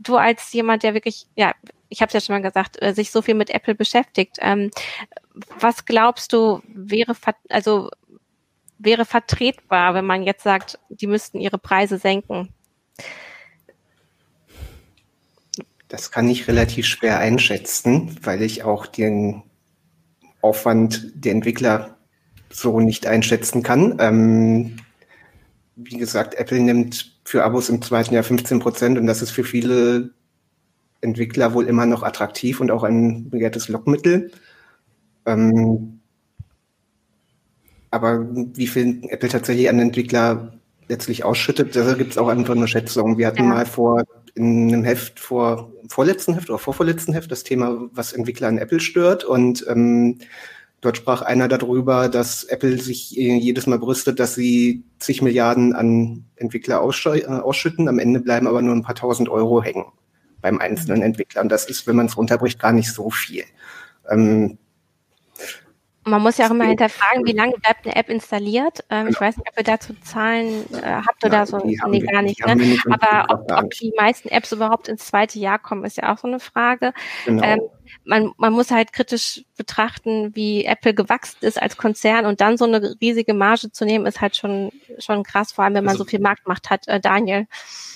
du 0.04 0.18
als 0.18 0.52
jemand, 0.54 0.84
der 0.84 0.94
wirklich, 0.94 1.28
ja, 1.36 1.54
ich 1.90 2.02
habe 2.02 2.08
es 2.08 2.14
ja 2.14 2.22
schon 2.22 2.36
mal 2.36 2.48
gesagt, 2.48 2.82
äh, 2.82 2.94
sich 2.94 3.12
so 3.12 3.22
viel 3.22 3.36
mit 3.36 3.50
Apple 3.50 3.76
beschäftigt, 3.76 4.38
ähm, 4.40 4.72
was 5.60 5.86
glaubst 5.86 6.34
du, 6.34 6.62
wäre, 6.68 7.16
also, 7.50 7.90
wäre 8.78 9.06
vertretbar, 9.06 9.94
wenn 9.94 10.06
man 10.06 10.24
jetzt 10.24 10.44
sagt, 10.44 10.80
die 10.90 11.08
müssten 11.08 11.40
ihre 11.40 11.58
Preise 11.58 11.98
senken? 11.98 12.54
Das 15.88 16.12
kann 16.12 16.30
ich 16.30 16.48
relativ 16.48 16.86
schwer 16.86 17.20
einschätzen, 17.20 18.16
weil 18.22 18.42
ich 18.42 18.64
auch 18.64 18.86
den 18.86 19.44
Aufwand 20.42 21.12
der 21.16 21.32
Entwickler 21.32 21.98
so 22.50 22.80
nicht 22.80 23.08
einschätzen 23.08 23.64
kann. 23.64 23.98
Ähm, 24.00 24.78
wie 25.76 25.98
gesagt, 25.98 26.36
Apple 26.36 26.60
nimmt 26.60 27.19
für 27.30 27.44
Abos 27.44 27.70
im 27.70 27.80
zweiten 27.84 28.16
Jahr 28.16 28.24
15 28.24 28.58
Prozent 28.58 28.98
und 28.98 29.06
das 29.06 29.22
ist 29.22 29.30
für 29.30 29.44
viele 29.44 30.10
Entwickler 31.00 31.54
wohl 31.54 31.68
immer 31.68 31.86
noch 31.86 32.02
attraktiv 32.02 32.60
und 32.60 32.72
auch 32.72 32.82
ein 32.82 33.30
begehrtes 33.30 33.70
Lockmittel. 33.70 34.32
Ähm, 35.28 36.00
aber 37.92 38.26
wie 38.34 38.66
viel 38.66 39.02
Apple 39.10 39.30
tatsächlich 39.30 39.70
an 39.70 39.78
Entwickler 39.78 40.54
letztlich 40.88 41.24
ausschüttet, 41.24 41.76
da 41.76 41.94
gibt 41.94 42.14
es 42.14 42.18
auch 42.18 42.30
einfach 42.30 42.56
eine 42.56 42.68
Schätzung. 42.68 43.20
Wir 43.20 43.28
hatten 43.28 43.44
ja. 43.44 43.50
mal 43.50 43.68
vor 43.68 44.04
in 44.34 44.74
einem 44.74 44.84
Heft 44.84 45.20
vor 45.20 45.72
vorletzten 45.88 46.34
Heft 46.34 46.50
oder 46.50 46.58
vorvorletzten 46.58 47.14
Heft 47.14 47.32
das 47.32 47.44
Thema, 47.44 47.90
was 47.92 48.12
Entwickler 48.12 48.48
an 48.48 48.58
Apple 48.58 48.80
stört 48.80 49.24
und 49.24 49.64
ähm, 49.70 50.18
Dort 50.82 50.98
sprach 50.98 51.22
einer 51.22 51.48
darüber, 51.48 52.08
dass 52.08 52.46
Apple 52.46 52.78
sich 52.78 53.18
äh, 53.18 53.36
jedes 53.36 53.68
Mal 53.68 53.80
brüstet, 53.80 54.20
dass 54.20 54.36
sie 54.36 54.84
zig 54.98 55.22
Milliarden 55.22 55.74
an 55.74 56.26
Entwickler 56.38 56.78
äh, 56.78 57.26
ausschütten. 57.26 57.90
Am 57.90 58.00
Ende 58.00 58.22
bleiben 58.22 58.48
aber 58.48 58.62
nur 58.62 58.76
ein 58.76 58.84
paar 58.84 58.96
tausend 58.96 59.28
Euro 59.30 59.62
hängen 59.62 59.86
beim 60.42 60.60
einzelnen 60.60 61.02
Entwickler. 61.02 61.42
Und 61.42 61.50
das 61.50 61.66
ist, 61.66 61.86
wenn 61.86 61.98
man 61.98 62.06
es 62.06 62.16
runterbricht, 62.16 62.60
gar 62.60 62.72
nicht 62.72 62.94
so 62.94 63.10
viel. 63.10 63.44
Ähm, 64.10 64.58
man 66.06 66.22
muss 66.22 66.38
ja 66.38 66.48
auch 66.48 66.52
immer 66.52 66.66
hinterfragen, 66.66 67.26
wie 67.26 67.34
lange 67.34 67.54
bleibt 67.54 67.86
eine 67.86 67.96
App 67.96 68.10
installiert. 68.10 68.84
Ähm, 68.90 69.06
genau. 69.06 69.10
Ich 69.12 69.22
weiß 69.22 69.38
nicht, 69.38 69.50
ob 69.50 69.58
ihr 69.58 69.64
dazu 69.64 69.94
Zahlen 70.02 70.66
äh, 70.74 71.02
habt 71.06 71.24
oder 71.26 71.40
ja, 71.40 71.46
so. 71.46 71.58
Nee, 71.58 71.78
wir, 71.78 72.02
gar 72.06 72.22
nicht. 72.22 72.46
Ne? 72.46 72.56
nicht 72.56 72.86
Aber 72.88 73.34
ob, 73.34 73.52
ob, 73.52 73.72
die 73.72 73.94
meisten 73.98 74.30
Apps 74.30 74.52
überhaupt 74.52 74.88
ins 74.88 75.08
zweite 75.08 75.40
Jahr 75.40 75.60
kommen, 75.60 75.84
ist 75.84 75.98
ja 75.98 76.14
auch 76.14 76.18
so 76.18 76.28
eine 76.28 76.40
Frage. 76.40 76.94
Genau. 77.26 77.44
Ähm, 77.44 77.62
man, 78.06 78.32
man 78.38 78.54
muss 78.54 78.72
halt 78.72 78.94
kritisch 78.94 79.44
betrachten, 79.58 80.36
wie 80.36 80.66
Apple 80.66 80.94
gewachsen 80.94 81.38
ist 81.42 81.62
als 81.62 81.78
Konzern 81.78 82.26
und 82.26 82.42
dann 82.42 82.58
so 82.58 82.66
eine 82.66 82.96
riesige 83.02 83.34
Marge 83.34 83.72
zu 83.72 83.86
nehmen, 83.86 84.06
ist 84.06 84.22
halt 84.22 84.36
schon, 84.36 84.72
schon 85.00 85.24
krass, 85.24 85.52
vor 85.52 85.66
allem 85.66 85.74
wenn 85.74 85.84
man 85.84 85.94
also, 85.94 86.04
so 86.04 86.10
viel 86.10 86.20
Marktmacht 86.20 86.70
hat. 86.70 86.88
Äh, 86.88 87.00
Daniel. 87.00 87.48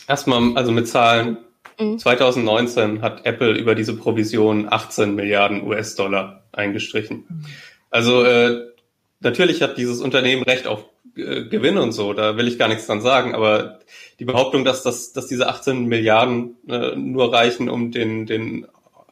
Erstmal, 0.08 0.58
also 0.58 0.72
mit 0.72 0.88
Zahlen. 0.88 1.38
Mhm. 1.80 1.98
2019 1.98 3.02
hat 3.02 3.26
Apple 3.26 3.58
über 3.58 3.76
diese 3.76 3.96
Provision 3.96 4.68
18 4.72 5.16
Milliarden 5.16 5.66
US-Dollar 5.66 6.44
eingestrichen. 6.52 7.26
Mhm. 7.28 7.46
Also 7.94 8.24
äh, 8.24 8.72
natürlich 9.20 9.62
hat 9.62 9.78
dieses 9.78 10.02
Unternehmen 10.02 10.42
Recht 10.42 10.66
auf 10.66 10.84
äh, 11.16 11.44
Gewinn 11.44 11.78
und 11.78 11.92
so, 11.92 12.14
da 12.14 12.38
will 12.38 12.48
ich 12.48 12.58
gar 12.58 12.68
nichts 12.68 12.88
dran 12.88 13.02
sagen, 13.02 13.36
aber 13.36 13.82
die 14.18 14.26
Behauptung, 14.26 14.66
dass, 14.66 14.82
das, 14.82 15.14
dass 15.14 15.28
diese 15.28 15.48
18 15.48 15.86
Milliarden 15.86 16.56
äh, 16.68 16.96
nur 16.96 17.32
reichen, 17.32 17.70
um 17.70 17.92
den, 17.92 18.26
den, 18.26 18.66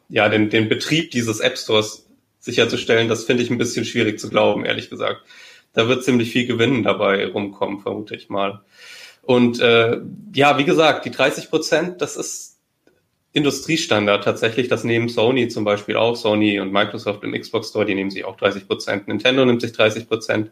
ja, 0.08 0.28
den, 0.28 0.50
den 0.50 0.68
Betrieb 0.68 1.12
dieses 1.12 1.38
App 1.38 1.56
Stores 1.58 2.08
sicherzustellen, 2.40 3.06
das 3.06 3.22
finde 3.22 3.44
ich 3.44 3.50
ein 3.50 3.58
bisschen 3.58 3.84
schwierig 3.84 4.18
zu 4.18 4.28
glauben, 4.28 4.64
ehrlich 4.64 4.90
gesagt. 4.90 5.20
Da 5.74 5.86
wird 5.86 6.02
ziemlich 6.02 6.32
viel 6.32 6.48
Gewinn 6.48 6.82
dabei 6.82 7.24
rumkommen, 7.28 7.78
vermute 7.78 8.16
ich 8.16 8.28
mal. 8.30 8.62
Und 9.22 9.60
äh, 9.60 10.00
ja, 10.34 10.58
wie 10.58 10.64
gesagt, 10.64 11.04
die 11.04 11.12
30 11.12 11.50
Prozent, 11.50 12.02
das 12.02 12.16
ist 12.16 12.51
Industriestandard 13.32 14.24
tatsächlich. 14.24 14.68
Das 14.68 14.84
nehmen 14.84 15.08
Sony 15.08 15.48
zum 15.48 15.64
Beispiel 15.64 15.96
auch. 15.96 16.16
Sony 16.16 16.60
und 16.60 16.72
Microsoft 16.72 17.24
im 17.24 17.32
Xbox 17.32 17.70
Store, 17.70 17.86
die 17.86 17.94
nehmen 17.94 18.10
sich 18.10 18.24
auch 18.24 18.36
30 18.36 18.66
Prozent. 18.66 19.08
Nintendo 19.08 19.44
nimmt 19.44 19.62
sich 19.62 19.72
30 19.72 20.08
Prozent. 20.08 20.50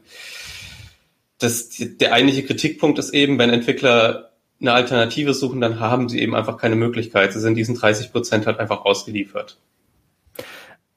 Das, 1.39 1.71
der 1.79 2.13
eigentliche 2.13 2.45
Kritikpunkt 2.45 2.99
ist 2.99 3.15
eben, 3.15 3.39
wenn 3.39 3.51
Entwickler 3.51 4.31
eine 4.61 4.73
Alternative 4.73 5.35
suchen, 5.35 5.61
dann 5.61 5.81
haben 5.81 6.09
sie 6.09 6.21
eben 6.21 6.35
einfach 6.35 6.59
keine 6.59 6.77
Möglichkeit. 6.77 7.33
Sie 7.33 7.41
sind 7.41 7.55
diesen 7.55 7.75
30 7.75 8.13
Prozent 8.13 8.47
halt 8.47 8.59
einfach 8.59 8.85
ausgeliefert. 8.85 9.59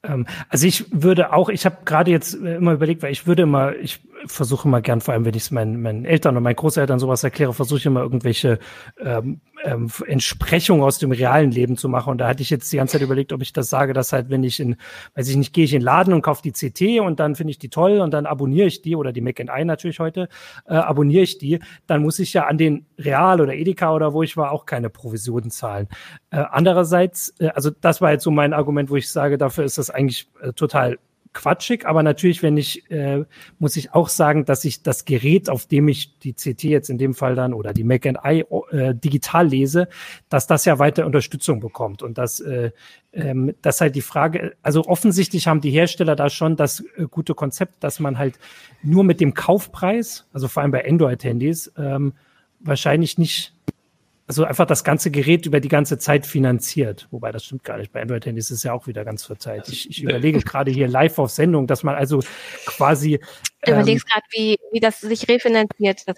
Ähm, 0.02 0.26
also 0.48 0.66
ich 0.66 0.86
würde 0.90 1.32
auch, 1.32 1.48
ich 1.48 1.64
habe 1.64 1.78
gerade 1.84 2.10
jetzt 2.10 2.34
äh, 2.34 2.56
immer 2.56 2.72
überlegt, 2.72 3.02
weil 3.02 3.12
ich 3.12 3.26
würde 3.26 3.42
immer, 3.42 3.74
ich 3.76 4.00
versuche 4.26 4.68
immer 4.68 4.80
gern, 4.80 5.00
vor 5.00 5.14
allem 5.14 5.24
wenn 5.24 5.34
ich 5.34 5.44
es 5.44 5.50
meinen, 5.50 5.82
meinen 5.82 6.04
Eltern 6.04 6.36
und 6.36 6.42
meinen 6.42 6.56
Großeltern 6.56 6.98
sowas 6.98 7.24
erkläre, 7.24 7.54
versuche 7.54 7.78
ich 7.78 7.86
immer 7.86 8.00
irgendwelche 8.00 8.58
ähm, 8.98 9.40
ähm, 9.64 9.88
Entsprechung 10.06 10.82
aus 10.82 10.98
dem 10.98 11.10
realen 11.10 11.50
Leben 11.50 11.76
zu 11.76 11.88
machen. 11.88 12.10
Und 12.10 12.18
da 12.18 12.28
hatte 12.28 12.42
ich 12.42 12.50
jetzt 12.50 12.72
die 12.72 12.76
ganze 12.76 12.92
Zeit 12.92 13.02
überlegt, 13.02 13.32
ob 13.32 13.42
ich 13.42 13.52
das 13.52 13.70
sage, 13.70 13.92
dass 13.92 14.12
halt, 14.12 14.30
wenn 14.30 14.44
ich 14.44 14.60
in, 14.60 14.76
weiß 15.14 15.28
ich 15.28 15.36
nicht, 15.36 15.52
gehe 15.52 15.64
ich 15.64 15.72
in 15.72 15.80
den 15.80 15.84
Laden 15.84 16.12
und 16.12 16.22
kaufe 16.22 16.42
die 16.42 16.52
CT 16.52 17.00
und 17.00 17.18
dann 17.18 17.34
finde 17.34 17.50
ich 17.50 17.58
die 17.58 17.70
toll 17.70 18.00
und 18.00 18.12
dann 18.12 18.26
abonniere 18.26 18.66
ich 18.66 18.82
die 18.82 18.94
oder 18.94 19.12
die 19.12 19.20
Mac 19.20 19.40
I 19.40 19.64
natürlich 19.64 19.98
heute, 19.98 20.28
äh, 20.66 20.74
abonniere 20.74 21.22
ich 21.22 21.38
die, 21.38 21.60
dann 21.86 22.02
muss 22.02 22.18
ich 22.18 22.32
ja 22.34 22.46
an 22.46 22.58
den 22.58 22.86
Real 22.98 23.40
oder 23.40 23.54
Edeka 23.54 23.94
oder 23.94 24.12
wo 24.12 24.22
ich 24.22 24.36
war 24.36 24.52
auch 24.52 24.66
keine 24.66 24.90
Provisionen 24.90 25.50
zahlen. 25.50 25.88
Äh, 26.30 26.44
andererseits, 26.50 27.34
äh, 27.38 27.48
also 27.48 27.70
das 27.70 28.00
war 28.00 28.12
jetzt 28.12 28.24
so 28.24 28.30
mein 28.30 28.52
Argument, 28.52 28.90
wo 28.90 28.96
ich 28.96 29.10
sage, 29.10 29.38
dafür 29.38 29.64
ist 29.64 29.78
das 29.78 29.90
eigentlich 29.90 30.28
äh, 30.40 30.52
total 30.52 30.98
quatschig, 31.34 31.86
aber 31.86 32.02
natürlich, 32.02 32.42
wenn 32.42 32.56
ich, 32.56 32.90
äh, 32.90 33.24
muss 33.58 33.76
ich 33.76 33.92
auch 33.92 34.08
sagen, 34.08 34.44
dass 34.44 34.64
ich 34.64 34.82
das 34.82 35.04
Gerät, 35.04 35.50
auf 35.50 35.66
dem 35.66 35.88
ich 35.88 36.18
die 36.18 36.32
CT 36.32 36.64
jetzt 36.64 36.88
in 36.88 36.98
dem 36.98 37.14
Fall 37.14 37.34
dann 37.34 37.52
oder 37.52 37.74
die 37.74 37.84
Mac 37.84 38.06
I 38.06 38.44
äh, 38.70 38.94
digital 38.94 39.48
lese, 39.48 39.88
dass 40.28 40.46
das 40.46 40.64
ja 40.64 40.78
weiter 40.78 41.04
Unterstützung 41.04 41.60
bekommt. 41.60 42.02
Und 42.02 42.16
dass 42.16 42.40
äh, 42.40 42.70
ähm, 43.12 43.54
das 43.62 43.80
halt 43.80 43.94
die 43.94 44.02
Frage, 44.02 44.54
also 44.62 44.84
offensichtlich 44.86 45.46
haben 45.46 45.60
die 45.60 45.70
Hersteller 45.70 46.16
da 46.16 46.30
schon 46.30 46.56
das 46.56 46.80
äh, 46.96 47.06
gute 47.10 47.34
Konzept, 47.34 47.82
dass 47.84 48.00
man 48.00 48.18
halt 48.18 48.38
nur 48.82 49.04
mit 49.04 49.20
dem 49.20 49.34
Kaufpreis, 49.34 50.26
also 50.32 50.48
vor 50.48 50.62
allem 50.62 50.72
bei 50.72 50.88
Android-Handys, 50.88 51.72
ähm, 51.76 52.14
wahrscheinlich 52.60 53.18
nicht 53.18 53.53
also 54.26 54.44
einfach 54.44 54.66
das 54.66 54.84
ganze 54.84 55.10
Gerät 55.10 55.44
über 55.46 55.60
die 55.60 55.68
ganze 55.68 55.98
Zeit 55.98 56.26
finanziert. 56.26 57.08
Wobei 57.10 57.30
das 57.30 57.44
stimmt 57.44 57.64
gar 57.64 57.76
nicht. 57.76 57.92
Bei 57.92 58.00
Android-Handys 58.00 58.50
ist 58.50 58.58
es 58.58 58.62
ja 58.62 58.72
auch 58.72 58.86
wieder 58.86 59.04
ganz 59.04 59.24
verzeiht. 59.24 59.68
Ich, 59.68 59.90
ich 59.90 60.02
überlege 60.02 60.40
gerade 60.40 60.70
hier 60.70 60.88
live 60.88 61.18
auf 61.18 61.30
Sendung, 61.30 61.66
dass 61.66 61.82
man 61.82 61.94
also 61.94 62.20
quasi. 62.64 63.20
Du 63.62 63.72
ähm, 63.72 63.78
überlegst 63.78 64.06
gerade, 64.08 64.24
wie, 64.30 64.58
wie 64.72 64.80
das 64.80 65.00
sich 65.00 65.28
refinanziert. 65.28 66.08
Das 66.08 66.16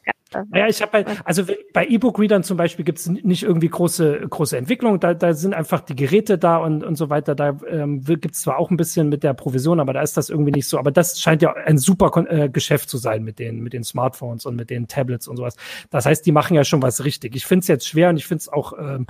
Ja, 0.55 0.67
ich 0.67 0.83
habe 0.83 0.93
halt, 0.93 1.09
also 1.25 1.45
bei 1.73 1.87
E-Book-Readern 1.87 2.43
zum 2.43 2.57
Beispiel 2.57 2.85
gibt 2.85 2.99
es 2.99 3.07
nicht 3.09 3.43
irgendwie 3.43 3.69
große, 3.69 4.27
große 4.29 4.57
Entwicklung. 4.57 5.01
Da, 5.01 5.15
da 5.15 5.35
sind 5.35 5.55
einfach 5.55 5.81
die 5.81 5.97
Geräte 5.97 6.39
da 6.39 6.59
und, 6.59 6.85
und 6.85 6.97
so 6.97 7.11
weiter. 7.11 7.35
Da 7.35 7.59
ähm, 7.69 8.03
gibt 8.05 8.35
es 8.35 8.43
zwar 8.43 8.59
auch 8.59 8.71
ein 8.71 8.77
bisschen 8.77 9.09
mit 9.09 9.23
der 9.23 9.35
Provision, 9.35 9.81
aber 9.81 9.93
da 9.93 10.03
ist 10.03 10.17
das 10.17 10.31
irgendwie 10.31 10.53
nicht 10.53 10.69
so. 10.69 10.79
Aber 10.79 10.91
das 10.91 11.21
scheint 11.21 11.43
ja 11.43 11.53
ein 11.53 11.79
super 11.79 12.11
äh, 12.29 12.49
Geschäft 12.49 12.89
zu 12.89 12.99
sein 12.99 13.23
mit 13.25 13.39
den, 13.39 13.61
mit 13.61 13.73
den 13.73 13.85
Smartphones 13.85 14.47
und 14.47 14.57
mit 14.57 14.71
den 14.71 14.89
Tablets 14.89 15.29
und 15.29 15.37
sowas. 15.37 15.57
Das 15.91 16.07
heißt, 16.07 16.25
die 16.27 16.33
machen 16.33 16.55
ja 16.55 16.65
schon 16.65 16.83
was 16.83 17.05
richtig. 17.05 17.37
Ich 17.37 17.47
finde 17.47 17.63
es 17.63 17.69
jetzt 17.69 17.87
schwer 17.87 18.11
und 18.11 18.17
ich 18.17 18.27
finde 18.27 18.43
es 18.43 18.49
auch 18.49 18.73
ähm, 18.79 19.07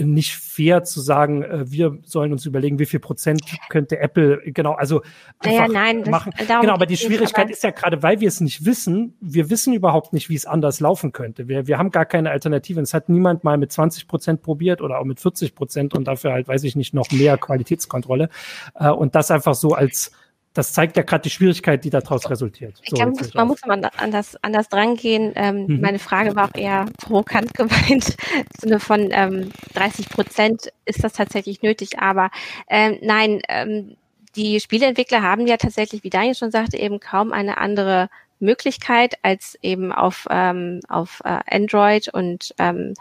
nicht 0.00 0.36
fair 0.36 0.84
zu 0.84 1.00
sagen, 1.00 1.42
äh, 1.42 1.70
wir 1.70 1.98
sollen 2.04 2.32
uns 2.32 2.46
überlegen, 2.46 2.78
wie 2.78 2.86
viel 2.86 3.00
Prozent 3.00 3.42
könnte 3.68 3.98
Apple 3.98 4.40
genau, 4.46 4.72
also 4.72 5.02
naja, 5.44 5.68
nein, 5.68 6.04
machen. 6.08 6.32
genau, 6.38 6.72
aber 6.72 6.86
die 6.86 6.96
Schwierigkeit 6.96 7.50
ist 7.50 7.62
ja 7.62 7.70
gerade, 7.70 8.02
weil 8.02 8.20
wir 8.20 8.28
es 8.28 8.40
nicht 8.40 8.64
wissen, 8.64 9.16
wir 9.20 9.50
wissen 9.50 9.74
überhaupt 9.74 10.12
nicht, 10.12 10.28
wie 10.28 10.34
es 10.34 10.46
anders 10.46 10.80
laufen 10.80 11.12
könnte. 11.12 11.48
Wir, 11.48 11.66
wir 11.66 11.78
haben 11.78 11.90
gar 11.90 12.06
keine 12.06 12.30
Alternative. 12.30 12.80
Es 12.80 12.94
hat 12.94 13.08
niemand 13.08 13.44
mal 13.44 13.56
mit 13.56 13.72
20 13.72 14.08
Prozent 14.08 14.42
probiert 14.42 14.80
oder 14.80 14.98
auch 14.98 15.04
mit 15.04 15.20
40 15.20 15.54
Prozent 15.54 15.94
und 15.94 16.04
dafür 16.06 16.32
halt, 16.32 16.48
weiß 16.48 16.64
ich 16.64 16.76
nicht, 16.76 16.94
noch 16.94 17.10
mehr 17.10 17.38
Qualitätskontrolle. 17.38 18.28
Äh, 18.74 18.90
und 18.90 19.14
das 19.14 19.30
einfach 19.30 19.54
so 19.54 19.72
als 19.72 20.12
das 20.54 20.72
zeigt 20.72 20.96
ja 20.96 21.02
gerade 21.02 21.22
die 21.22 21.30
Schwierigkeit, 21.30 21.84
die 21.84 21.90
daraus 21.90 22.30
resultiert. 22.30 22.80
So, 22.86 22.94
glaube, 22.94 23.10
muss, 23.10 23.34
man 23.34 23.48
muss 23.48 23.60
man 23.66 23.84
anders, 23.84 24.36
anders 24.40 24.68
drangehen. 24.68 25.32
Ähm, 25.34 25.66
mhm. 25.66 25.80
Meine 25.80 25.98
Frage 25.98 26.36
war 26.36 26.48
auch 26.48 26.54
eher 26.54 26.86
provokant 26.98 27.52
gemeint, 27.54 28.16
im 28.36 28.46
Sinne 28.60 28.80
von 28.80 29.08
ähm, 29.10 29.50
30 29.74 30.08
Prozent 30.08 30.72
ist 30.84 31.02
das 31.02 31.12
tatsächlich 31.12 31.62
nötig, 31.62 31.98
aber 31.98 32.30
ähm, 32.70 32.98
nein, 33.02 33.40
ähm, 33.48 33.96
die 34.36 34.60
Spieleentwickler 34.60 35.22
haben 35.22 35.46
ja 35.46 35.56
tatsächlich, 35.56 36.04
wie 36.04 36.10
Daniel 36.10 36.34
schon 36.34 36.50
sagte, 36.50 36.76
eben 36.76 37.00
kaum 37.00 37.32
eine 37.32 37.58
andere 37.58 38.08
Möglichkeit, 38.44 39.14
als 39.22 39.58
eben 39.62 39.92
auf, 39.92 40.26
ähm, 40.30 40.80
auf 40.88 41.20
äh, 41.24 41.38
Android 41.50 42.08
und 42.12 42.54
ähm, 42.58 42.94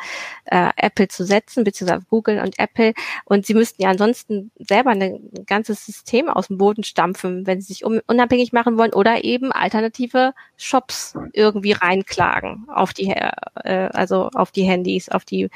äh, 0.46 0.70
Apple 0.78 1.08
zu 1.08 1.26
setzen, 1.26 1.64
beziehungsweise 1.64 2.06
Google 2.10 2.40
und 2.40 2.58
Apple. 2.60 2.94
Und 3.26 3.46
sie 3.46 3.54
müssten 3.54 3.82
ja 3.82 3.90
ansonsten 3.90 4.52
selber 4.58 4.92
ein 4.92 5.30
ganzes 5.46 5.86
System 5.86 6.30
aus 6.30 6.48
dem 6.48 6.58
Boden 6.58 6.84
stampfen, 6.84 7.46
wenn 7.48 7.62
sie 7.62 7.74
sich 7.74 7.86
unabhängig 7.86 8.54
machen 8.54 8.78
wollen 8.78 8.94
oder 8.94 9.24
eben 9.24 9.52
alternative 9.52 10.34
Shops 10.58 11.16
irgendwie 11.34 11.74
reinklagen 11.74 12.68
auf 12.70 12.94
die, 12.94 13.10
äh, 13.10 13.32
also 13.94 14.30
auf 14.34 14.52
die 14.52 14.64
Handys, 14.64 15.10
auf 15.10 15.26
die 15.26 15.50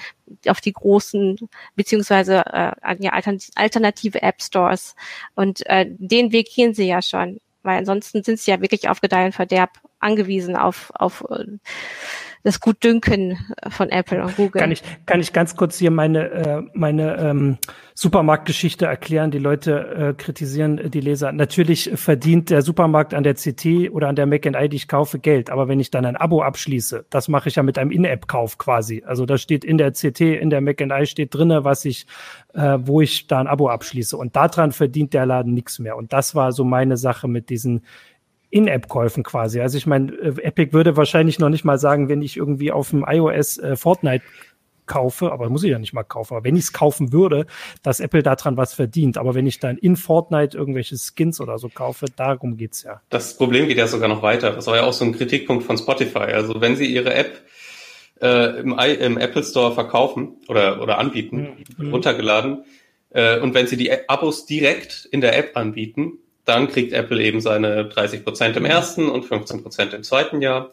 auf 0.48 0.62
die 0.62 0.74
großen 0.74 1.38
beziehungsweise 1.76 2.44
äh, 2.48 2.96
ja, 3.00 3.14
alternative 3.56 4.22
App 4.22 4.42
Stores 4.42 4.96
und 5.36 5.66
äh, 5.68 5.86
den 5.88 6.32
Weg 6.32 6.50
gehen 6.54 6.74
sie 6.74 6.88
ja 6.88 7.02
schon 7.02 7.40
weil 7.68 7.78
ansonsten 7.78 8.24
sind 8.24 8.40
sie 8.40 8.50
ja 8.50 8.62
wirklich 8.62 8.90
auf 8.90 9.02
Gedeih 9.02 9.28
und 9.28 9.36
Verderb 9.36 9.80
angewiesen 10.00 10.56
auf, 10.56 10.92
auf 10.96 11.24
äh, 11.30 11.46
das 12.48 12.62
Gutdünken 12.62 13.38
von 13.68 13.90
Apple 13.90 14.24
und 14.24 14.38
Google. 14.38 14.62
Kann 14.62 14.72
ich, 14.72 14.82
kann 15.06 15.20
ich 15.20 15.34
ganz 15.34 15.58
kurz 15.58 15.78
hier 15.78 15.92
meine, 15.92 16.30
äh, 16.32 16.62
meine 16.74 17.18
ähm, 17.18 17.58
Supermarktgeschichte 17.94 18.86
erklären? 18.86 19.32
Die 19.32 19.38
Leute 19.38 20.14
äh, 20.14 20.14
kritisieren 20.14 20.90
die 20.90 21.02
Leser. 21.02 21.34
Natürlich 21.34 21.92
verdient 21.96 22.50
der 22.50 22.62
Supermarkt 22.62 23.14
an 23.14 23.24
der 23.24 23.34
CT 23.34 23.92
oder 23.92 24.08
an 24.08 24.16
der 24.16 24.28
Mac 24.28 24.44
die 24.44 24.76
ich 24.78 24.88
kaufe, 24.88 25.20
Geld. 25.20 25.50
Aber 25.50 25.68
wenn 25.68 25.82
ich 25.82 25.92
dann 25.92 26.06
ein 26.06 26.16
Abo 26.16 26.42
abschließe, 26.42 27.06
das 27.10 27.28
mache 27.28 27.50
ich 27.50 27.58
ja 27.58 27.64
mit 27.64 27.78
einem 27.78 27.92
In-App-Kauf 27.92 28.58
quasi. 28.58 29.04
Also 29.06 29.26
da 29.26 29.38
steht 29.38 29.66
in 29.66 29.78
der 29.78 29.92
CT, 29.92 30.22
in 30.22 30.50
der 30.50 30.62
Mac 30.62 30.82
steht 31.06 31.36
drinne, 31.36 31.66
was 31.66 31.84
ich, 31.84 32.08
äh, 32.54 32.78
wo 32.80 33.02
ich 33.02 33.28
da 33.28 33.42
ein 33.42 33.48
Abo 33.48 33.68
abschließe. 33.68 34.16
Und 34.16 34.38
daran 34.38 34.72
verdient 34.72 35.14
der 35.14 35.26
Laden 35.26 35.54
nichts 35.54 35.80
mehr. 35.80 35.98
Und 35.98 36.14
das 36.14 36.34
war 36.34 36.54
so 36.54 36.64
meine 36.64 36.96
Sache 36.96 37.28
mit 37.28 37.50
diesen 37.50 37.82
in-App-Käufen 38.50 39.24
quasi. 39.24 39.60
Also 39.60 39.78
ich 39.78 39.86
meine, 39.86 40.12
äh, 40.14 40.42
Epic 40.42 40.74
würde 40.74 40.96
wahrscheinlich 40.96 41.40
noch 41.40 41.50
nicht 41.50 41.66
mal 41.66 41.78
sagen, 41.78 42.10
wenn 42.10 42.22
ich 42.22 42.38
irgendwie 42.38 42.72
auf 42.72 42.92
dem 42.92 43.06
iOS 43.08 43.58
äh, 43.58 43.76
Fortnite 43.76 44.24
kaufe, 44.88 45.32
aber 45.32 45.50
muss 45.50 45.64
ich 45.64 45.72
ja 45.72 45.80
nicht 45.80 45.94
mal 45.94 46.04
kaufen, 46.04 46.34
aber 46.34 46.46
wenn 46.46 46.56
ich 46.56 46.64
es 46.64 46.74
kaufen 46.74 47.12
würde, 47.12 47.46
dass 47.84 48.00
Apple 48.00 48.24
daran 48.24 48.58
was 48.58 48.74
verdient. 48.74 49.18
Aber 49.18 49.36
wenn 49.36 49.46
ich 49.46 49.60
dann 49.60 49.78
in 49.78 49.98
Fortnite 49.98 50.58
irgendwelche 50.58 50.96
Skins 50.98 51.40
oder 51.42 51.58
so 51.60 51.70
kaufe, 51.70 52.06
darum 52.16 52.58
geht's 52.58 52.84
ja. 52.84 53.02
Das 53.10 53.38
Problem 53.38 53.68
geht 53.68 53.78
ja 53.78 53.88
sogar 53.88 54.08
noch 54.08 54.22
weiter. 54.22 54.52
Das 54.52 54.66
war 54.68 54.78
ja 54.78 54.84
auch 54.84 54.94
so 54.94 55.06
ein 55.06 55.12
Kritikpunkt 55.12 55.66
von 55.66 55.78
Spotify. 55.78 56.20
Also 56.20 56.62
wenn 56.62 56.76
sie 56.76 56.86
ihre 56.86 57.14
App 57.14 57.42
äh, 58.22 58.60
im, 58.60 58.78
im, 58.80 59.18
Apple 59.18 59.44
Store 59.44 59.74
verkaufen 59.74 60.38
oder, 60.48 60.82
oder 60.82 60.98
anbieten, 60.98 61.66
mhm. 61.78 61.92
runtergeladen, 61.92 62.64
äh, 63.10 63.40
und 63.40 63.54
wenn 63.54 63.68
sie 63.68 63.78
die 63.78 64.10
Abos 64.10 64.46
direkt 64.46 65.08
in 65.12 65.22
der 65.22 65.38
App 65.38 65.56
anbieten, 65.56 66.20
dann 66.48 66.68
kriegt 66.70 66.94
Apple 66.94 67.22
eben 67.22 67.42
seine 67.42 67.86
30 67.86 68.24
Prozent 68.24 68.56
im 68.56 68.66
ersten 68.66 69.10
und 69.10 69.26
15 69.26 69.64
Prozent 69.64 69.94
im 69.94 70.04
zweiten 70.04 70.42
Jahr. 70.42 70.72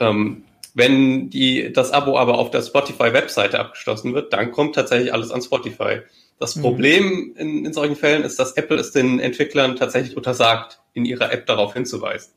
Ähm, 0.00 0.44
wenn 0.74 1.30
die, 1.30 1.72
das 1.72 1.92
Abo 1.92 2.18
aber 2.18 2.38
auf 2.38 2.50
der 2.50 2.60
Spotify-Webseite 2.60 3.58
abgeschlossen 3.58 4.14
wird, 4.14 4.32
dann 4.32 4.52
kommt 4.52 4.74
tatsächlich 4.74 5.12
alles 5.12 5.30
an 5.30 5.40
Spotify. 5.40 6.00
Das 6.38 6.56
mhm. 6.56 6.62
Problem 6.62 7.34
in, 7.36 7.64
in 7.64 7.72
solchen 7.72 7.96
Fällen 7.96 8.24
ist, 8.24 8.38
dass 8.38 8.52
Apple 8.52 8.76
es 8.76 8.90
den 8.90 9.20
Entwicklern 9.20 9.76
tatsächlich 9.76 10.16
untersagt, 10.16 10.80
in 10.92 11.04
ihrer 11.04 11.32
App 11.32 11.46
darauf 11.46 11.72
hinzuweisen. 11.72 12.32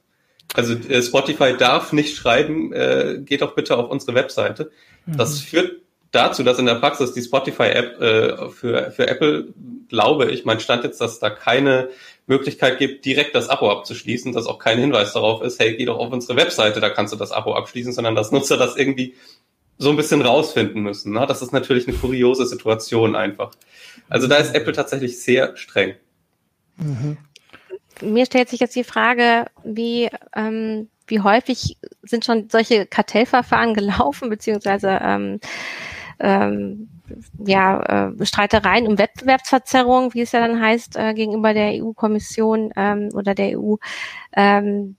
Also 0.54 0.74
äh, 0.74 1.02
Spotify 1.02 1.56
darf 1.58 1.92
nicht 1.92 2.16
schreiben, 2.16 2.72
äh, 2.72 3.20
geht 3.24 3.42
doch 3.42 3.56
bitte 3.56 3.78
auf 3.78 3.90
unsere 3.90 4.16
Webseite. 4.16 4.72
Mhm. 5.06 5.18
Das 5.18 5.42
führt 5.42 5.82
dazu, 6.12 6.44
dass 6.44 6.60
in 6.60 6.66
der 6.66 6.76
Praxis 6.76 7.14
die 7.14 7.22
Spotify-App 7.22 8.02
äh, 8.02 8.50
für, 8.50 8.92
für 8.92 9.08
Apple, 9.08 9.54
glaube 9.90 10.32
ich, 10.32 10.46
mein 10.46 10.60
Stand 10.60 10.84
jetzt, 10.84 11.02
dass 11.02 11.20
da 11.20 11.30
keine 11.30 11.90
Möglichkeit 12.30 12.78
gibt, 12.78 13.06
direkt 13.06 13.36
das 13.36 13.50
Abo 13.50 13.70
abzuschließen, 13.70 14.32
dass 14.34 14.46
auch 14.46 14.60
kein 14.60 14.80
Hinweis 14.80 15.14
darauf 15.14 15.42
ist, 15.42 15.60
hey, 15.60 15.76
geh 15.76 15.86
doch 15.86 15.98
auf 15.98 16.14
unsere 16.14 16.38
Webseite, 16.38 16.80
da 16.80 16.90
kannst 16.90 17.12
du 17.12 17.18
das 17.18 17.32
Abo 17.32 17.56
abschließen, 17.56 17.92
sondern 17.92 18.16
dass 18.16 18.32
Nutzer 18.32 18.58
das 18.58 18.78
irgendwie 18.78 19.16
so 19.78 19.90
ein 19.90 19.96
bisschen 19.96 20.22
rausfinden 20.22 20.82
müssen. 20.82 21.14
Ne? 21.14 21.26
Das 21.26 21.42
ist 21.42 21.54
natürlich 21.54 21.88
eine 21.88 21.98
kuriose 21.98 22.46
Situation 22.46 23.16
einfach. 23.16 23.52
Also 24.10 24.28
da 24.28 24.36
ist 24.36 24.54
Apple 24.54 24.74
tatsächlich 24.74 25.22
sehr 25.22 25.56
streng. 25.58 25.96
Mhm. 26.78 27.18
Mir 28.02 28.26
stellt 28.26 28.50
sich 28.50 28.60
jetzt 28.60 28.76
die 28.76 28.84
Frage, 28.84 29.48
wie, 29.64 30.10
ähm, 30.36 30.90
wie 31.08 31.22
häufig 31.22 31.78
sind 32.04 32.26
schon 32.26 32.50
solche 32.50 32.86
Kartellverfahren 32.86 33.74
gelaufen, 33.74 34.30
beziehungsweise 34.30 35.00
ähm, 35.02 35.40
ähm, 36.20 36.90
ja, 37.46 38.10
äh, 38.10 38.26
Streitereien 38.26 38.88
um 38.88 38.98
Wettbewerbsverzerrung, 38.98 40.14
wie 40.14 40.22
es 40.22 40.32
ja 40.32 40.46
dann 40.46 40.62
heißt, 40.62 40.96
äh, 40.98 41.14
gegenüber 41.14 41.54
der 41.54 41.84
EU-Kommission 41.84 42.72
ähm, 42.76 43.10
oder 43.14 43.36
der 43.36 43.60
EU. 43.60 43.76
Ähm, 44.36 44.98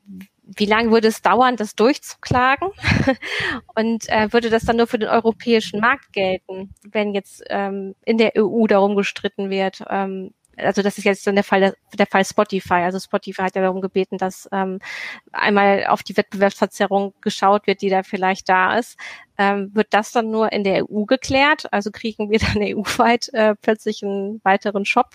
wie 0.57 0.67
lange 0.67 0.91
würde 0.91 1.09
es 1.09 1.23
dauern, 1.23 1.57
das 1.57 1.75
durchzuklagen? 1.75 2.71
Und 3.75 4.09
äh, 4.09 4.33
würde 4.33 4.51
das 4.51 4.65
dann 4.65 4.77
nur 4.77 4.87
für 4.87 4.99
den 4.99 5.09
europäischen 5.09 5.81
Markt 5.81 6.13
gelten, 6.13 6.75
wenn 6.83 7.15
jetzt 7.15 7.43
ähm, 7.49 7.95
in 8.05 8.19
der 8.19 8.33
EU 8.37 8.67
darum 8.67 8.97
gestritten 8.97 9.51
wird, 9.51 9.85
ähm, 9.89 10.33
also 10.63 10.83
das 10.83 10.99
ist 10.99 11.05
jetzt 11.05 11.27
dann 11.27 11.35
der 11.35 11.45
Fall 11.45 11.75
der 11.95 12.07
Fall 12.07 12.25
Spotify. 12.25 12.75
Also 12.75 12.99
Spotify 12.99 13.43
hat 13.43 13.57
ja 13.57 13.63
darum 13.63 13.81
gebeten, 13.81 14.19
dass 14.19 14.49
ähm, 14.53 14.79
einmal 15.33 15.87
auf 15.87 16.03
die 16.03 16.17
Wettbewerbsverzerrung 16.17 17.15
geschaut 17.21 17.67
wird, 17.67 17.83
die 17.83 17.91
da 17.91 18.03
vielleicht 18.03 18.49
da 18.49 18.79
ist. 18.79 18.99
Ähm, 19.39 19.71
wird 19.75 19.89
das 19.91 20.13
dann 20.13 20.31
nur 20.31 20.53
in 20.53 20.65
der 20.65 20.91
EU 20.91 21.05
geklärt? 21.05 21.73
Also 21.73 21.91
kriegen 21.91 22.31
wir 22.31 22.39
dann 22.55 22.63
EU-weit 22.63 23.31
äh, 23.33 23.55
plötzlich 23.61 24.03
einen 24.03 24.41
weiteren 24.45 24.85
Shop? 24.85 25.11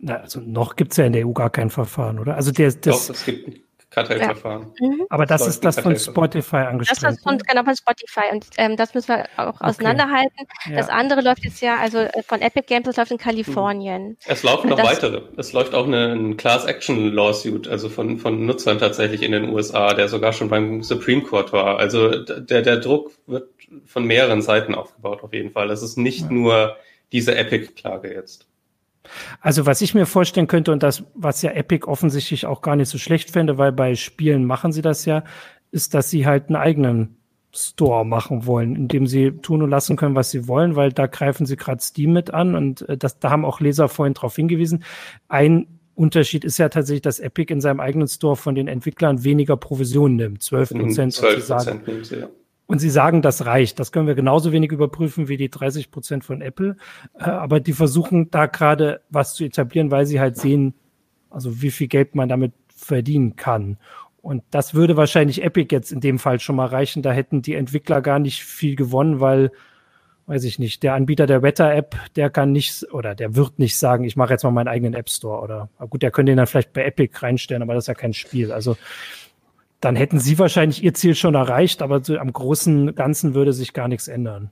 Na, 0.00 0.16
also 0.16 0.40
noch 0.40 0.74
gibt's 0.74 0.96
ja 0.96 1.04
in 1.04 1.12
der 1.12 1.26
EU 1.26 1.32
gar 1.32 1.50
kein 1.50 1.70
Verfahren, 1.70 2.18
oder? 2.18 2.34
Also 2.34 2.50
der, 2.50 2.72
das, 2.72 3.06
Doch, 3.06 3.14
es 3.14 3.24
gibt 3.24 3.60
Kartellverfahren. 3.92 4.72
Ja. 4.80 4.88
Mhm. 4.88 5.06
Aber 5.10 5.26
das, 5.26 5.40
das 5.40 5.48
ist 5.48 5.64
das 5.64 5.80
von 5.80 5.96
Spotify 5.96 6.56
angestrengt. 6.56 7.02
Das 7.02 7.14
ist 7.14 7.22
von, 7.22 7.38
genau 7.38 7.62
von 7.62 7.76
Spotify 7.76 8.32
und 8.32 8.46
ähm, 8.56 8.76
das 8.76 8.94
müssen 8.94 9.08
wir 9.08 9.26
auch 9.36 9.54
okay. 9.54 9.64
auseinanderhalten. 9.64 10.46
Ja. 10.68 10.76
Das 10.76 10.88
andere 10.88 11.20
läuft 11.20 11.44
jetzt 11.44 11.60
ja, 11.60 11.76
also 11.76 11.98
äh, 11.98 12.22
von 12.22 12.40
Epic 12.40 12.66
Games, 12.66 12.84
das 12.84 12.96
läuft 12.96 13.10
in 13.10 13.18
Kalifornien. 13.18 14.16
Es 14.26 14.42
laufen 14.42 14.70
noch 14.70 14.76
das, 14.76 14.86
weitere. 14.86 15.22
Es 15.36 15.52
läuft 15.52 15.74
auch 15.74 15.86
eine, 15.86 16.12
ein 16.12 16.36
Class 16.36 16.64
Action 16.64 17.12
Lawsuit, 17.12 17.68
also 17.68 17.88
von, 17.88 18.18
von 18.18 18.46
Nutzern 18.46 18.78
tatsächlich 18.78 19.22
in 19.22 19.32
den 19.32 19.50
USA, 19.50 19.94
der 19.94 20.08
sogar 20.08 20.32
schon 20.32 20.48
beim 20.48 20.82
Supreme 20.82 21.22
Court 21.22 21.52
war. 21.52 21.78
Also 21.78 22.24
der, 22.24 22.62
der 22.62 22.76
Druck 22.78 23.12
wird 23.26 23.48
von 23.86 24.04
mehreren 24.04 24.42
Seiten 24.42 24.74
aufgebaut 24.74 25.22
auf 25.22 25.32
jeden 25.32 25.50
Fall. 25.50 25.70
Es 25.70 25.82
ist 25.82 25.96
nicht 25.96 26.22
ja. 26.22 26.30
nur 26.30 26.76
diese 27.12 27.34
Epic-Klage 27.34 28.12
jetzt. 28.12 28.46
Also 29.40 29.66
was 29.66 29.80
ich 29.80 29.94
mir 29.94 30.06
vorstellen 30.06 30.46
könnte 30.46 30.72
und 30.72 30.82
das, 30.82 31.04
was 31.14 31.42
ja 31.42 31.50
Epic 31.52 31.86
offensichtlich 31.86 32.46
auch 32.46 32.62
gar 32.62 32.76
nicht 32.76 32.88
so 32.88 32.98
schlecht 32.98 33.30
fände, 33.30 33.58
weil 33.58 33.72
bei 33.72 33.94
Spielen 33.94 34.44
machen 34.44 34.72
sie 34.72 34.82
das 34.82 35.04
ja, 35.04 35.24
ist, 35.70 35.94
dass 35.94 36.10
sie 36.10 36.26
halt 36.26 36.48
einen 36.48 36.56
eigenen 36.56 37.16
Store 37.54 38.06
machen 38.06 38.46
wollen, 38.46 38.76
in 38.76 38.88
dem 38.88 39.06
sie 39.06 39.30
tun 39.30 39.62
und 39.62 39.70
lassen 39.70 39.96
können, 39.96 40.14
was 40.14 40.30
sie 40.30 40.48
wollen, 40.48 40.74
weil 40.74 40.90
da 40.90 41.06
greifen 41.06 41.44
sie 41.44 41.56
gerade 41.56 41.82
Steam 41.82 42.12
mit 42.12 42.32
an 42.32 42.54
und 42.54 42.88
äh, 42.88 42.96
das, 42.96 43.18
da 43.18 43.30
haben 43.30 43.44
auch 43.44 43.60
Leser 43.60 43.88
vorhin 43.88 44.14
darauf 44.14 44.36
hingewiesen. 44.36 44.84
Ein 45.28 45.66
Unterschied 45.94 46.44
ist 46.44 46.58
ja 46.58 46.70
tatsächlich, 46.70 47.02
dass 47.02 47.20
Epic 47.20 47.52
in 47.52 47.60
seinem 47.60 47.80
eigenen 47.80 48.08
Store 48.08 48.36
von 48.36 48.54
den 48.54 48.68
Entwicklern 48.68 49.24
weniger 49.24 49.58
Provisionen 49.58 50.16
nimmt, 50.16 50.42
12 50.42 50.70
Prozent. 50.70 51.12
12 51.12 51.46
Prozent 51.46 51.86
nimmt 51.86 52.06
sie, 52.06 52.20
ja. 52.20 52.28
Und 52.72 52.78
sie 52.78 52.88
sagen, 52.88 53.20
das 53.20 53.44
reicht. 53.44 53.78
Das 53.78 53.92
können 53.92 54.06
wir 54.06 54.14
genauso 54.14 54.50
wenig 54.50 54.72
überprüfen 54.72 55.28
wie 55.28 55.36
die 55.36 55.50
30 55.50 55.90
Prozent 55.90 56.24
von 56.24 56.40
Apple. 56.40 56.78
Äh, 57.18 57.24
aber 57.24 57.60
die 57.60 57.74
versuchen 57.74 58.30
da 58.30 58.46
gerade 58.46 59.02
was 59.10 59.34
zu 59.34 59.44
etablieren, 59.44 59.90
weil 59.90 60.06
sie 60.06 60.20
halt 60.20 60.38
sehen, 60.38 60.72
also 61.28 61.60
wie 61.60 61.70
viel 61.70 61.86
Geld 61.86 62.14
man 62.14 62.30
damit 62.30 62.54
verdienen 62.74 63.36
kann. 63.36 63.76
Und 64.22 64.42
das 64.52 64.72
würde 64.72 64.96
wahrscheinlich 64.96 65.44
Epic 65.44 65.68
jetzt 65.70 65.92
in 65.92 66.00
dem 66.00 66.18
Fall 66.18 66.40
schon 66.40 66.56
mal 66.56 66.64
reichen. 66.64 67.02
Da 67.02 67.12
hätten 67.12 67.42
die 67.42 67.56
Entwickler 67.56 68.00
gar 68.00 68.18
nicht 68.18 68.42
viel 68.42 68.74
gewonnen, 68.74 69.20
weil, 69.20 69.52
weiß 70.24 70.44
ich 70.44 70.58
nicht, 70.58 70.82
der 70.82 70.94
Anbieter 70.94 71.26
der 71.26 71.42
Wetter-App, 71.42 71.94
der 72.16 72.30
kann 72.30 72.52
nicht 72.52 72.90
oder 72.90 73.14
der 73.14 73.36
wird 73.36 73.58
nicht 73.58 73.76
sagen, 73.76 74.04
ich 74.04 74.16
mache 74.16 74.32
jetzt 74.32 74.44
mal 74.44 74.50
meinen 74.50 74.68
eigenen 74.68 74.94
App 74.94 75.10
Store 75.10 75.42
oder 75.42 75.68
gut, 75.90 76.00
der 76.00 76.10
könnte 76.10 76.30
den 76.30 76.38
dann 76.38 76.46
vielleicht 76.46 76.72
bei 76.72 76.86
Epic 76.86 77.18
reinstellen, 77.20 77.62
aber 77.62 77.74
das 77.74 77.84
ist 77.84 77.88
ja 77.88 77.94
kein 77.94 78.14
Spiel. 78.14 78.50
Also 78.50 78.78
dann 79.82 79.96
hätten 79.96 80.20
sie 80.20 80.38
wahrscheinlich 80.38 80.82
ihr 80.82 80.94
Ziel 80.94 81.14
schon 81.14 81.34
erreicht, 81.34 81.82
aber 81.82 82.02
so 82.02 82.16
am 82.16 82.32
großen 82.32 82.94
Ganzen 82.94 83.34
würde 83.34 83.52
sich 83.52 83.72
gar 83.72 83.88
nichts 83.88 84.08
ändern. 84.08 84.50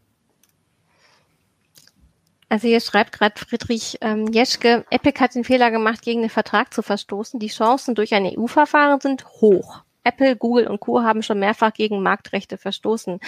Also 2.48 2.66
hier 2.66 2.80
schreibt 2.80 3.12
gerade 3.12 3.38
Friedrich 3.38 3.98
ähm, 4.00 4.26
Jeschke, 4.32 4.84
Epic 4.90 5.20
hat 5.20 5.36
den 5.36 5.44
Fehler 5.44 5.70
gemacht, 5.70 6.02
gegen 6.02 6.22
den 6.22 6.30
Vertrag 6.30 6.74
zu 6.74 6.82
verstoßen. 6.82 7.38
Die 7.38 7.46
Chancen 7.46 7.94
durch 7.94 8.12
ein 8.12 8.26
EU-Verfahren 8.26 9.00
sind 9.00 9.24
hoch. 9.24 9.82
Apple, 10.02 10.34
Google 10.34 10.66
und 10.66 10.80
Co. 10.80 11.02
haben 11.02 11.22
schon 11.22 11.38
mehrfach 11.38 11.72
gegen 11.72 12.02
Marktrechte 12.02 12.58
verstoßen. 12.58 13.20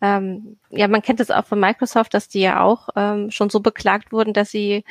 Ähm, 0.00 0.56
ja, 0.70 0.88
man 0.88 1.02
kennt 1.02 1.20
es 1.20 1.30
auch 1.30 1.44
von 1.46 1.60
Microsoft, 1.60 2.14
dass 2.14 2.28
die 2.28 2.40
ja 2.40 2.64
auch 2.64 2.88
ähm, 2.96 3.30
schon 3.30 3.48
so 3.48 3.60
beklagt 3.60 4.10
wurden, 4.10 4.32
dass 4.32 4.50
sie 4.50 4.84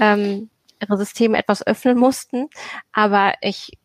ähm, 0.00 0.50
ihre 0.80 0.96
Systeme 0.96 1.38
etwas 1.38 1.64
öffnen 1.64 1.96
mussten. 1.96 2.48
Aber 2.92 3.34
ich 3.42 3.78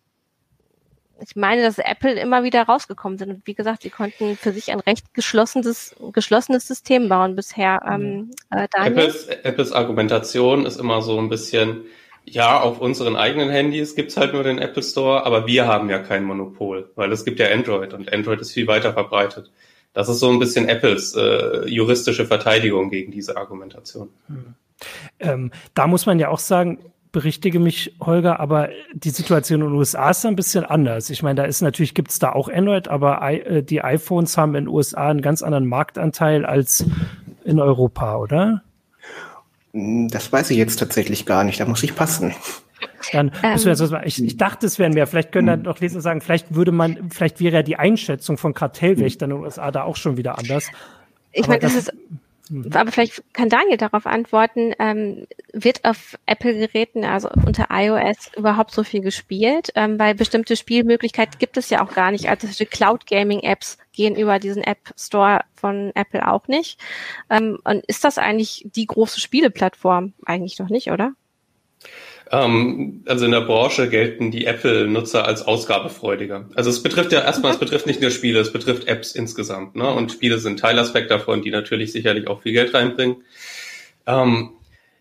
ich 1.21 1.35
meine, 1.35 1.63
dass 1.63 1.77
Apple 1.77 2.19
immer 2.19 2.43
wieder 2.43 2.63
rausgekommen 2.63 3.17
sind. 3.17 3.29
Und 3.29 3.47
wie 3.47 3.53
gesagt, 3.53 3.83
sie 3.83 3.89
konnten 3.89 4.35
für 4.35 4.51
sich 4.51 4.71
ein 4.71 4.79
recht 4.79 5.13
geschlossenes, 5.13 5.95
geschlossenes 6.11 6.67
System 6.67 7.09
bauen 7.09 7.35
bisher. 7.35 7.81
Ähm, 7.89 8.31
äh, 8.51 8.67
Apples, 8.73 9.27
Apples 9.27 9.71
Argumentation 9.71 10.65
ist 10.65 10.79
immer 10.79 11.01
so 11.01 11.17
ein 11.17 11.29
bisschen, 11.29 11.85
ja, 12.25 12.59
auf 12.59 12.81
unseren 12.81 13.15
eigenen 13.15 13.49
Handys 13.49 13.95
gibt's 13.95 14.17
halt 14.17 14.33
nur 14.33 14.43
den 14.43 14.59
Apple 14.59 14.83
Store, 14.83 15.25
aber 15.25 15.47
wir 15.47 15.67
haben 15.67 15.89
ja 15.89 15.99
kein 15.99 16.23
Monopol, 16.23 16.89
weil 16.95 17.11
es 17.11 17.23
gibt 17.23 17.39
ja 17.39 17.47
Android 17.47 17.93
und 17.93 18.11
Android 18.11 18.41
ist 18.41 18.51
viel 18.51 18.67
weiter 18.67 18.93
verbreitet. 18.93 19.51
Das 19.93 20.09
ist 20.09 20.19
so 20.19 20.29
ein 20.29 20.39
bisschen 20.39 20.67
Apples 20.67 21.15
äh, 21.15 21.67
juristische 21.67 22.25
Verteidigung 22.25 22.89
gegen 22.89 23.11
diese 23.11 23.37
Argumentation. 23.37 24.09
Hm. 24.27 24.55
Ähm, 25.19 25.51
da 25.73 25.87
muss 25.87 26.05
man 26.05 26.19
ja 26.19 26.27
auch 26.27 26.39
sagen, 26.39 26.79
berichtige 27.15 27.61
mich, 27.61 27.95
Holger, 28.01 28.41
aber 28.41 28.67
die 28.93 29.09
Situation 29.09 29.61
in 29.61 29.67
den 29.67 29.75
USA 29.77 30.09
ist 30.09 30.25
ein 30.25 30.35
bisschen 30.35 30.65
anders. 30.65 31.09
Ich 31.09 31.23
meine, 31.23 31.35
da 31.35 31.45
ist 31.45 31.61
natürlich, 31.61 31.93
gibt 31.93 32.11
es 32.11 32.19
da 32.19 32.33
auch 32.33 32.49
Android, 32.49 32.89
aber 32.89 33.21
I, 33.23 33.39
äh, 33.39 33.63
die 33.63 33.81
iPhones 33.81 34.37
haben 34.37 34.53
in 34.53 34.65
den 34.65 34.67
USA 34.67 35.07
einen 35.07 35.21
ganz 35.21 35.41
anderen 35.41 35.65
Marktanteil 35.65 36.45
als 36.45 36.83
in 37.45 37.61
Europa, 37.61 38.17
oder? 38.17 38.63
Hm, 39.71 40.09
das 40.09 40.33
weiß 40.33 40.49
ich 40.49 40.57
jetzt 40.57 40.75
tatsächlich 40.75 41.25
gar 41.25 41.45
nicht, 41.45 41.57
da 41.61 41.65
muss 41.65 41.83
ich 41.83 41.95
passen. 41.95 42.33
Dann 43.13 43.31
ähm, 43.43 43.63
wir 43.63 43.71
jetzt, 43.71 43.93
ich, 44.03 44.21
ich 44.21 44.35
dachte, 44.35 44.65
es 44.65 44.77
wären 44.77 44.93
mehr. 44.93 45.07
Vielleicht 45.07 45.31
können 45.31 45.47
dann 45.47 45.61
noch 45.61 45.79
Leser 45.79 46.01
sagen, 46.01 46.19
vielleicht 46.19 46.53
würde 46.53 46.73
man, 46.73 47.11
vielleicht 47.11 47.39
wäre 47.39 47.55
ja 47.55 47.63
die 47.63 47.77
Einschätzung 47.77 48.37
von 48.37 48.53
Kartellwächtern 48.53 49.31
in 49.31 49.37
den 49.37 49.45
USA 49.45 49.71
da 49.71 49.83
auch 49.83 49.95
schon 49.95 50.17
wieder 50.17 50.37
anders. 50.37 50.69
Ich 51.31 51.47
meine, 51.47 51.61
das, 51.61 51.75
das 51.75 51.83
ist. 51.83 51.93
Aber 52.73 52.91
vielleicht 52.91 53.23
kann 53.33 53.49
Daniel 53.49 53.77
darauf 53.77 54.05
antworten, 54.05 54.73
ähm, 54.77 55.25
wird 55.51 55.83
auf 55.83 56.17
Apple-Geräten, 56.27 57.03
also 57.03 57.29
unter 57.45 57.67
iOS, 57.71 58.31
überhaupt 58.37 58.71
so 58.71 58.83
viel 58.83 59.01
gespielt? 59.01 59.71
Ähm, 59.75 59.97
weil 59.97 60.13
bestimmte 60.13 60.55
Spielmöglichkeiten 60.55 61.39
gibt 61.39 61.57
es 61.57 61.69
ja 61.69 61.83
auch 61.83 61.93
gar 61.93 62.11
nicht. 62.11 62.29
Also 62.29 62.47
Cloud-Gaming-Apps 62.65 63.79
gehen 63.93 64.15
über 64.15 64.37
diesen 64.39 64.63
App 64.63 64.93
Store 64.97 65.41
von 65.55 65.91
Apple 65.95 66.27
auch 66.31 66.47
nicht. 66.47 66.79
Ähm, 67.29 67.57
und 67.63 67.83
ist 67.85 68.03
das 68.03 68.17
eigentlich 68.17 68.67
die 68.75 68.85
große 68.85 69.19
Spieleplattform? 69.19 70.13
Eigentlich 70.25 70.59
noch 70.59 70.69
nicht, 70.69 70.91
oder? 70.91 71.13
Ähm, 72.31 73.03
also 73.05 73.25
in 73.25 73.31
der 73.31 73.41
Branche 73.41 73.89
gelten 73.89 74.31
die 74.31 74.45
Apple-Nutzer 74.45 75.25
als 75.25 75.43
ausgabefreudiger. 75.43 76.49
Also 76.55 76.69
es 76.69 76.81
betrifft 76.81 77.11
ja 77.11 77.21
erstmal, 77.21 77.51
es 77.51 77.59
betrifft 77.59 77.85
nicht 77.85 78.01
nur 78.01 78.11
Spiele, 78.11 78.39
es 78.39 78.51
betrifft 78.51 78.87
Apps 78.87 79.13
insgesamt. 79.13 79.75
Ne? 79.75 79.87
Und 79.87 80.11
Spiele 80.11 80.39
sind 80.39 80.59
Teilaspekt 80.59 81.11
davon, 81.11 81.41
die 81.41 81.51
natürlich 81.51 81.91
sicherlich 81.91 82.27
auch 82.27 82.41
viel 82.41 82.53
Geld 82.53 82.73
reinbringen. 82.73 83.17
Ähm, 84.07 84.51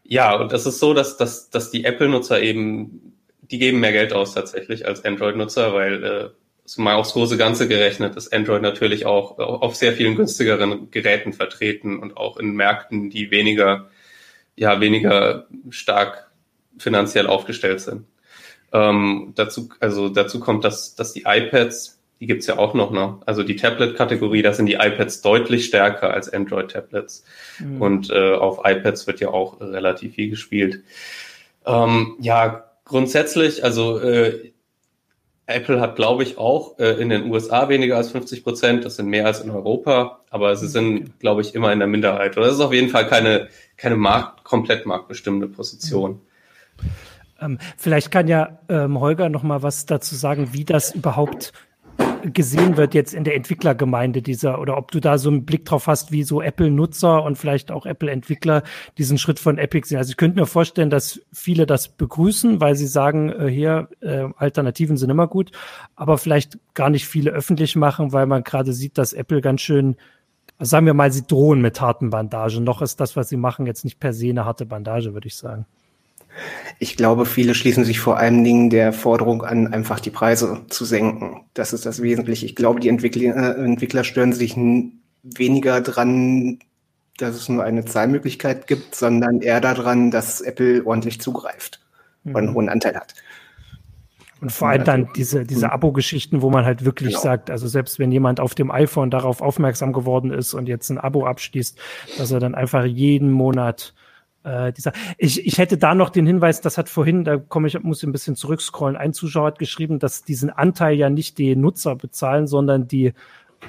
ja, 0.04 0.36
und 0.36 0.52
das 0.52 0.66
ist 0.66 0.80
so, 0.80 0.92
dass, 0.92 1.16
dass, 1.16 1.48
dass 1.50 1.70
die 1.70 1.84
Apple-Nutzer 1.84 2.42
eben, 2.42 3.14
die 3.40 3.58
geben 3.58 3.80
mehr 3.80 3.92
Geld 3.92 4.12
aus 4.12 4.34
tatsächlich 4.34 4.86
als 4.86 5.04
Android-Nutzer, 5.04 5.72
weil 5.72 6.04
äh, 6.04 6.28
mal 6.76 6.94
aufs 6.94 7.12
große 7.12 7.36
Ganze 7.36 7.68
gerechnet 7.68 8.16
ist 8.16 8.32
Android 8.32 8.62
natürlich 8.62 9.04
auch 9.06 9.38
auf 9.38 9.76
sehr 9.76 9.92
vielen 9.92 10.16
günstigeren 10.16 10.90
Geräten 10.90 11.32
vertreten 11.32 11.98
und 11.98 12.16
auch 12.16 12.38
in 12.38 12.54
Märkten, 12.54 13.10
die 13.10 13.30
weniger, 13.30 13.90
ja, 14.56 14.80
weniger 14.80 15.46
stark 15.70 16.23
finanziell 16.78 17.26
aufgestellt 17.26 17.80
sind. 17.80 18.06
Ähm, 18.72 19.32
dazu, 19.36 19.68
also 19.80 20.08
dazu 20.08 20.40
kommt, 20.40 20.64
dass, 20.64 20.96
dass 20.96 21.12
die 21.12 21.24
iPads, 21.26 22.00
die 22.20 22.26
gibt's 22.26 22.46
ja 22.46 22.58
auch 22.58 22.74
noch, 22.74 22.90
ne? 22.90 23.18
Also 23.24 23.42
die 23.44 23.56
Tablet-Kategorie, 23.56 24.42
da 24.42 24.52
sind 24.52 24.66
die 24.66 24.74
iPads 24.74 25.22
deutlich 25.22 25.66
stärker 25.66 26.12
als 26.12 26.32
Android-Tablets. 26.32 27.24
Mhm. 27.60 27.82
Und 27.82 28.10
äh, 28.10 28.34
auf 28.34 28.60
iPads 28.64 29.06
wird 29.06 29.20
ja 29.20 29.28
auch 29.28 29.60
relativ 29.60 30.14
viel 30.14 30.30
gespielt. 30.30 30.82
Ähm, 31.66 32.16
ja, 32.20 32.64
grundsätzlich, 32.84 33.62
also 33.62 33.98
äh, 34.00 34.52
Apple 35.46 35.80
hat, 35.80 35.96
glaube 35.96 36.22
ich, 36.22 36.38
auch 36.38 36.78
äh, 36.78 37.00
in 37.00 37.10
den 37.10 37.30
USA 37.30 37.68
weniger 37.68 37.96
als 37.96 38.10
50 38.10 38.42
Prozent. 38.42 38.84
Das 38.84 38.96
sind 38.96 39.06
mehr 39.06 39.26
als 39.26 39.40
in 39.40 39.50
Europa, 39.50 40.20
aber 40.30 40.56
sie 40.56 40.68
sind, 40.68 41.20
glaube 41.20 41.42
ich, 41.42 41.54
immer 41.54 41.72
in 41.72 41.78
der 41.78 41.88
Minderheit. 41.88 42.36
Oder 42.36 42.46
das 42.46 42.56
ist 42.56 42.60
auf 42.60 42.72
jeden 42.72 42.88
Fall 42.88 43.06
keine, 43.06 43.48
keine 43.76 43.96
Markt, 43.96 44.44
komplett 44.44 44.86
marktbestimmende 44.86 45.48
Position. 45.48 46.12
Mhm. 46.12 46.20
Ähm, 47.40 47.58
vielleicht 47.76 48.10
kann 48.10 48.28
ja 48.28 48.58
ähm, 48.68 49.00
Holger 49.00 49.28
noch 49.28 49.42
mal 49.42 49.62
was 49.62 49.86
dazu 49.86 50.14
sagen, 50.14 50.50
wie 50.52 50.64
das 50.64 50.94
überhaupt 50.94 51.52
gesehen 52.32 52.76
wird 52.76 52.94
jetzt 52.94 53.12
in 53.12 53.24
der 53.24 53.36
Entwicklergemeinde 53.36 54.22
dieser 54.22 54.60
oder 54.60 54.76
ob 54.76 54.90
du 54.90 55.00
da 55.00 55.18
so 55.18 55.28
einen 55.28 55.44
Blick 55.44 55.64
drauf 55.64 55.86
hast, 55.86 56.10
wie 56.10 56.22
so 56.22 56.40
Apple-Nutzer 56.40 57.22
und 57.22 57.36
vielleicht 57.36 57.70
auch 57.70 57.86
Apple-Entwickler 57.86 58.62
diesen 58.98 59.18
Schritt 59.18 59.38
von 59.38 59.58
Epic 59.58 59.88
sehen. 59.88 59.98
Also 59.98 60.10
ich 60.10 60.16
könnte 60.16 60.40
mir 60.40 60.46
vorstellen, 60.46 60.90
dass 60.90 61.20
viele 61.32 61.66
das 61.66 61.88
begrüßen, 61.88 62.60
weil 62.60 62.76
sie 62.76 62.86
sagen, 62.86 63.30
äh, 63.30 63.48
hier 63.48 63.88
äh, 64.00 64.28
Alternativen 64.36 64.96
sind 64.96 65.10
immer 65.10 65.28
gut, 65.28 65.52
aber 65.96 66.18
vielleicht 66.18 66.58
gar 66.74 66.90
nicht 66.90 67.06
viele 67.06 67.30
öffentlich 67.30 67.76
machen, 67.76 68.12
weil 68.12 68.26
man 68.26 68.42
gerade 68.42 68.72
sieht, 68.72 68.96
dass 68.98 69.12
Apple 69.12 69.40
ganz 69.40 69.60
schön 69.60 69.96
sagen 70.60 70.86
wir 70.86 70.94
mal, 70.94 71.10
sie 71.12 71.26
drohen 71.26 71.60
mit 71.60 71.80
harten 71.80 72.10
Bandagen. 72.10 72.62
Noch 72.62 72.80
ist 72.80 73.00
das, 73.00 73.16
was 73.16 73.28
sie 73.28 73.36
machen, 73.36 73.66
jetzt 73.66 73.84
nicht 73.84 73.98
per 73.98 74.12
se 74.12 74.28
eine 74.30 74.44
harte 74.44 74.64
Bandage, 74.66 75.12
würde 75.12 75.26
ich 75.26 75.36
sagen. 75.36 75.66
Ich 76.78 76.96
glaube, 76.96 77.26
viele 77.26 77.54
schließen 77.54 77.84
sich 77.84 78.00
vor 78.00 78.16
allen 78.16 78.42
Dingen 78.44 78.70
der 78.70 78.92
Forderung 78.92 79.42
an, 79.42 79.72
einfach 79.72 80.00
die 80.00 80.10
Preise 80.10 80.62
zu 80.68 80.84
senken. 80.84 81.46
Das 81.54 81.72
ist 81.72 81.86
das 81.86 82.02
Wesentliche. 82.02 82.46
Ich 82.46 82.56
glaube, 82.56 82.80
die 82.80 82.88
Entwickler, 82.88 83.56
äh, 83.56 83.64
Entwickler 83.64 84.04
stören 84.04 84.32
sich 84.32 84.56
weniger 85.22 85.80
dran, 85.80 86.58
dass 87.18 87.36
es 87.36 87.48
nur 87.48 87.62
eine 87.62 87.84
Zahlmöglichkeit 87.84 88.66
gibt, 88.66 88.94
sondern 88.94 89.40
eher 89.40 89.60
daran, 89.60 90.10
dass 90.10 90.40
Apple 90.40 90.84
ordentlich 90.84 91.20
zugreift 91.20 91.80
und 92.24 92.36
einen 92.36 92.48
mhm. 92.48 92.54
hohen 92.54 92.68
Anteil 92.68 92.96
hat. 92.96 93.14
Und 94.40 94.50
vor 94.50 94.68
allem 94.68 94.84
dann 94.84 95.08
diese, 95.16 95.44
diese 95.44 95.66
mhm. 95.66 95.72
Abo-Geschichten, 95.72 96.42
wo 96.42 96.50
man 96.50 96.66
halt 96.66 96.84
wirklich 96.84 97.10
genau. 97.10 97.22
sagt, 97.22 97.50
also 97.50 97.66
selbst 97.66 97.98
wenn 97.98 98.12
jemand 98.12 98.40
auf 98.40 98.54
dem 98.54 98.70
iPhone 98.70 99.10
darauf 99.10 99.40
aufmerksam 99.40 99.92
geworden 99.92 100.30
ist 100.30 100.52
und 100.52 100.68
jetzt 100.68 100.90
ein 100.90 100.98
Abo 100.98 101.24
abschließt, 101.24 101.78
dass 102.18 102.30
er 102.30 102.40
dann 102.40 102.54
einfach 102.54 102.84
jeden 102.84 103.30
Monat 103.30 103.94
äh, 104.44 104.72
dieser, 104.72 104.92
ich, 105.18 105.44
ich 105.44 105.58
hätte 105.58 105.78
da 105.78 105.94
noch 105.94 106.10
den 106.10 106.26
Hinweis, 106.26 106.60
das 106.60 106.78
hat 106.78 106.88
vorhin, 106.88 107.24
da 107.24 107.36
komme 107.38 107.68
ich, 107.68 107.82
muss 107.82 108.02
ich 108.02 108.08
ein 108.08 108.12
bisschen 108.12 108.36
zurückscrollen. 108.36 108.96
Ein 108.96 109.12
Zuschauer 109.12 109.46
hat 109.46 109.58
geschrieben, 109.58 109.98
dass 109.98 110.22
diesen 110.22 110.50
Anteil 110.50 110.96
ja 110.96 111.10
nicht 111.10 111.38
die 111.38 111.56
Nutzer 111.56 111.96
bezahlen, 111.96 112.46
sondern 112.46 112.86
die 112.86 113.12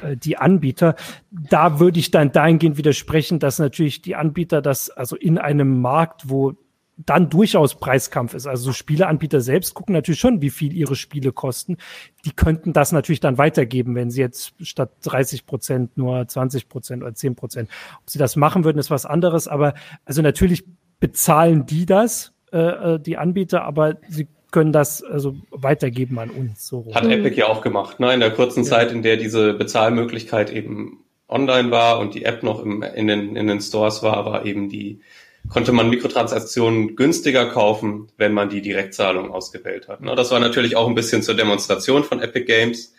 äh, 0.01 0.17
die 0.17 0.37
Anbieter. 0.37 0.95
Da 1.31 1.79
würde 1.79 1.99
ich 1.99 2.11
dann 2.11 2.31
dahingehend 2.31 2.77
widersprechen, 2.77 3.39
dass 3.39 3.59
natürlich 3.59 4.01
die 4.01 4.15
Anbieter 4.15 4.61
das, 4.61 4.89
also 4.89 5.15
in 5.15 5.37
einem 5.37 5.81
Markt, 5.81 6.29
wo 6.29 6.53
dann 6.97 7.29
durchaus 7.29 7.75
Preiskampf 7.75 8.33
ist. 8.33 8.47
Also 8.47 8.71
Spieleanbieter 8.71 9.41
selbst 9.41 9.73
gucken 9.73 9.93
natürlich 9.93 10.19
schon, 10.19 10.41
wie 10.41 10.49
viel 10.49 10.73
ihre 10.73 10.95
Spiele 10.95 11.31
kosten. 11.31 11.77
Die 12.23 12.31
könnten 12.31 12.73
das 12.73 12.91
natürlich 12.91 13.19
dann 13.19 13.37
weitergeben, 13.37 13.95
wenn 13.95 14.09
sie 14.09 14.21
jetzt 14.21 14.53
statt 14.61 14.91
30 15.03 15.45
Prozent 15.45 15.97
nur 15.97 16.27
20 16.27 16.69
Prozent 16.69 17.03
oder 17.03 17.13
10 17.13 17.35
Prozent. 17.35 17.69
Ob 18.01 18.09
sie 18.09 18.19
das 18.19 18.35
machen 18.35 18.63
würden, 18.63 18.79
ist 18.79 18.91
was 18.91 19.05
anderes. 19.05 19.47
Aber 19.47 19.73
also 20.05 20.21
natürlich 20.21 20.63
bezahlen 20.99 21.65
die 21.65 21.85
das, 21.85 22.33
äh, 22.51 22.57
äh 22.57 22.99
die 22.99 23.17
Anbieter, 23.17 23.63
aber 23.63 23.97
sie 24.07 24.27
können 24.51 24.71
das 24.71 25.03
also 25.03 25.35
weitergeben 25.51 26.17
an 26.17 26.29
uns. 26.29 26.65
So 26.65 26.85
Hat 26.93 27.05
Epic 27.05 27.35
ja 27.35 27.47
auch 27.47 27.61
gemacht, 27.61 27.99
ne? 27.99 28.13
In 28.13 28.21
der 28.21 28.31
kurzen 28.31 28.63
ja. 28.63 28.69
Zeit, 28.69 28.93
in 28.93 29.03
der 29.03 29.17
diese 29.17 29.53
Bezahlmöglichkeit 29.53 30.49
eben 30.49 31.03
online 31.27 31.71
war 31.71 31.99
und 31.99 32.15
die 32.15 32.23
App 32.23 32.41
noch 32.41 32.63
im, 32.63 32.81
in, 32.81 33.07
den, 33.07 33.35
in 33.35 33.47
den 33.47 33.59
Stores 33.59 34.01
war, 34.01 34.25
war 34.25 34.45
eben 34.45 34.69
die 34.69 35.01
konnte 35.49 35.71
man 35.71 35.89
Mikrotransaktionen 35.89 36.95
günstiger 36.95 37.45
kaufen, 37.45 38.07
wenn 38.17 38.33
man 38.33 38.49
die 38.49 38.61
Direktzahlung 38.61 39.31
ausgewählt 39.31 39.87
hat. 39.87 39.99
Das 40.17 40.31
war 40.31 40.39
natürlich 40.39 40.75
auch 40.75 40.87
ein 40.87 40.95
bisschen 40.95 41.21
zur 41.21 41.35
Demonstration 41.35 42.03
von 42.03 42.21
Epic 42.21 42.45
Games. 42.45 42.93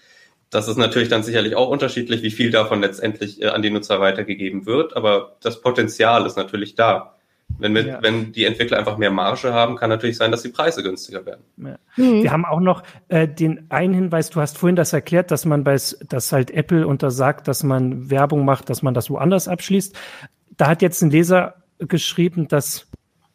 Das 0.51 0.69
ist 0.69 0.77
natürlich 0.77 1.09
dann 1.09 1.23
sicherlich 1.23 1.57
auch 1.57 1.69
unterschiedlich, 1.69 2.23
wie 2.23 2.31
viel 2.31 2.51
davon 2.51 2.81
letztendlich 2.81 3.43
äh, 3.43 3.49
an 3.49 3.63
die 3.63 3.71
Nutzer 3.71 4.01
weitergegeben 4.01 4.65
wird, 4.65 4.97
aber 4.97 5.37
das 5.43 5.61
Potenzial 5.61 6.25
ist 6.25 6.37
natürlich 6.37 6.77
da. 6.77 7.17
Wenn, 7.59 7.75
wir, 7.75 7.87
ja. 7.87 7.99
wenn 8.03 8.33
die 8.33 8.45
Entwickler 8.45 8.79
einfach 8.79 8.99
mehr 8.99 9.11
Marge 9.11 9.53
haben, 9.53 9.77
kann 9.77 9.89
natürlich 9.89 10.17
sein, 10.17 10.31
dass 10.31 10.43
die 10.43 10.49
Preise 10.49 10.83
günstiger 10.83 11.25
werden. 11.25 11.45
Ja. 11.57 11.79
Mhm. 11.97 12.23
Wir 12.23 12.33
haben 12.33 12.45
auch 12.45 12.61
noch 12.61 12.83
äh, 13.09 13.27
den 13.27 13.67
einen 13.71 13.95
Hinweis, 13.95 14.31
du 14.31 14.41
hast 14.41 14.59
vorhin 14.59 14.77
das 14.77 14.93
erklärt, 14.93 15.31
dass 15.31 15.45
man 15.45 15.65
bei, 15.65 15.77
dass 16.09 16.33
halt 16.33 16.51
Apple 16.51 16.87
untersagt, 16.87 17.49
dass 17.49 17.63
man 17.63 18.11
Werbung 18.11 18.45
macht, 18.45 18.69
dass 18.69 18.83
man 18.83 18.95
das 18.95 19.11
woanders 19.11 19.49
abschließt. 19.49 19.97
Da 20.57 20.69
hat 20.69 20.83
jetzt 20.83 21.03
ein 21.03 21.11
Leser 21.11 21.55
geschrieben, 21.79 22.49
dass, 22.49 22.87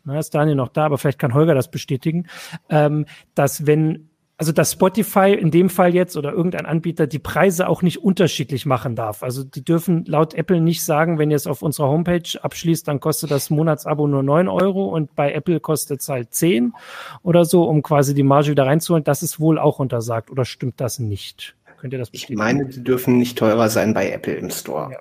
na, 0.03 0.19
ist 0.19 0.33
Daniel 0.33 0.55
noch 0.55 0.69
da, 0.69 0.85
aber 0.85 0.97
vielleicht 0.97 1.19
kann 1.19 1.33
Holger 1.33 1.55
das 1.55 1.71
bestätigen, 1.71 2.27
ähm, 2.69 3.05
dass 3.35 3.65
wenn 3.65 4.11
also 4.41 4.53
dass 4.53 4.71
Spotify 4.71 5.37
in 5.39 5.51
dem 5.51 5.69
Fall 5.69 5.93
jetzt 5.93 6.17
oder 6.17 6.31
irgendein 6.31 6.65
Anbieter 6.65 7.05
die 7.05 7.19
Preise 7.19 7.69
auch 7.69 7.83
nicht 7.83 7.99
unterschiedlich 7.99 8.65
machen 8.65 8.95
darf. 8.95 9.21
Also 9.21 9.43
die 9.43 9.63
dürfen 9.63 10.03
laut 10.05 10.33
Apple 10.33 10.59
nicht 10.61 10.83
sagen, 10.83 11.19
wenn 11.19 11.29
ihr 11.29 11.35
es 11.35 11.45
auf 11.45 11.61
unserer 11.61 11.89
Homepage 11.89 12.23
abschließt, 12.41 12.87
dann 12.87 12.99
kostet 12.99 13.29
das 13.29 13.51
Monatsabo 13.51 14.07
nur 14.07 14.23
neun 14.23 14.47
Euro 14.47 14.87
und 14.87 15.13
bei 15.15 15.31
Apple 15.31 15.59
kostet 15.59 16.01
es 16.01 16.09
halt 16.09 16.33
zehn 16.33 16.73
oder 17.21 17.45
so, 17.45 17.65
um 17.65 17.83
quasi 17.83 18.15
die 18.15 18.23
Marge 18.23 18.49
wieder 18.49 18.65
reinzuholen. 18.65 19.03
Das 19.03 19.21
ist 19.21 19.39
wohl 19.39 19.59
auch 19.59 19.77
untersagt 19.77 20.31
oder 20.31 20.43
stimmt 20.43 20.81
das 20.81 20.97
nicht? 20.97 21.55
Könnt 21.77 21.93
ihr 21.93 21.99
das 21.99 22.09
bestätigen? 22.09 22.39
Ich 22.39 22.43
meine, 22.43 22.65
die 22.65 22.83
dürfen 22.83 23.19
nicht 23.19 23.37
teurer 23.37 23.69
sein 23.69 23.93
bei 23.93 24.09
Apple 24.09 24.33
im 24.33 24.49
Store. 24.49 24.93
Ja. 24.93 24.99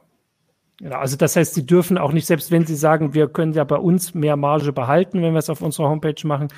Genau, 0.81 0.97
also 0.97 1.16
das 1.16 1.37
heißt, 1.37 1.55
sie 1.55 1.66
dürfen 1.66 1.99
auch 1.99 2.12
nicht, 2.12 2.27
selbst 2.27 2.51
wenn 2.51 2.64
sie 2.64 2.75
sagen, 2.75 3.12
wir 3.12 3.29
können 3.29 3.53
ja 3.53 3.64
bei 3.64 3.77
uns 3.77 4.14
mehr 4.14 4.37
Marge 4.37 4.73
behalten, 4.73 5.21
wenn 5.21 5.35
wir 5.35 5.38
es 5.38 5.51
auf 5.51 5.61
unserer 5.61 5.90
Homepage 5.90 6.27
machen, 6.27 6.49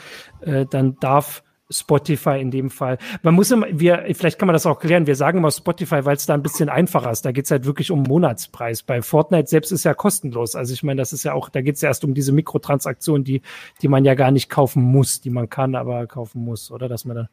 äh, 0.43 0.65
dann 0.71 0.97
darf 1.01 1.43
Spotify 1.73 2.41
in 2.41 2.51
dem 2.51 2.71
Fall. 2.71 2.99
Man 3.23 3.35
muss 3.35 3.51
immer, 3.51 3.67
wir, 3.71 4.05
vielleicht 4.15 4.39
kann 4.39 4.47
man 4.47 4.53
das 4.53 4.67
auch 4.67 4.79
klären, 4.79 5.07
wir 5.07 5.17
sagen 5.17 5.39
immer 5.39 5.51
Spotify, 5.51 6.05
weil 6.05 6.17
es 6.17 6.27
da 6.27 6.35
ein 6.35 6.43
bisschen 6.43 6.69
einfacher 6.69 7.11
ist. 7.11 7.25
Da 7.25 7.33
geht's 7.33 7.51
halt 7.51 7.65
wirklich 7.65 7.91
um 7.91 8.03
Monatspreis. 8.03 8.83
Bei 8.83 9.03
Fortnite 9.03 9.49
selbst 9.49 9.73
ist 9.73 9.85
ja 9.85 9.95
kostenlos. 9.95 10.55
Also 10.55 10.73
ich 10.73 10.83
meine, 10.83 11.01
das 11.01 11.13
ist 11.13 11.25
ja 11.25 11.33
auch, 11.33 11.49
da 11.49 11.61
geht's 11.61 11.81
ja 11.81 11.89
erst 11.89 12.05
um 12.05 12.15
diese 12.15 12.33
Mikrotransaktion, 12.33 13.25
die, 13.25 13.43
die 13.81 13.89
man 13.89 14.05
ja 14.05 14.15
gar 14.15 14.31
nicht 14.31 14.51
kaufen 14.51 14.83
muss, 14.83 15.21
die 15.21 15.31
man 15.31 15.49
kann, 15.49 15.75
aber 15.75 16.07
kaufen 16.07 16.45
muss, 16.45 16.71
oder? 16.71 16.89
Dass 16.89 17.05
man 17.05 17.17
dann 17.17 17.29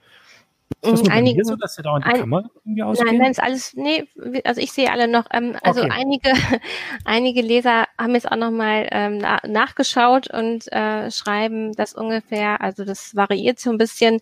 ist 0.81 1.07
das 1.07 1.09
einige, 1.09 1.43
so, 1.43 1.55
dass 1.55 1.77
ihr 1.77 1.83
da 1.83 1.99
die 1.99 2.05
ein, 2.05 2.19
Kamera 2.21 2.49
irgendwie 2.65 3.03
Nein, 3.03 3.17
nein, 3.17 3.31
ist 3.31 3.41
alles, 3.41 3.73
nee, 3.75 4.07
also 4.45 4.61
ich 4.61 4.71
sehe 4.71 4.91
alle 4.91 5.07
noch. 5.07 5.25
Ähm, 5.31 5.57
also 5.61 5.81
okay. 5.81 5.91
einige, 5.91 6.31
einige 7.05 7.41
Leser 7.41 7.85
haben 7.99 8.15
jetzt 8.15 8.31
auch 8.31 8.37
nochmal 8.37 8.87
ähm, 8.91 9.17
na, 9.17 9.39
nachgeschaut 9.45 10.29
und 10.31 10.71
äh, 10.71 11.11
schreiben 11.11 11.73
das 11.73 11.93
ungefähr, 11.93 12.61
also 12.61 12.85
das 12.85 13.15
variiert 13.15 13.59
so 13.59 13.69
ein 13.69 13.77
bisschen 13.77 14.19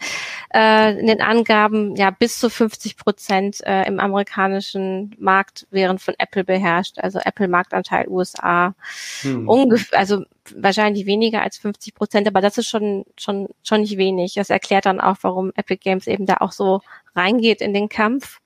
äh, 0.54 1.00
in 1.00 1.08
den 1.08 1.22
Angaben, 1.22 1.96
ja, 1.96 2.10
bis 2.10 2.40
zu 2.40 2.50
50 2.50 2.98
Prozent 2.98 3.62
äh, 3.66 3.84
im 3.88 4.00
amerikanischen 4.00 5.16
Markt 5.20 5.68
wären 5.70 6.00
von 6.00 6.16
Apple 6.18 6.44
beherrscht, 6.44 6.98
also 7.00 7.20
Apple 7.20 7.48
Marktanteil 7.48 8.08
USA. 8.08 8.74
Hm. 9.22 9.48
Ungefähr, 9.48 10.00
also 10.00 10.24
wahrscheinlich 10.56 11.06
weniger 11.06 11.42
als 11.42 11.58
50 11.58 11.94
Prozent, 11.94 12.28
aber 12.28 12.42
das 12.42 12.58
ist 12.58 12.68
schon, 12.68 13.06
schon, 13.18 13.48
schon 13.64 13.82
nicht 13.82 13.98
wenig. 13.98 14.34
Das 14.34 14.50
erklärt 14.50 14.86
dann 14.86 15.00
auch, 15.00 15.18
warum 15.22 15.52
Epic 15.56 15.82
Games 15.84 16.08
eben 16.08 16.26
da 16.26 16.38
auch 16.40 16.52
so 16.52 16.82
reingeht 17.16 17.62
in 17.62 17.74
den 17.74 17.90
Kampf. 17.90 18.40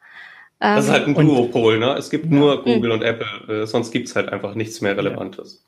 Das 0.61 0.85
ist 0.85 0.91
halt 0.91 1.07
ein 1.07 1.15
ähm, 1.15 1.27
Duopol, 1.27 1.79
ne? 1.79 1.95
Es 1.97 2.11
gibt 2.11 2.29
nur 2.29 2.63
Google 2.63 2.91
mhm. 2.91 2.99
und 2.99 3.01
Apple, 3.01 3.63
äh, 3.63 3.65
sonst 3.65 3.91
gibt's 3.91 4.15
halt 4.15 4.29
einfach 4.29 4.53
nichts 4.53 4.79
mehr 4.79 4.95
Relevantes. 4.95 5.65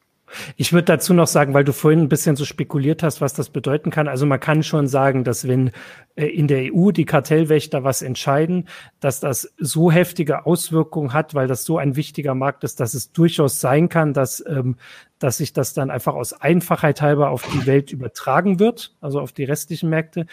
Ich 0.55 0.73
würde 0.73 0.85
dazu 0.85 1.13
noch 1.13 1.27
sagen, 1.27 1.53
weil 1.53 1.63
du 1.63 1.73
vorhin 1.73 2.01
ein 2.01 2.09
bisschen 2.09 2.35
so 2.35 2.45
spekuliert 2.45 3.03
hast, 3.03 3.21
was 3.21 3.33
das 3.33 3.49
bedeuten 3.49 3.91
kann. 3.91 4.07
Also 4.07 4.25
man 4.25 4.39
kann 4.39 4.63
schon 4.63 4.87
sagen, 4.87 5.23
dass 5.23 5.47
wenn 5.47 5.71
äh, 6.15 6.25
in 6.25 6.47
der 6.47 6.73
EU 6.73 6.91
die 6.91 7.05
Kartellwächter 7.05 7.83
was 7.83 8.01
entscheiden, 8.01 8.67
dass 8.99 9.19
das 9.19 9.53
so 9.57 9.91
heftige 9.91 10.45
Auswirkungen 10.45 11.13
hat, 11.13 11.33
weil 11.33 11.47
das 11.47 11.65
so 11.65 11.77
ein 11.77 11.95
wichtiger 11.95 12.35
Markt 12.35 12.63
ist, 12.63 12.79
dass 12.79 12.93
es 12.93 13.11
durchaus 13.11 13.59
sein 13.59 13.89
kann, 13.89 14.13
dass, 14.13 14.43
ähm, 14.47 14.77
dass 15.19 15.37
sich 15.37 15.53
das 15.53 15.73
dann 15.73 15.89
einfach 15.89 16.15
aus 16.15 16.33
Einfachheit 16.33 17.01
halber 17.01 17.29
auf 17.29 17.47
die 17.53 17.65
Welt 17.65 17.91
übertragen 17.91 18.59
wird, 18.59 18.95
also 19.01 19.19
auf 19.19 19.31
die 19.31 19.43
restlichen 19.43 19.89
Märkte 19.89 20.25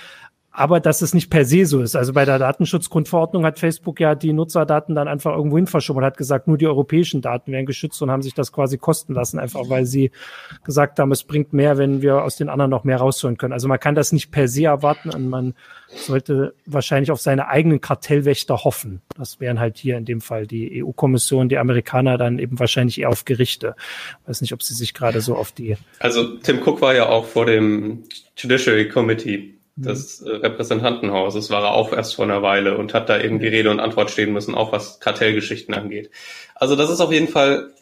aber 0.53 0.81
dass 0.81 1.01
es 1.01 1.15
nicht 1.15 1.31
per 1.31 1.45
se 1.45 1.65
so 1.65 1.81
ist. 1.81 1.95
Also 1.95 2.13
bei 2.13 2.25
der 2.25 2.39
Datenschutzgrundverordnung 2.39 3.45
hat 3.45 3.59
Facebook 3.59 4.01
ja 4.01 4.15
die 4.17 4.33
Nutzerdaten 4.33 4.95
dann 4.95 5.07
einfach 5.07 5.35
irgendwo 5.35 5.57
hin 5.57 5.69
verschoben 5.69 6.01
und 6.01 6.05
hat 6.05 6.17
gesagt, 6.17 6.49
nur 6.49 6.59
die 6.59 6.67
europäischen 6.67 7.23
Daten 7.23 7.53
werden 7.53 7.67
geschützt 7.67 8.03
und 8.03 8.11
haben 8.11 8.23
sich 8.23 8.35
das 8.35 8.53
quasi 8.53 8.77
kosten 8.77 9.15
lassen, 9.15 9.39
einfach 9.39 9.69
weil 9.69 9.87
sie 9.87 10.11
gesagt 10.65 10.99
haben, 10.99 11.13
es 11.13 11.23
bringt 11.23 11.53
mehr, 11.53 11.79
wenn 11.79 12.03
wir 12.03 12.25
aus 12.25 12.37
den 12.37 12.49
anderen 12.49 12.71
noch 12.71 12.83
mehr 12.83 12.97
rausholen 12.97 13.37
können. 13.37 13.53
Also 13.53 13.69
man 13.69 13.79
kann 13.79 13.95
das 13.95 14.13
nicht 14.13 14.33
per 14.33 14.49
se 14.49 14.65
erwarten 14.65 15.11
und 15.11 15.29
man 15.29 15.55
sollte 15.89 16.55
wahrscheinlich 16.67 17.13
auf 17.13 17.21
seine 17.21 17.47
eigenen 17.49 17.81
Kartellwächter 17.81 18.65
hoffen. 18.65 19.03
Das 19.17 19.39
wären 19.39 19.61
halt 19.61 19.79
hier 19.79 19.97
in 19.97 20.05
dem 20.05 20.21
Fall 20.21 20.49
die 20.49 20.83
EU-Kommission, 20.83 21.49
die 21.49 21.59
Amerikaner 21.59 22.19
dann 22.19 22.41
eben 22.41 22.59
wahrscheinlich 22.59 23.01
eher 23.01 23.11
auf 23.11 23.25
Gerichte. 23.25 23.77
weiß 24.27 24.41
nicht, 24.41 24.53
ob 24.53 24.63
sie 24.63 24.75
sich 24.75 24.95
gerade 24.95 25.21
so 25.21 25.37
auf 25.37 25.53
die. 25.53 25.77
Also 26.01 26.39
Tim 26.39 26.61
Cook 26.65 26.81
war 26.81 26.95
ja 26.95 27.09
auch 27.09 27.27
vor 27.27 27.47
dem 27.47 28.03
Judiciary 28.37 28.89
Committee 28.89 29.60
des 29.77 30.21
äh, 30.21 30.31
Repräsentantenhauses 30.31 31.51
war 31.51 31.65
er 31.65 31.73
auch 31.73 31.93
erst 31.93 32.17
vor 32.17 32.25
einer 32.25 32.43
Weile 32.43 32.77
und 32.77 32.95
hat 32.95 33.09
da 33.09 33.19
irgendwie 33.19 33.49
Rede 33.49 33.71
und 33.71 33.81
Antwort 33.81 34.11
stehen 34.11 34.33
müssen, 34.33 34.55
auch 34.55 34.73
was 34.73 35.01
Kartellgeschichten 35.01 35.75
angeht. 35.75 36.11
Also 36.55 36.77
das 36.77 36.91
ist 36.91 37.01
auf 37.01 37.13
jeden 37.13 37.29
Fall, 37.29 37.73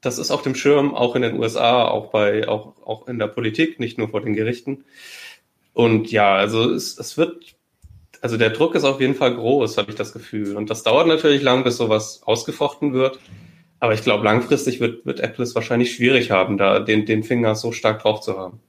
das 0.00 0.18
ist 0.18 0.30
auf 0.30 0.42
dem 0.42 0.54
Schirm, 0.54 0.94
auch 0.94 1.16
in 1.16 1.22
den 1.22 1.38
USA, 1.38 1.86
auch 1.86 2.10
bei, 2.10 2.48
auch, 2.48 2.74
auch 2.84 3.08
in 3.08 3.18
der 3.18 3.26
Politik, 3.26 3.80
nicht 3.80 3.98
nur 3.98 4.08
vor 4.08 4.20
den 4.20 4.34
Gerichten. 4.34 4.84
Und 5.74 6.10
ja, 6.10 6.34
also 6.34 6.70
es, 6.70 6.98
es 6.98 7.16
wird, 7.16 7.56
also 8.20 8.36
der 8.36 8.50
Druck 8.50 8.74
ist 8.74 8.84
auf 8.84 9.00
jeden 9.00 9.14
Fall 9.14 9.34
groß, 9.34 9.76
habe 9.78 9.90
ich 9.90 9.96
das 9.96 10.12
Gefühl. 10.12 10.56
Und 10.56 10.70
das 10.70 10.82
dauert 10.82 11.06
natürlich 11.06 11.42
lang, 11.42 11.62
bis 11.64 11.76
sowas 11.76 12.22
ausgefochten 12.24 12.92
wird. 12.94 13.18
Aber 13.80 13.94
ich 13.94 14.02
glaube, 14.02 14.24
langfristig 14.24 14.80
wird, 14.80 15.06
wird 15.06 15.20
Apple 15.20 15.44
es 15.44 15.54
wahrscheinlich 15.54 15.94
schwierig 15.94 16.30
haben, 16.30 16.58
da 16.58 16.80
den, 16.80 17.06
den 17.06 17.22
Finger 17.22 17.54
so 17.54 17.70
stark 17.70 18.02
drauf 18.02 18.20
zu 18.20 18.36
haben. 18.36 18.60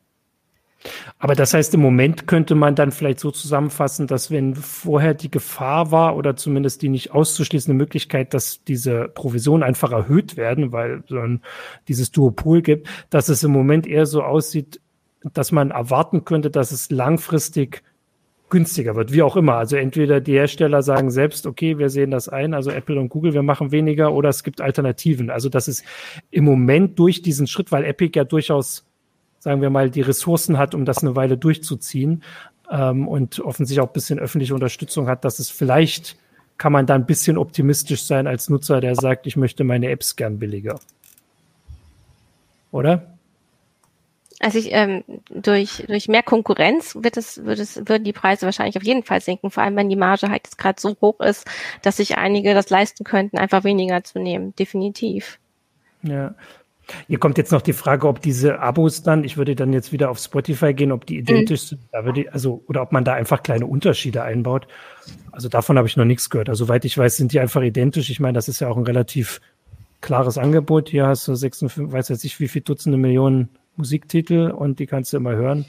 Aber 1.18 1.36
das 1.36 1.54
heißt, 1.54 1.74
im 1.74 1.82
Moment 1.82 2.28
könnte 2.28 2.56
man 2.56 2.76
dann 2.76 2.92
vielleicht 2.92 3.20
so 3.20 3.32
zusammenfassen, 3.32 4.08
dass 4.08 4.32
wenn 4.32 4.56
vorher 4.56 5.14
die 5.14 5.30
Gefahr 5.30 5.92
war 5.92 6.16
oder 6.16 6.36
zumindest 6.36 6.82
die 6.82 6.90
nicht 6.90 7.12
auszuschließende 7.12 7.78
Möglichkeit, 7.78 8.34
dass 8.34 8.64
diese 8.64 9.10
Provisionen 9.10 9.64
einfach 9.64 9.92
erhöht 9.92 10.38
werden, 10.38 10.72
weil 10.72 11.04
so 11.08 11.20
ein, 11.20 11.42
dieses 11.88 12.12
Duopol 12.12 12.62
gibt, 12.62 12.88
dass 13.10 13.30
es 13.30 13.44
im 13.44 13.52
Moment 13.52 13.88
eher 13.88 14.06
so 14.06 14.24
aussieht, 14.24 14.80
dass 15.34 15.52
man 15.52 15.72
erwarten 15.72 16.24
könnte, 16.24 16.50
dass 16.50 16.72
es 16.72 16.90
langfristig 16.90 17.84
günstiger 18.50 18.96
wird, 18.96 19.14
wie 19.14 19.22
auch 19.22 19.36
immer. 19.36 19.56
Also 19.56 19.76
entweder 19.76 20.22
die 20.22 20.34
Hersteller 20.34 20.82
sagen 20.82 21.12
selbst, 21.12 21.46
okay, 21.46 21.78
wir 21.78 21.90
sehen 21.90 22.12
das 22.12 22.30
ein, 22.30 22.54
also 22.54 22.72
Apple 22.72 23.00
und 23.00 23.10
Google, 23.10 23.34
wir 23.34 23.44
machen 23.44 23.72
weniger, 23.72 24.14
oder 24.14 24.30
es 24.30 24.44
gibt 24.44 24.62
Alternativen. 24.62 25.30
Also 25.30 25.50
das 25.50 25.68
ist 25.68 25.84
im 26.32 26.46
Moment 26.46 26.98
durch 26.98 27.22
diesen 27.22 27.48
Schritt, 27.48 27.72
weil 27.72 27.86
Epic 27.86 28.18
ja 28.18 28.24
durchaus 28.24 28.89
sagen 29.40 29.62
wir 29.62 29.70
mal, 29.70 29.90
die 29.90 30.02
Ressourcen 30.02 30.58
hat, 30.58 30.76
um 30.76 30.86
das 30.86 31.00
eine 31.00 31.16
Weile 31.16 31.38
durchzuziehen 31.38 32.24
ähm, 32.70 33.08
und 33.08 33.40
offensichtlich 33.40 33.82
auch 33.82 33.90
ein 33.90 33.94
bisschen 33.94 34.20
öffentliche 34.20 34.54
Unterstützung 34.54 35.08
hat, 35.08 35.26
dass 35.26 35.40
es 35.40 35.50
vielleicht 35.50 36.18
kann 36.58 36.74
man 36.74 36.86
da 36.86 36.94
ein 36.94 37.06
bisschen 37.06 37.38
optimistisch 37.38 38.04
sein 38.04 38.28
als 38.28 38.50
Nutzer, 38.50 38.82
der 38.82 38.96
sagt, 38.96 39.26
ich 39.26 39.38
möchte 39.38 39.64
meine 39.64 39.90
Apps 39.90 40.18
gern 40.18 40.40
billiger. 40.40 40.80
Oder? 42.72 43.18
Also 44.42 44.58
ich, 44.58 44.70
ähm, 44.72 45.04
durch, 45.30 45.84
durch 45.88 46.08
mehr 46.08 46.24
Konkurrenz 46.24 46.96
wird 46.96 47.18
es, 47.18 47.44
wird 47.44 47.60
es, 47.60 47.78
würden 47.78 48.04
die 48.04 48.14
Preise 48.14 48.46
wahrscheinlich 48.46 48.78
auf 48.78 48.84
jeden 48.84 49.04
Fall 49.04 49.22
sinken, 49.22 49.52
vor 49.52 49.64
allem 49.64 49.76
wenn 49.76 49.90
die 49.90 49.98
Marge 49.98 50.30
halt 50.30 50.44
jetzt 50.46 50.58
gerade 50.58 50.80
so 50.80 50.96
hoch 51.02 51.20
ist, 51.20 51.46
dass 51.82 51.98
sich 51.98 52.18
einige 52.18 52.54
das 52.54 52.70
leisten 52.70 53.04
könnten, 53.04 53.38
einfach 53.38 53.64
weniger 53.64 54.04
zu 54.04 54.20
nehmen. 54.20 54.56
Definitiv. 54.56 55.40
Ja, 56.04 56.36
hier 57.08 57.20
kommt 57.20 57.38
jetzt 57.38 57.52
noch 57.52 57.62
die 57.62 57.74
Frage, 57.74 58.08
ob 58.08 58.22
diese 58.22 58.60
Abos 58.60 59.04
dann, 59.04 59.24
ich 59.24 59.38
würde 59.38 59.56
dann 59.56 59.74
jetzt 59.74 59.92
wieder 59.92 60.10
auf 60.10 60.20
Spotify 60.20 60.74
gehen, 60.74 60.92
ob 60.92 61.06
die 61.06 61.16
mhm. 61.16 61.22
identisch 61.22 61.62
sind, 61.62 61.82
da 61.92 62.06
würde 62.06 62.22
ich, 62.22 62.34
also, 62.34 62.64
oder 62.68 62.82
ob 62.82 62.92
man 62.92 63.04
da 63.04 63.14
einfach 63.14 63.44
kleine 63.44 63.66
Unterschiede 63.66 64.24
einbaut. 64.24 64.68
Also 65.32 65.50
davon 65.50 65.78
habe 65.78 65.88
ich 65.88 65.98
noch 65.98 66.06
nichts 66.06 66.30
gehört. 66.30 66.50
Also 66.50 66.66
soweit 66.66 66.86
ich 66.86 66.98
weiß, 66.98 67.18
sind 67.18 67.34
die 67.34 67.40
einfach 67.40 67.62
identisch. 67.62 68.10
Ich 68.10 68.20
meine, 68.20 68.36
das 68.36 68.48
ist 68.48 68.60
ja 68.60 68.68
auch 68.68 68.78
ein 68.78 68.84
relativ 68.84 69.42
klares 70.02 70.38
Angebot. 70.38 70.90
Hier 70.90 71.08
hast 71.08 71.28
du 71.28 71.36
56, 71.36 71.92
weiß 71.92 72.10
jetzt 72.10 72.24
nicht, 72.24 72.40
wie 72.40 72.48
viele 72.48 72.64
Dutzende 72.64 72.98
Millionen 72.98 73.50
Musiktitel 73.76 74.52
und 74.52 74.80
die 74.80 74.86
kannst 74.86 75.14
du 75.14 75.18
immer 75.18 75.36
hören. 75.36 75.66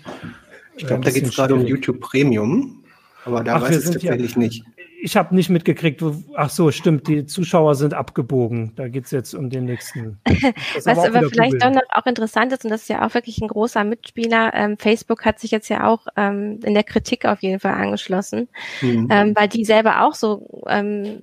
Ich 0.77 0.87
glaube, 0.87 1.05
da 1.05 1.11
geht 1.11 1.25
es 1.25 1.35
gerade 1.35 1.55
um 1.55 1.67
YouTube 1.67 2.01
Premium, 2.01 2.83
aber 3.25 3.45
da 3.45 3.57
Ach, 3.57 3.63
weiß 3.63 3.79
ich 3.79 3.85
tatsächlich 3.93 4.33
ja, 4.33 4.39
nicht 4.39 4.65
ich 5.03 5.17
habe 5.17 5.35
nicht 5.35 5.51
mitgekriegt, 5.51 6.03
wo, 6.03 6.15
ach 6.35 6.51
so, 6.51 6.71
stimmt, 6.71 7.09
die 7.09 7.27
Zuschauer 7.27 7.75
sind 7.75 7.95
abgebogen. 7.95 8.73
Da 8.77 8.89
geht's 8.89 9.11
jetzt 9.11 9.35
um 9.35 9.51
den 9.51 9.65
nächsten. 9.65 10.21
Was 10.75 10.87
aber, 10.87 11.19
aber 11.19 11.29
vielleicht 11.29 11.63
dann 11.63 11.75
noch 11.75 11.83
auch 11.93 12.07
interessant 12.07 12.53
ist, 12.53 12.65
und 12.65 12.71
das 12.71 12.83
ist 12.83 12.89
ja 12.89 13.07
auch 13.07 13.15
wirklich 13.15 13.41
ein 13.41 13.49
großer 13.49 13.85
Mitspieler, 13.85 14.53
ähm, 14.55 14.77
Facebook 14.79 15.25
hat 15.25 15.39
sich 15.39 15.51
jetzt 15.51 15.69
ja 15.69 15.87
auch 15.87 16.07
ähm, 16.17 16.61
in 16.65 16.75
der 16.75 16.85
Kritik 16.85 17.25
auf 17.25 17.43
jeden 17.43 17.61
Fall 17.61 17.75
angeschlossen, 17.75 18.49
mhm. 18.83 19.09
ähm, 19.11 19.33
weil 19.35 19.49
die 19.49 19.65
selber 19.65 20.05
auch 20.07 20.15
so 20.15 20.65
ähm, 20.69 21.23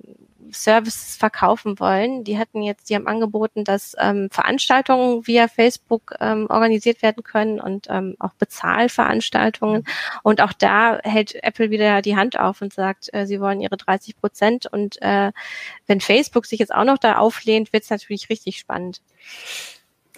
Services 0.52 1.16
verkaufen 1.16 1.78
wollen. 1.78 2.24
Die 2.24 2.38
hatten 2.38 2.62
jetzt, 2.62 2.90
die 2.90 2.94
haben 2.94 3.06
angeboten, 3.06 3.64
dass 3.64 3.94
ähm, 3.98 4.28
Veranstaltungen 4.30 5.26
via 5.26 5.48
Facebook 5.48 6.14
ähm, 6.20 6.46
organisiert 6.48 7.02
werden 7.02 7.22
können 7.22 7.60
und 7.60 7.86
ähm, 7.90 8.16
auch 8.18 8.32
Bezahlveranstaltungen. 8.34 9.84
Und 10.22 10.40
auch 10.40 10.52
da 10.52 10.98
hält 11.02 11.34
Apple 11.42 11.70
wieder 11.70 12.02
die 12.02 12.16
Hand 12.16 12.38
auf 12.38 12.62
und 12.62 12.72
sagt, 12.72 13.08
äh, 13.12 13.26
sie 13.26 13.40
wollen 13.40 13.60
ihre 13.60 13.76
30 13.76 14.16
Prozent. 14.20 14.66
Und 14.66 15.00
äh, 15.02 15.32
wenn 15.86 16.00
Facebook 16.00 16.46
sich 16.46 16.60
jetzt 16.60 16.74
auch 16.74 16.84
noch 16.84 16.98
da 16.98 17.16
auflehnt, 17.16 17.72
wird 17.72 17.84
es 17.84 17.90
natürlich 17.90 18.30
richtig 18.30 18.58
spannend. 18.58 19.00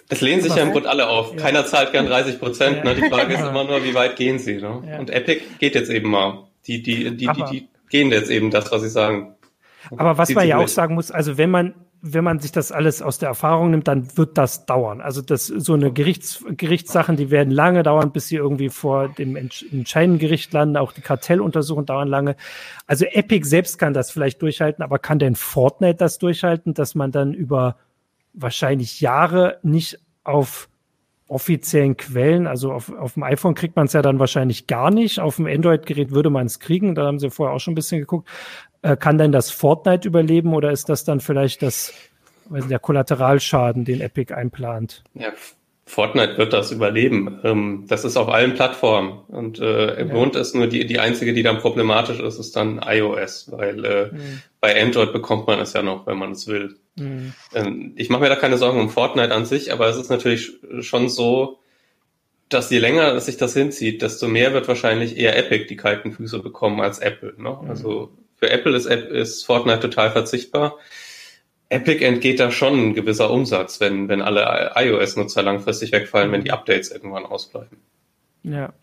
Es 0.09 0.19
lehnen 0.19 0.41
sich 0.41 0.53
ja 0.53 0.63
im 0.63 0.71
Grunde 0.73 0.89
alle 0.89 1.07
auf. 1.07 1.33
Ja. 1.33 1.39
Keiner 1.39 1.65
zahlt 1.65 1.93
gern 1.93 2.05
30 2.05 2.39
Prozent. 2.39 2.77
Ja. 2.77 2.83
Ne? 2.83 2.95
Die 2.95 3.09
Frage 3.09 3.33
ist 3.33 3.39
immer 3.39 3.63
nur, 3.63 3.83
wie 3.83 3.93
weit 3.93 4.17
gehen 4.17 4.39
sie. 4.39 4.55
Ne? 4.55 4.83
Ja. 4.85 4.99
Und 4.99 5.09
Epic 5.09 5.41
geht 5.59 5.73
jetzt 5.73 5.89
eben 5.89 6.09
mal. 6.09 6.47
Die, 6.67 6.83
die, 6.83 7.15
die, 7.15 7.27
die, 7.27 7.43
die 7.49 7.67
gehen 7.89 8.11
jetzt 8.11 8.29
eben 8.29 8.51
das, 8.51 8.71
was 8.71 8.81
sie 8.81 8.89
sagen. 8.89 9.35
Aber 9.95 10.17
was 10.17 10.29
man 10.31 10.47
ja 10.47 10.57
auch 10.57 10.67
sagen 10.67 10.95
muss, 10.95 11.11
also 11.11 11.37
wenn 11.37 11.49
man 11.49 11.73
wenn 12.01 12.23
man 12.23 12.39
sich 12.39 12.51
das 12.51 12.71
alles 12.71 13.01
aus 13.03 13.19
der 13.19 13.29
Erfahrung 13.29 13.69
nimmt, 13.69 13.87
dann 13.87 14.17
wird 14.17 14.37
das 14.37 14.65
dauern. 14.65 15.01
Also 15.01 15.21
das 15.21 15.45
so 15.45 15.73
eine 15.73 15.93
Gerichts, 15.93 16.43
Gerichtssachen, 16.49 17.15
die 17.15 17.29
werden 17.29 17.51
lange 17.51 17.83
dauern, 17.83 18.11
bis 18.11 18.27
sie 18.27 18.37
irgendwie 18.37 18.69
vor 18.69 19.07
dem 19.07 19.35
entscheidenden 19.35 20.17
Gericht 20.17 20.51
landen. 20.51 20.77
Auch 20.77 20.93
die 20.93 21.01
Kartelluntersuchungen 21.01 21.85
dauern 21.85 22.07
lange. 22.07 22.35
Also 22.87 23.05
Epic 23.05 23.47
selbst 23.47 23.77
kann 23.77 23.93
das 23.93 24.09
vielleicht 24.09 24.41
durchhalten, 24.41 24.83
aber 24.83 24.97
kann 24.97 25.19
denn 25.19 25.35
Fortnite 25.35 25.97
das 25.97 26.17
durchhalten, 26.17 26.73
dass 26.73 26.95
man 26.95 27.11
dann 27.11 27.35
über 27.35 27.75
wahrscheinlich 28.33 28.99
Jahre 28.99 29.59
nicht 29.61 29.99
auf 30.23 30.69
offiziellen 31.27 31.95
Quellen, 31.95 32.45
also 32.45 32.73
auf, 32.73 32.91
auf 32.91 33.13
dem 33.13 33.23
iPhone 33.23 33.55
kriegt 33.55 33.77
man 33.77 33.85
es 33.85 33.93
ja 33.93 34.01
dann 34.01 34.19
wahrscheinlich 34.19 34.67
gar 34.67 34.91
nicht, 34.91 35.21
auf 35.21 35.37
dem 35.37 35.47
Android-Gerät 35.47 36.11
würde 36.11 36.29
man 36.29 36.45
es 36.45 36.59
kriegen, 36.59 36.93
da 36.93 37.05
haben 37.05 37.19
sie 37.19 37.29
vorher 37.29 37.55
auch 37.55 37.59
schon 37.59 37.71
ein 37.71 37.75
bisschen 37.75 38.01
geguckt. 38.01 38.27
Äh, 38.83 38.97
kann 38.97 39.17
denn 39.17 39.31
das 39.31 39.51
Fortnite 39.51 40.07
überleben 40.07 40.53
oder 40.53 40.71
ist 40.71 40.89
das 40.89 41.03
dann 41.03 41.19
vielleicht 41.19 41.61
das, 41.61 41.93
weiß 42.49 42.63
nicht, 42.63 42.71
der 42.71 42.79
Kollateralschaden, 42.79 43.85
den 43.85 44.01
Epic 44.01 44.33
einplant? 44.33 45.03
Ja, 45.13 45.31
Fortnite 45.85 46.37
wird 46.37 46.53
das 46.53 46.71
überleben. 46.71 47.39
Ähm, 47.43 47.85
das 47.87 48.05
ist 48.05 48.17
auf 48.17 48.29
allen 48.29 48.53
Plattformen 48.53 49.19
und 49.27 49.59
äh, 49.59 49.99
ja. 49.99 50.03
Grund 50.05 50.35
ist 50.35 50.55
nur 50.55 50.67
die, 50.67 50.85
die 50.85 50.99
einzige, 50.99 51.33
die 51.33 51.43
dann 51.43 51.59
problematisch 51.59 52.19
ist, 52.19 52.39
ist 52.39 52.55
dann 52.55 52.81
iOS, 52.83 53.51
weil 53.51 53.85
äh, 53.85 54.05
mhm. 54.11 54.41
bei 54.59 54.81
Android 54.81 55.11
bekommt 55.11 55.47
man 55.47 55.59
es 55.59 55.73
ja 55.73 55.83
noch, 55.83 56.07
wenn 56.07 56.17
man 56.17 56.31
es 56.31 56.47
will. 56.47 56.77
Mhm. 56.95 57.33
Ähm, 57.53 57.93
ich 57.97 58.09
mache 58.09 58.21
mir 58.21 58.29
da 58.29 58.35
keine 58.35 58.57
Sorgen 58.57 58.79
um 58.79 58.89
Fortnite 58.89 59.33
an 59.33 59.45
sich, 59.45 59.73
aber 59.73 59.87
es 59.87 59.97
ist 59.97 60.09
natürlich 60.09 60.53
schon 60.79 61.09
so, 61.09 61.59
dass 62.47 62.69
je 62.69 62.79
länger 62.79 63.19
sich 63.19 63.37
das 63.37 63.53
hinzieht, 63.53 64.01
desto 64.01 64.27
mehr 64.27 64.53
wird 64.53 64.67
wahrscheinlich 64.67 65.17
eher 65.17 65.37
Epic 65.37 65.65
die 65.67 65.77
kalten 65.77 66.11
Füße 66.11 66.39
bekommen 66.39 66.81
als 66.81 66.99
Apple. 66.99 67.33
Ne? 67.37 67.57
Mhm. 67.61 67.69
Also 67.69 68.11
für 68.41 68.49
Apple 68.49 68.75
ist, 68.75 68.87
ist 68.87 69.45
Fortnite 69.45 69.81
total 69.81 70.11
verzichtbar. 70.11 70.77
Epic 71.69 72.03
entgeht 72.03 72.39
da 72.39 72.51
schon 72.51 72.73
ein 72.73 72.93
gewisser 72.93 73.31
Umsatz, 73.31 73.79
wenn, 73.79 74.09
wenn 74.09 74.21
alle 74.21 74.71
iOS-Nutzer 74.75 75.41
langfristig 75.43 75.91
wegfallen, 75.93 76.31
wenn 76.31 76.43
die 76.43 76.51
Updates 76.51 76.91
irgendwann 76.91 77.25
ausbleiben. 77.25 77.77
Ja. 78.43 78.73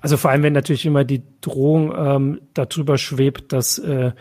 Also 0.00 0.16
vor 0.16 0.30
allem, 0.30 0.44
wenn 0.44 0.52
natürlich 0.52 0.86
immer 0.86 1.02
die 1.02 1.22
Drohung 1.40 1.92
ähm, 1.96 2.40
darüber 2.54 2.98
schwebt, 2.98 3.52
dass 3.52 3.78
äh, 3.78 4.12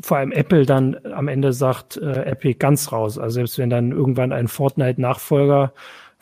vor 0.00 0.16
allem 0.16 0.32
Apple 0.32 0.64
dann 0.64 0.96
am 1.04 1.28
Ende 1.28 1.52
sagt, 1.52 1.98
äh, 1.98 2.22
Epic 2.22 2.58
ganz 2.58 2.92
raus. 2.92 3.18
Also 3.18 3.34
selbst 3.34 3.58
wenn 3.58 3.68
dann 3.68 3.92
irgendwann 3.92 4.32
ein 4.32 4.48
Fortnite-Nachfolger 4.48 5.74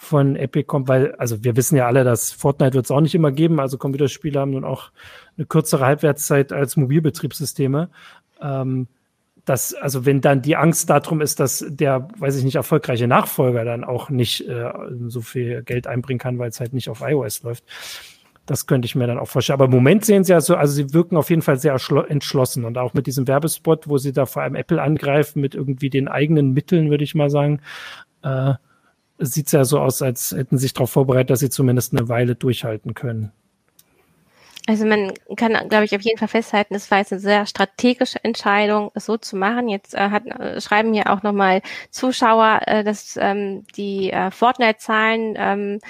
von 0.05 0.37
Epic 0.37 0.67
kommt, 0.67 0.89
weil, 0.89 1.15
also 1.17 1.43
wir 1.43 1.57
wissen 1.57 1.77
ja 1.77 1.87
alle, 1.87 2.05
dass 2.05 2.31
Fortnite 2.31 2.75
wird 2.75 2.85
es 2.85 2.91
auch 2.91 3.01
nicht 3.01 3.15
immer 3.15 3.33
geben. 3.33 3.61
Also 3.61 3.79
Computerspiele 3.79 4.39
haben 4.39 4.53
nun 4.53 4.65
auch 4.65 4.91
eine 5.37 5.47
kürzere 5.47 5.85
Halbwertszeit 5.87 6.53
als 6.53 6.77
Mobilbetriebssysteme. 6.77 7.91
Ähm, 8.41 8.89
dass, 9.45 9.75
also 9.75 10.07
wenn 10.07 10.21
dann 10.21 10.43
die 10.43 10.57
Angst 10.57 10.89
darum 10.89 11.21
ist, 11.21 11.39
dass 11.39 11.65
der, 11.69 12.09
weiß 12.19 12.37
ich 12.37 12.45
nicht, 12.45 12.55
erfolgreiche 12.55 13.07
Nachfolger 13.07 13.65
dann 13.65 13.85
auch 13.85 14.09
nicht 14.09 14.49
äh, 14.49 14.73
so 15.09 15.21
viel 15.21 15.63
Geld 15.63 15.87
einbringen 15.87 16.19
kann, 16.19 16.39
weil 16.39 16.49
es 16.49 16.61
halt 16.61 16.73
nicht 16.73 16.89
auf 16.89 17.03
iOS 17.03 17.43
läuft. 17.43 17.65
Das 18.47 18.67
könnte 18.67 18.87
ich 18.87 18.95
mir 18.95 19.07
dann 19.07 19.19
auch 19.19 19.29
vorstellen. 19.29 19.55
Aber 19.55 19.67
im 19.67 19.71
Moment 19.71 20.05
sehen 20.05 20.25
sie 20.25 20.33
ja 20.33 20.41
so, 20.41 20.57
also 20.57 20.73
sie 20.75 20.93
wirken 20.93 21.17
auf 21.17 21.31
jeden 21.31 21.43
Fall 21.43 21.59
sehr 21.59 21.77
entschlossen 22.09 22.65
und 22.65 22.77
auch 22.79 22.95
mit 22.95 23.07
diesem 23.07 23.27
Werbespot, 23.27 23.89
wo 23.89 23.99
sie 23.99 24.13
da 24.13 24.27
vor 24.27 24.43
allem 24.43 24.55
Apple 24.55 24.81
angreifen 24.81 25.41
mit 25.41 25.55
irgendwie 25.55 25.91
den 25.91 26.09
eigenen 26.09 26.53
Mitteln, 26.53 26.91
würde 26.91 27.05
ich 27.05 27.15
mal 27.15 27.31
sagen, 27.31 27.61
äh, 28.23 28.55
sieht 29.19 29.47
es 29.47 29.53
ja 29.53 29.65
so 29.65 29.79
aus, 29.79 30.03
als 30.03 30.33
hätten 30.33 30.59
sie 30.59 30.63
sich 30.63 30.75
darauf 30.75 30.91
vorbereitet, 30.91 31.31
dass 31.31 31.41
sie 31.41 31.51
zumindest 31.51 31.93
eine 31.93 32.09
Weile 32.09 32.35
durchhalten 32.35 32.95
können. 32.95 33.33
Also 34.67 34.87
man 34.87 35.13
kann, 35.37 35.69
glaube 35.69 35.85
ich, 35.85 35.95
auf 35.95 36.01
jeden 36.01 36.19
Fall 36.19 36.29
festhalten, 36.29 36.75
es 36.75 36.91
war 36.91 36.99
jetzt 36.99 37.13
eine 37.13 37.21
sehr 37.21 37.45
strategische 37.45 38.23
Entscheidung, 38.25 38.91
es 38.95 39.05
so 39.05 39.19
zu 39.19 39.37
machen. 39.37 39.69
Jetzt 39.69 39.95
äh, 39.95 40.09
hat, 40.09 40.25
äh, 40.27 40.59
schreiben 40.61 40.95
ja 40.95 41.15
auch 41.15 41.23
nochmal 41.23 41.61
Zuschauer, 41.91 42.63
äh, 42.67 42.83
dass 42.83 43.19
ähm, 43.21 43.65
die 43.77 44.11
äh, 44.11 44.31
Fortnite-Zahlen 44.31 45.35
ähm, 45.37 45.81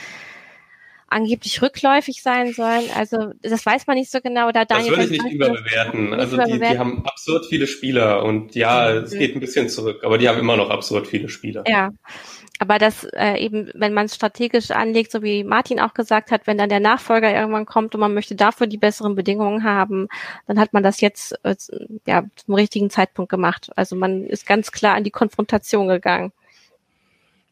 angeblich 1.14 1.62
rückläufig 1.62 2.22
sein 2.22 2.52
sollen. 2.52 2.84
Also 2.96 3.32
das 3.42 3.64
weiß 3.64 3.86
man 3.86 3.96
nicht 3.96 4.10
so 4.10 4.20
genau. 4.20 4.50
Da 4.50 4.64
Daniel 4.64 4.90
das 4.90 4.98
würde 4.98 5.14
ich 5.14 5.22
nicht 5.22 5.34
überbewerten. 5.34 6.10
Nicht 6.10 6.18
also 6.18 6.36
die, 6.38 6.58
die, 6.58 6.78
haben 6.78 7.06
absurd 7.06 7.46
viele 7.46 7.68
Spieler 7.68 8.24
und 8.24 8.56
ja, 8.56 8.90
mhm. 8.90 9.04
es 9.04 9.12
geht 9.12 9.36
ein 9.36 9.40
bisschen 9.40 9.68
zurück, 9.68 10.02
aber 10.02 10.18
die 10.18 10.28
haben 10.28 10.40
immer 10.40 10.56
noch 10.56 10.70
absurd 10.70 11.06
viele 11.06 11.28
Spieler. 11.28 11.62
Ja, 11.68 11.90
aber 12.60 12.78
das 12.78 13.04
äh, 13.04 13.36
eben, 13.38 13.70
wenn 13.74 13.94
man 13.94 14.06
es 14.06 14.14
strategisch 14.14 14.70
anlegt, 14.70 15.10
so 15.10 15.22
wie 15.22 15.42
Martin 15.42 15.80
auch 15.80 15.92
gesagt 15.92 16.30
hat, 16.30 16.46
wenn 16.46 16.56
dann 16.56 16.68
der 16.68 16.80
Nachfolger 16.80 17.34
irgendwann 17.34 17.66
kommt 17.66 17.94
und 17.94 18.00
man 18.00 18.14
möchte 18.14 18.36
dafür 18.36 18.66
die 18.66 18.78
besseren 18.78 19.16
Bedingungen 19.16 19.64
haben, 19.64 20.08
dann 20.46 20.60
hat 20.60 20.72
man 20.72 20.82
das 20.82 21.00
jetzt 21.00 21.34
äh, 21.42 21.56
ja 22.06 22.24
zum 22.36 22.54
richtigen 22.54 22.90
Zeitpunkt 22.90 23.30
gemacht. 23.30 23.70
Also 23.74 23.96
man 23.96 24.24
ist 24.24 24.46
ganz 24.46 24.70
klar 24.70 24.94
an 24.94 25.04
die 25.04 25.10
Konfrontation 25.10 25.88
gegangen. 25.88 26.32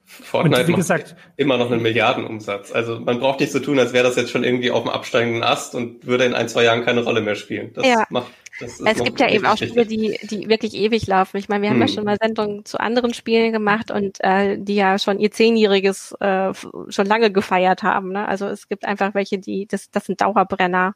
Fortnite 0.04 0.68
wie 0.68 0.74
gesagt, 0.74 1.16
immer 1.36 1.56
noch 1.56 1.70
einen 1.70 1.82
Milliardenumsatz. 1.82 2.70
Also 2.70 3.00
man 3.00 3.18
braucht 3.18 3.40
nicht 3.40 3.50
so 3.50 3.60
tun, 3.60 3.78
als 3.78 3.92
wäre 3.92 4.04
das 4.04 4.16
jetzt 4.16 4.30
schon 4.30 4.44
irgendwie 4.44 4.70
auf 4.70 4.82
dem 4.82 4.90
absteigenden 4.90 5.42
Ast 5.42 5.74
und 5.74 6.06
würde 6.06 6.26
in 6.26 6.34
ein, 6.34 6.48
zwei 6.48 6.64
Jahren 6.64 6.84
keine 6.84 7.02
Rolle 7.02 7.22
mehr 7.22 7.34
spielen. 7.34 7.72
Das 7.72 7.86
ja. 7.86 8.04
macht 8.10 8.30
es 8.60 9.02
gibt 9.02 9.20
ja 9.20 9.30
eben 9.30 9.46
auch 9.46 9.56
Spiele, 9.56 9.86
die, 9.86 10.18
die 10.22 10.48
wirklich 10.48 10.74
ewig 10.74 11.06
laufen. 11.06 11.36
Ich 11.38 11.48
meine, 11.48 11.62
wir 11.62 11.70
haben 11.70 11.80
hm. 11.80 11.86
ja 11.86 11.88
schon 11.88 12.04
mal 12.04 12.16
Sendungen 12.20 12.64
zu 12.64 12.78
anderen 12.78 13.14
Spielen 13.14 13.52
gemacht 13.52 13.90
und 13.90 14.18
äh, 14.20 14.58
die 14.58 14.74
ja 14.74 14.98
schon 14.98 15.18
ihr 15.18 15.30
Zehnjähriges 15.30 16.12
äh, 16.20 16.52
schon 16.88 17.06
lange 17.06 17.30
gefeiert 17.30 17.82
haben. 17.82 18.12
Ne? 18.12 18.26
Also 18.26 18.46
es 18.46 18.68
gibt 18.68 18.84
einfach 18.84 19.14
welche, 19.14 19.38
die, 19.38 19.66
das, 19.66 19.90
das 19.90 20.06
sind 20.06 20.20
Dauerbrenner. 20.20 20.94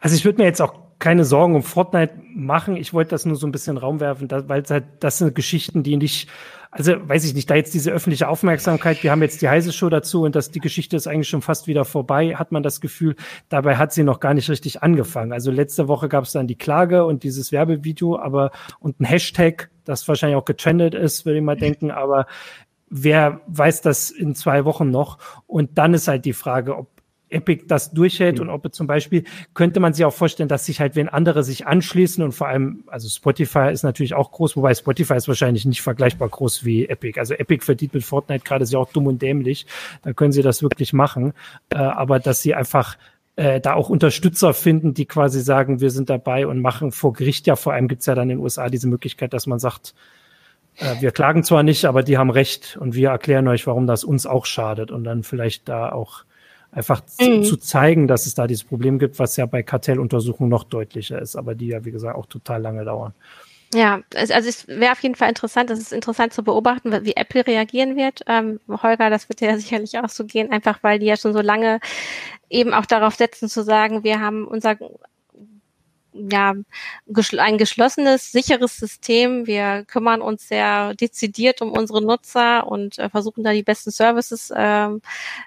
Also 0.00 0.16
ich 0.16 0.24
würde 0.24 0.40
mir 0.40 0.46
jetzt 0.46 0.62
auch 0.62 0.74
keine 0.98 1.24
Sorgen 1.24 1.54
um 1.56 1.62
Fortnite 1.62 2.14
machen. 2.34 2.76
Ich 2.76 2.94
wollte 2.94 3.10
das 3.10 3.26
nur 3.26 3.36
so 3.36 3.46
ein 3.46 3.52
bisschen 3.52 3.76
Raum 3.76 4.00
werfen, 4.00 4.28
weil 4.30 4.62
es 4.62 4.70
halt, 4.70 4.84
das 5.00 5.18
sind 5.18 5.34
Geschichten, 5.34 5.82
die 5.82 5.96
nicht 5.96 6.28
also 6.76 6.92
weiß 7.08 7.24
ich 7.24 7.34
nicht, 7.34 7.48
da 7.48 7.54
jetzt 7.54 7.72
diese 7.72 7.90
öffentliche 7.90 8.28
Aufmerksamkeit, 8.28 9.02
wir 9.02 9.10
haben 9.10 9.22
jetzt 9.22 9.40
die 9.40 9.48
heiße 9.48 9.72
Show 9.72 9.88
dazu 9.88 10.24
und 10.24 10.36
dass 10.36 10.50
die 10.50 10.60
Geschichte 10.60 10.94
ist 10.96 11.06
eigentlich 11.06 11.28
schon 11.28 11.40
fast 11.40 11.66
wieder 11.66 11.86
vorbei, 11.86 12.36
hat 12.36 12.52
man 12.52 12.62
das 12.62 12.82
Gefühl, 12.82 13.16
dabei 13.48 13.76
hat 13.76 13.94
sie 13.94 14.02
noch 14.02 14.20
gar 14.20 14.34
nicht 14.34 14.50
richtig 14.50 14.82
angefangen. 14.82 15.32
Also 15.32 15.50
letzte 15.50 15.88
Woche 15.88 16.10
gab 16.10 16.24
es 16.24 16.32
dann 16.32 16.46
die 16.46 16.58
Klage 16.58 17.06
und 17.06 17.22
dieses 17.22 17.50
Werbevideo, 17.50 18.18
aber 18.18 18.50
und 18.78 19.00
ein 19.00 19.06
Hashtag, 19.06 19.70
das 19.84 20.06
wahrscheinlich 20.06 20.36
auch 20.36 20.44
getrendet 20.44 20.94
ist, 20.94 21.24
würde 21.24 21.38
ich 21.38 21.44
mal 21.44 21.56
denken, 21.56 21.90
aber 21.90 22.26
wer 22.90 23.40
weiß 23.46 23.80
das 23.80 24.10
in 24.10 24.34
zwei 24.34 24.66
Wochen 24.66 24.90
noch? 24.90 25.18
Und 25.46 25.78
dann 25.78 25.94
ist 25.94 26.08
halt 26.08 26.26
die 26.26 26.34
Frage, 26.34 26.76
ob 26.76 26.88
Epic 27.28 27.64
das 27.66 27.92
durchhält 27.92 28.36
mhm. 28.36 28.42
und 28.42 28.50
ob 28.50 28.72
zum 28.74 28.86
Beispiel 28.86 29.24
könnte 29.54 29.80
man 29.80 29.92
sich 29.92 30.04
auch 30.04 30.12
vorstellen, 30.12 30.48
dass 30.48 30.66
sich 30.66 30.80
halt, 30.80 30.96
wenn 30.96 31.08
andere 31.08 31.42
sich 31.42 31.66
anschließen 31.66 32.22
und 32.22 32.32
vor 32.32 32.48
allem, 32.48 32.84
also 32.86 33.08
Spotify 33.08 33.70
ist 33.72 33.82
natürlich 33.82 34.14
auch 34.14 34.30
groß, 34.30 34.56
wobei 34.56 34.74
Spotify 34.74 35.14
ist 35.14 35.28
wahrscheinlich 35.28 35.64
nicht 35.64 35.82
vergleichbar 35.82 36.28
groß 36.28 36.64
wie 36.64 36.86
Epic. 36.86 37.18
Also 37.18 37.34
Epic 37.34 37.64
verdient 37.64 37.94
mit 37.94 38.04
Fortnite 38.04 38.44
gerade 38.44 38.66
sehr 38.66 38.78
auch 38.78 38.92
dumm 38.92 39.06
und 39.06 39.22
dämlich. 39.22 39.66
Da 40.02 40.12
können 40.12 40.32
sie 40.32 40.42
das 40.42 40.62
wirklich 40.62 40.92
machen. 40.92 41.32
Äh, 41.70 41.78
aber 41.78 42.20
dass 42.20 42.42
sie 42.42 42.54
einfach 42.54 42.96
äh, 43.36 43.60
da 43.60 43.74
auch 43.74 43.88
Unterstützer 43.88 44.54
finden, 44.54 44.94
die 44.94 45.06
quasi 45.06 45.40
sagen, 45.40 45.80
wir 45.80 45.90
sind 45.90 46.10
dabei 46.10 46.46
und 46.46 46.60
machen 46.60 46.92
vor 46.92 47.12
Gericht 47.12 47.46
ja, 47.46 47.56
vor 47.56 47.72
allem 47.72 47.88
gibt's 47.88 48.06
ja 48.06 48.14
dann 48.14 48.30
in 48.30 48.38
den 48.38 48.42
USA 48.42 48.68
diese 48.68 48.88
Möglichkeit, 48.88 49.32
dass 49.32 49.46
man 49.46 49.58
sagt, 49.58 49.94
äh, 50.76 51.00
wir 51.00 51.10
klagen 51.10 51.42
zwar 51.42 51.62
nicht, 51.62 51.84
aber 51.86 52.02
die 52.02 52.18
haben 52.18 52.30
recht 52.30 52.76
und 52.80 52.94
wir 52.94 53.10
erklären 53.10 53.48
euch, 53.48 53.66
warum 53.66 53.86
das 53.86 54.04
uns 54.04 54.26
auch 54.26 54.46
schadet 54.46 54.90
und 54.90 55.04
dann 55.04 55.22
vielleicht 55.22 55.68
da 55.68 55.90
auch 55.90 56.24
einfach 56.76 57.02
mhm. 57.18 57.42
zu, 57.42 57.56
zeigen, 57.56 58.06
dass 58.06 58.26
es 58.26 58.34
da 58.34 58.46
dieses 58.46 58.64
Problem 58.64 58.98
gibt, 58.98 59.18
was 59.18 59.36
ja 59.36 59.46
bei 59.46 59.62
Kartelluntersuchungen 59.62 60.50
noch 60.50 60.64
deutlicher 60.64 61.20
ist, 61.20 61.34
aber 61.34 61.54
die 61.54 61.68
ja, 61.68 61.84
wie 61.84 61.90
gesagt, 61.90 62.16
auch 62.16 62.26
total 62.26 62.60
lange 62.60 62.84
dauern. 62.84 63.14
Ja, 63.74 64.00
also 64.14 64.32
es 64.34 64.68
wäre 64.68 64.92
auf 64.92 65.02
jeden 65.02 65.16
Fall 65.16 65.28
interessant, 65.28 65.70
es 65.70 65.80
ist 65.80 65.92
interessant 65.92 66.32
zu 66.32 66.44
beobachten, 66.44 66.92
wie 67.04 67.16
Apple 67.16 67.46
reagieren 67.46 67.96
wird. 67.96 68.20
Ähm, 68.28 68.60
Holger, 68.68 69.10
das 69.10 69.28
wird 69.28 69.40
ja 69.40 69.56
sicherlich 69.58 69.98
auch 69.98 70.08
so 70.08 70.24
gehen, 70.24 70.52
einfach 70.52 70.82
weil 70.82 70.98
die 70.98 71.06
ja 71.06 71.16
schon 71.16 71.32
so 71.32 71.40
lange 71.40 71.80
eben 72.48 72.72
auch 72.72 72.86
darauf 72.86 73.16
setzen 73.16 73.48
zu 73.48 73.64
sagen, 73.64 74.04
wir 74.04 74.20
haben 74.20 74.46
unser 74.46 74.76
ja, 76.30 76.54
ein 77.38 77.58
geschlossenes, 77.58 78.32
sicheres 78.32 78.76
System. 78.76 79.46
Wir 79.46 79.84
kümmern 79.86 80.20
uns 80.20 80.48
sehr 80.48 80.94
dezidiert 80.94 81.62
um 81.62 81.72
unsere 81.72 82.02
Nutzer 82.02 82.66
und 82.66 82.98
äh, 82.98 83.08
versuchen 83.08 83.44
da 83.44 83.52
die 83.52 83.62
besten 83.62 83.90
Services 83.90 84.50
äh, 84.50 84.88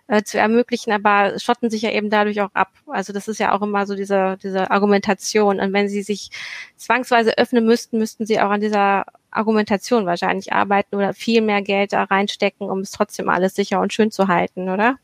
äh, 0.08 0.24
zu 0.24 0.38
ermöglichen, 0.38 0.92
aber 0.92 1.40
schotten 1.40 1.70
sich 1.70 1.82
ja 1.82 1.92
eben 1.92 2.10
dadurch 2.10 2.42
auch 2.42 2.54
ab. 2.54 2.72
Also 2.88 3.14
das 3.14 3.28
ist 3.28 3.40
ja 3.40 3.54
auch 3.54 3.62
immer 3.62 3.86
so 3.86 3.96
diese, 3.96 4.38
diese 4.42 4.72
Argumentation. 4.72 5.60
Und 5.60 5.74
wenn 5.74 5.90
sie 5.90 6.04
sich 6.04 6.30
zwangsweise 6.78 7.38
öffnen 7.38 7.66
müssten, 7.66 7.98
müssten 7.98 8.26
sie 8.26 8.40
auch 8.40 8.52
an 8.52 8.62
dieser 8.62 9.06
Argumentation 9.32 10.06
wahrscheinlich 10.06 10.54
arbeiten 10.54 10.96
oder 10.96 11.14
viel 11.14 11.42
mehr 11.42 11.62
Geld 11.62 11.94
da 11.94 12.04
reinstecken, 12.04 12.70
um 12.70 12.80
es 12.80 12.92
trotzdem 12.92 13.30
alles 13.30 13.56
sicher 13.56 13.80
und 13.80 13.94
schön 13.94 14.12
zu 14.12 14.28
halten, 14.28 14.70
oder? 14.70 14.98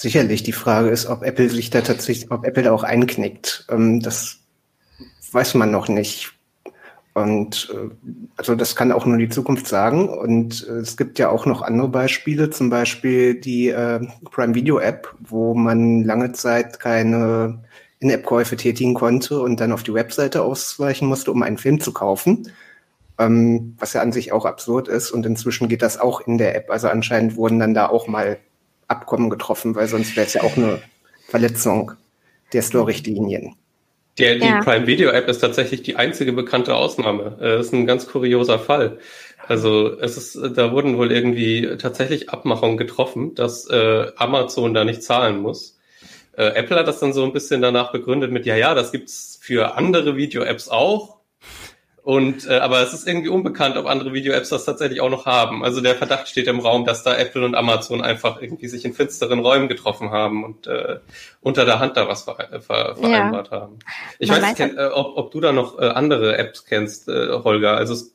Sicherlich. 0.00 0.42
Die 0.42 0.52
Frage 0.52 0.88
ist, 0.88 1.04
ob 1.04 1.22
Apple 1.22 1.50
sich 1.50 1.68
da 1.68 1.82
tatsächlich, 1.82 2.30
ob 2.30 2.46
Apple 2.46 2.62
da 2.62 2.72
auch 2.72 2.84
einknickt. 2.84 3.66
Ähm, 3.68 4.00
das 4.00 4.38
weiß 5.30 5.52
man 5.56 5.70
noch 5.70 5.88
nicht. 5.88 6.32
Und 7.12 7.70
äh, 7.74 7.90
also 8.38 8.54
das 8.54 8.74
kann 8.76 8.92
auch 8.92 9.04
nur 9.04 9.18
die 9.18 9.28
Zukunft 9.28 9.66
sagen. 9.66 10.08
Und 10.08 10.66
äh, 10.66 10.76
es 10.76 10.96
gibt 10.96 11.18
ja 11.18 11.28
auch 11.28 11.44
noch 11.44 11.60
andere 11.60 11.88
Beispiele, 11.88 12.48
zum 12.48 12.70
Beispiel 12.70 13.38
die 13.38 13.68
äh, 13.68 14.00
Prime 14.30 14.54
Video 14.54 14.78
App, 14.78 15.14
wo 15.20 15.52
man 15.52 16.02
lange 16.04 16.32
Zeit 16.32 16.80
keine 16.80 17.62
In-App-Käufe 17.98 18.56
tätigen 18.56 18.94
konnte 18.94 19.38
und 19.42 19.60
dann 19.60 19.70
auf 19.70 19.82
die 19.82 19.92
Webseite 19.92 20.40
ausweichen 20.40 21.08
musste, 21.08 21.30
um 21.30 21.42
einen 21.42 21.58
Film 21.58 21.78
zu 21.78 21.92
kaufen. 21.92 22.50
Ähm, 23.18 23.76
was 23.78 23.92
ja 23.92 24.00
an 24.00 24.12
sich 24.12 24.32
auch 24.32 24.46
absurd 24.46 24.88
ist. 24.88 25.10
Und 25.10 25.26
inzwischen 25.26 25.68
geht 25.68 25.82
das 25.82 26.00
auch 26.00 26.22
in 26.22 26.38
der 26.38 26.56
App. 26.56 26.70
Also 26.70 26.88
anscheinend 26.88 27.36
wurden 27.36 27.58
dann 27.58 27.74
da 27.74 27.86
auch 27.90 28.06
mal 28.06 28.38
Abkommen 28.90 29.30
getroffen, 29.30 29.74
weil 29.74 29.88
sonst 29.88 30.16
wäre 30.16 30.26
es 30.26 30.34
ja 30.34 30.42
auch 30.42 30.56
eine 30.56 30.80
Verletzung 31.28 31.92
der 32.52 32.62
Store-Richtlinien. 32.62 33.54
Die, 34.18 34.38
die 34.38 34.46
ja. 34.46 34.60
Prime 34.62 34.86
Video 34.86 35.10
App 35.10 35.28
ist 35.28 35.38
tatsächlich 35.38 35.82
die 35.82 35.96
einzige 35.96 36.32
bekannte 36.32 36.74
Ausnahme. 36.74 37.38
Äh, 37.40 37.56
das 37.56 37.66
ist 37.66 37.72
ein 37.72 37.86
ganz 37.86 38.06
kurioser 38.06 38.58
Fall. 38.58 38.98
Also 39.46 39.98
es 39.98 40.16
ist, 40.16 40.56
da 40.56 40.72
wurden 40.72 40.98
wohl 40.98 41.10
irgendwie 41.10 41.76
tatsächlich 41.78 42.30
Abmachungen 42.30 42.76
getroffen, 42.76 43.34
dass 43.34 43.68
äh, 43.68 44.06
Amazon 44.16 44.74
da 44.74 44.84
nicht 44.84 45.02
zahlen 45.02 45.40
muss. 45.40 45.78
Äh, 46.36 46.54
Apple 46.54 46.76
hat 46.76 46.88
das 46.88 47.00
dann 47.00 47.12
so 47.12 47.24
ein 47.24 47.32
bisschen 47.32 47.62
danach 47.62 47.92
begründet 47.92 48.30
mit, 48.30 48.46
ja, 48.46 48.56
ja, 48.56 48.74
das 48.74 48.92
gibt's 48.92 49.38
für 49.42 49.76
andere 49.76 50.16
Video-Apps 50.16 50.68
auch. 50.68 51.19
Und 52.02 52.48
äh, 52.48 52.58
aber 52.58 52.80
es 52.80 52.94
ist 52.94 53.06
irgendwie 53.06 53.28
unbekannt, 53.28 53.76
ob 53.76 53.86
andere 53.86 54.14
Video-Apps 54.14 54.48
das 54.48 54.64
tatsächlich 54.64 55.02
auch 55.02 55.10
noch 55.10 55.26
haben. 55.26 55.62
Also 55.62 55.82
der 55.82 55.96
Verdacht 55.96 56.28
steht 56.28 56.46
im 56.46 56.60
Raum, 56.60 56.86
dass 56.86 57.02
da 57.02 57.14
Apple 57.14 57.44
und 57.44 57.54
Amazon 57.54 58.00
einfach 58.00 58.40
irgendwie 58.40 58.68
sich 58.68 58.84
in 58.86 58.94
finsteren 58.94 59.40
Räumen 59.40 59.68
getroffen 59.68 60.10
haben 60.10 60.42
und 60.44 60.66
äh, 60.66 61.00
unter 61.42 61.66
der 61.66 61.78
Hand 61.78 61.98
da 61.98 62.08
was 62.08 62.22
ver 62.22 62.36
ver 62.60 62.96
vereinbart 62.96 63.50
ja. 63.50 63.60
haben. 63.60 63.78
Ich 64.18 64.30
Man 64.30 64.40
weiß 64.40 64.58
nicht, 64.58 64.78
äh, 64.78 64.86
ob, 64.86 65.18
ob 65.18 65.30
du 65.30 65.40
da 65.40 65.52
noch 65.52 65.78
äh, 65.78 65.88
andere 65.88 66.38
Apps 66.38 66.64
kennst, 66.64 67.08
äh, 67.08 67.28
Holger. 67.44 67.76
Also 67.76 67.92
es, 67.92 68.14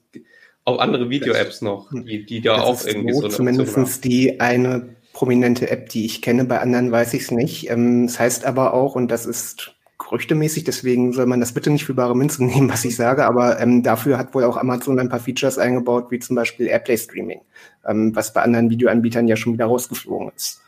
auch 0.64 0.80
andere 0.80 1.12
Video-Apps 1.12 1.62
noch, 1.62 1.92
die, 1.92 2.26
die 2.26 2.42
da 2.42 2.56
das 2.56 2.64
auch 2.64 2.88
irgendwie 2.88 3.14
so, 3.14 3.22
so 3.22 3.28
zumindest 3.28 4.04
die 4.04 4.40
eine 4.40 4.96
prominente 5.14 5.70
App, 5.70 5.90
die 5.90 6.06
ich 6.06 6.24
kenne. 6.24 6.46
Bei 6.46 6.60
anderen 6.60 6.92
weiß 6.92 7.14
ich 7.14 7.24
es 7.24 7.32
nicht. 7.32 7.70
Ähm, 7.70 8.08
das 8.08 8.20
heißt 8.20 8.46
aber 8.46 8.74
auch, 8.74 8.96
und 8.96 9.10
das 9.10 9.28
ist 9.28 9.75
gerüchtemäßig, 9.98 10.64
deswegen 10.64 11.14
soll 11.14 11.26
man 11.26 11.40
das 11.40 11.54
bitte 11.54 11.70
nicht 11.70 11.86
für 11.86 11.94
bare 11.94 12.16
Münze 12.16 12.44
nehmen, 12.46 12.70
was 12.70 12.86
ich 12.86 12.96
sage, 12.96 13.26
aber 13.26 13.60
ähm, 13.60 13.84
dafür 13.84 14.18
hat 14.18 14.34
wohl 14.34 14.44
auch 14.44 14.58
Amazon 14.58 15.00
ein 15.00 15.10
paar 15.10 15.20
Features 15.20 15.58
eingebaut, 15.58 16.12
wie 16.12 16.20
zum 16.20 16.36
Beispiel 16.36 16.68
Airplay 16.68 16.98
Streaming, 16.98 17.42
ähm, 17.86 18.16
was 18.16 18.34
bei 18.34 18.42
anderen 18.42 18.70
Videoanbietern 18.70 19.28
ja 19.28 19.36
schon 19.36 19.54
wieder 19.54 19.66
rausgeflogen 19.66 20.32
ist. 20.36 20.62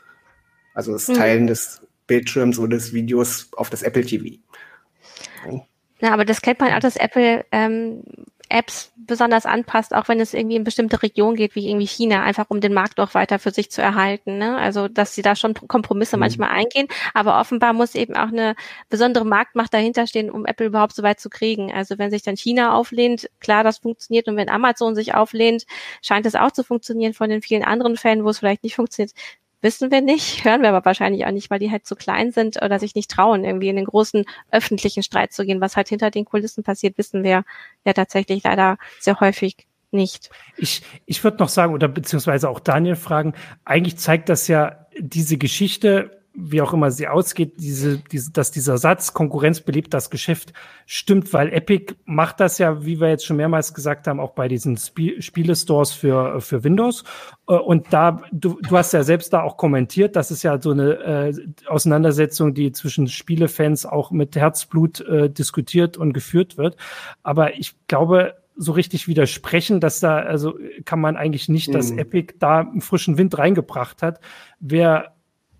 Also 0.74 0.92
das 0.92 1.08
hm. 1.08 1.14
Teilen 1.14 1.46
des 1.46 1.82
Bildschirms 2.06 2.58
oder 2.58 2.76
des 2.76 2.92
Videos 2.92 3.50
auf 3.56 3.70
das 3.70 3.82
Apple 3.82 4.04
TV. 4.04 4.38
Ja, 6.00 6.12
aber 6.12 6.24
das 6.24 6.40
kennt 6.40 6.60
man 6.60 6.72
auch, 6.72 6.80
dass 6.80 6.96
Apple 6.96 7.44
ähm, 7.52 8.02
Apps 8.48 8.92
besonders 8.96 9.46
anpasst, 9.46 9.94
auch 9.94 10.08
wenn 10.08 10.20
es 10.20 10.34
irgendwie 10.34 10.56
in 10.56 10.64
bestimmte 10.64 11.02
Regionen 11.02 11.36
geht, 11.36 11.54
wie 11.54 11.68
irgendwie 11.68 11.86
China, 11.86 12.22
einfach 12.22 12.46
um 12.48 12.60
den 12.60 12.72
Markt 12.72 13.00
auch 13.00 13.14
weiter 13.14 13.38
für 13.38 13.50
sich 13.50 13.70
zu 13.70 13.82
erhalten. 13.82 14.38
Ne? 14.38 14.56
Also 14.56 14.88
dass 14.88 15.14
sie 15.14 15.22
da 15.22 15.36
schon 15.36 15.54
Kompromisse 15.54 16.16
mhm. 16.16 16.20
manchmal 16.20 16.50
eingehen, 16.50 16.88
aber 17.14 17.40
offenbar 17.40 17.72
muss 17.72 17.94
eben 17.94 18.16
auch 18.16 18.28
eine 18.28 18.54
besondere 18.88 19.24
Marktmacht 19.24 19.74
dahinter 19.74 20.06
stehen, 20.06 20.30
um 20.30 20.46
Apple 20.46 20.66
überhaupt 20.66 20.94
so 20.94 21.02
weit 21.02 21.20
zu 21.20 21.30
kriegen. 21.30 21.72
Also 21.72 21.98
wenn 21.98 22.10
sich 22.10 22.22
dann 22.22 22.36
China 22.36 22.74
auflehnt, 22.74 23.28
klar, 23.40 23.64
das 23.64 23.78
funktioniert 23.78 24.28
und 24.28 24.36
wenn 24.36 24.48
Amazon 24.48 24.94
sich 24.94 25.14
auflehnt, 25.14 25.64
scheint 26.02 26.26
es 26.26 26.34
auch 26.34 26.50
zu 26.50 26.64
funktionieren 26.64 27.14
von 27.14 27.30
den 27.30 27.42
vielen 27.42 27.64
anderen 27.64 27.96
Fällen, 27.96 28.24
wo 28.24 28.30
es 28.30 28.38
vielleicht 28.38 28.62
nicht 28.62 28.76
funktioniert 28.76 29.12
wissen 29.60 29.90
wir 29.90 30.00
nicht, 30.00 30.44
hören 30.44 30.62
wir 30.62 30.68
aber 30.70 30.84
wahrscheinlich 30.84 31.26
auch 31.26 31.30
nicht, 31.30 31.50
weil 31.50 31.58
die 31.58 31.70
halt 31.70 31.86
zu 31.86 31.96
klein 31.96 32.32
sind 32.32 32.62
oder 32.62 32.78
sich 32.78 32.94
nicht 32.94 33.10
trauen, 33.10 33.44
irgendwie 33.44 33.68
in 33.68 33.76
den 33.76 33.84
großen 33.84 34.24
öffentlichen 34.50 35.02
Streit 35.02 35.32
zu 35.32 35.44
gehen. 35.44 35.60
Was 35.60 35.76
halt 35.76 35.88
hinter 35.88 36.10
den 36.10 36.24
Kulissen 36.24 36.62
passiert, 36.62 36.98
wissen 36.98 37.22
wir 37.22 37.44
ja 37.84 37.92
tatsächlich 37.92 38.44
leider 38.44 38.78
sehr 39.00 39.18
häufig 39.20 39.56
nicht. 39.90 40.30
Ich, 40.56 40.82
ich 41.06 41.24
würde 41.24 41.38
noch 41.38 41.48
sagen, 41.48 41.72
oder 41.72 41.88
beziehungsweise 41.88 42.48
auch 42.48 42.60
Daniel 42.60 42.96
fragen, 42.96 43.34
eigentlich 43.64 43.96
zeigt 43.96 44.28
das 44.28 44.48
ja 44.48 44.86
diese 44.98 45.38
Geschichte, 45.38 46.17
wie 46.34 46.62
auch 46.62 46.72
immer 46.72 46.90
sie 46.90 47.08
ausgeht, 47.08 47.54
diese, 47.58 47.98
diese, 47.98 48.30
dass 48.30 48.50
dieser 48.50 48.78
Satz 48.78 49.12
Konkurrenz 49.12 49.60
belebt 49.60 49.92
das 49.92 50.08
Geschäft 50.10 50.52
stimmt, 50.86 51.32
weil 51.32 51.52
Epic 51.52 51.94
macht 52.04 52.40
das 52.40 52.58
ja, 52.58 52.84
wie 52.84 53.00
wir 53.00 53.08
jetzt 53.08 53.26
schon 53.26 53.36
mehrmals 53.36 53.74
gesagt 53.74 54.06
haben, 54.06 54.20
auch 54.20 54.32
bei 54.32 54.46
diesen 54.46 54.74
Sp 54.78 55.18
Spielestores 55.20 55.92
für, 55.92 56.40
für 56.40 56.62
Windows. 56.62 57.02
Äh, 57.48 57.54
und 57.54 57.86
da, 57.90 58.22
du, 58.30 58.60
du 58.60 58.76
hast 58.76 58.92
ja 58.92 59.02
selbst 59.02 59.32
da 59.32 59.42
auch 59.42 59.56
kommentiert, 59.56 60.16
das 60.16 60.30
ist 60.30 60.42
ja 60.42 60.60
so 60.60 60.70
eine 60.70 60.92
äh, 60.92 61.34
Auseinandersetzung, 61.66 62.54
die 62.54 62.72
zwischen 62.72 63.08
Spielefans 63.08 63.84
auch 63.84 64.10
mit 64.10 64.36
Herzblut 64.36 65.00
äh, 65.00 65.30
diskutiert 65.30 65.96
und 65.96 66.12
geführt 66.12 66.56
wird. 66.56 66.76
Aber 67.22 67.54
ich 67.54 67.74
glaube, 67.88 68.34
so 68.58 68.72
richtig 68.72 69.06
widersprechen, 69.06 69.80
dass 69.80 70.00
da, 70.00 70.18
also 70.18 70.58
kann 70.84 71.00
man 71.00 71.16
eigentlich 71.16 71.48
nicht, 71.48 71.72
dass 71.72 71.92
mhm. 71.92 72.00
Epic 72.00 72.34
da 72.40 72.60
einen 72.60 72.80
frischen 72.80 73.16
Wind 73.16 73.38
reingebracht 73.38 74.02
hat. 74.02 74.20
Wer 74.58 75.14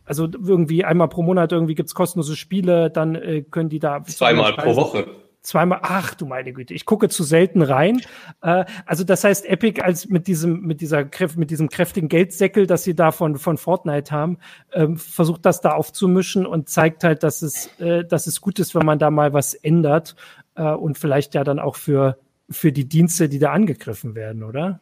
also 0.09 0.25
irgendwie 0.27 0.85
einmal 0.85 1.09
pro 1.09 1.23
Monat 1.23 1.53
irgendwie 1.53 1.75
gibt's 1.75 1.95
kostenlose 1.95 2.37
Spiele, 2.37 2.91
dann 2.91 3.15
äh, 3.15 3.43
können 3.43 3.69
die 3.69 3.79
da. 3.79 4.03
Zweimal 4.05 4.55
pro 4.55 4.75
Woche. 4.77 5.07
Zweimal, 5.41 5.79
ach 5.83 6.15
du 6.15 6.27
meine 6.27 6.53
Güte, 6.53 6.75
ich 6.75 6.85
gucke 6.85 7.09
zu 7.09 7.23
selten 7.23 7.63
rein. 7.63 8.03
Äh, 8.43 8.65
also 8.85 9.05
das 9.05 9.25
heißt, 9.25 9.47
Epic 9.47 9.81
als 9.81 10.09
mit 10.09 10.27
diesem, 10.27 10.63
mit 10.63 10.81
dieser 10.81 11.09
mit 11.37 11.51
diesem 11.51 11.69
kräftigen 11.69 12.09
Geldsäckel, 12.09 12.67
das 12.67 12.85
sie 12.85 12.95
da 12.95 13.13
von, 13.13 13.39
von 13.39 13.57
Fortnite 13.57 14.11
haben, 14.13 14.39
ähm, 14.73 14.97
versucht 14.97 15.47
das 15.47 15.61
da 15.61 15.73
aufzumischen 15.73 16.45
und 16.45 16.69
zeigt 16.69 17.05
halt, 17.05 17.23
dass 17.23 17.43
es, 17.43 17.69
äh, 17.79 18.05
dass 18.05 18.27
es 18.27 18.41
gut 18.41 18.59
ist, 18.59 18.75
wenn 18.75 18.85
man 18.85 18.99
da 18.99 19.11
mal 19.11 19.33
was 19.33 19.55
ändert 19.55 20.17
äh, 20.57 20.65
und 20.65 20.99
vielleicht 20.99 21.35
ja 21.35 21.45
dann 21.45 21.61
auch 21.61 21.77
für, 21.77 22.19
für 22.51 22.73
die 22.73 22.89
Dienste, 22.89 23.29
die 23.29 23.39
da 23.39 23.53
angegriffen 23.53 24.15
werden, 24.15 24.43
oder? 24.43 24.81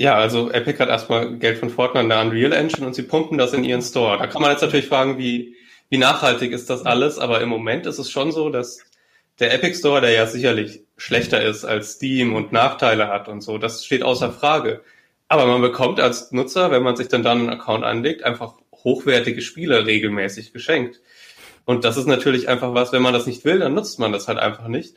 Ja, 0.00 0.14
also 0.14 0.50
Epic 0.52 0.78
hat 0.78 0.88
erstmal 0.88 1.36
Geld 1.38 1.58
von 1.58 1.70
Fortnite 1.70 2.04
in 2.04 2.08
der 2.08 2.20
Unreal 2.20 2.52
Engine 2.52 2.86
und 2.86 2.94
sie 2.94 3.02
pumpen 3.02 3.36
das 3.36 3.52
in 3.52 3.64
ihren 3.64 3.82
Store. 3.82 4.16
Da 4.16 4.28
kann 4.28 4.40
man 4.40 4.52
jetzt 4.52 4.60
natürlich 4.60 4.86
fragen, 4.86 5.18
wie, 5.18 5.56
wie 5.90 5.98
nachhaltig 5.98 6.52
ist 6.52 6.70
das 6.70 6.86
alles, 6.86 7.18
aber 7.18 7.40
im 7.40 7.48
Moment 7.48 7.84
ist 7.84 7.98
es 7.98 8.08
schon 8.08 8.30
so, 8.30 8.48
dass 8.48 8.78
der 9.40 9.52
Epic 9.52 9.76
Store, 9.76 10.00
der 10.00 10.12
ja 10.12 10.26
sicherlich 10.26 10.82
schlechter 10.96 11.42
ist 11.42 11.64
als 11.64 11.94
Steam 11.94 12.34
und 12.34 12.52
Nachteile 12.52 13.08
hat 13.08 13.28
und 13.28 13.40
so, 13.40 13.58
das 13.58 13.84
steht 13.84 14.04
außer 14.04 14.30
Frage. 14.32 14.82
Aber 15.26 15.46
man 15.46 15.60
bekommt 15.60 15.98
als 15.98 16.30
Nutzer, 16.30 16.70
wenn 16.70 16.84
man 16.84 16.96
sich 16.96 17.08
dann 17.08 17.24
dann 17.24 17.40
einen 17.40 17.50
Account 17.50 17.84
anlegt, 17.84 18.22
einfach 18.22 18.54
hochwertige 18.72 19.42
Spiele 19.42 19.84
regelmäßig 19.84 20.52
geschenkt. 20.52 21.00
Und 21.64 21.84
das 21.84 21.96
ist 21.96 22.06
natürlich 22.06 22.48
einfach 22.48 22.72
was, 22.72 22.92
wenn 22.92 23.02
man 23.02 23.14
das 23.14 23.26
nicht 23.26 23.44
will, 23.44 23.58
dann 23.58 23.74
nutzt 23.74 23.98
man 23.98 24.12
das 24.12 24.28
halt 24.28 24.38
einfach 24.38 24.68
nicht. 24.68 24.96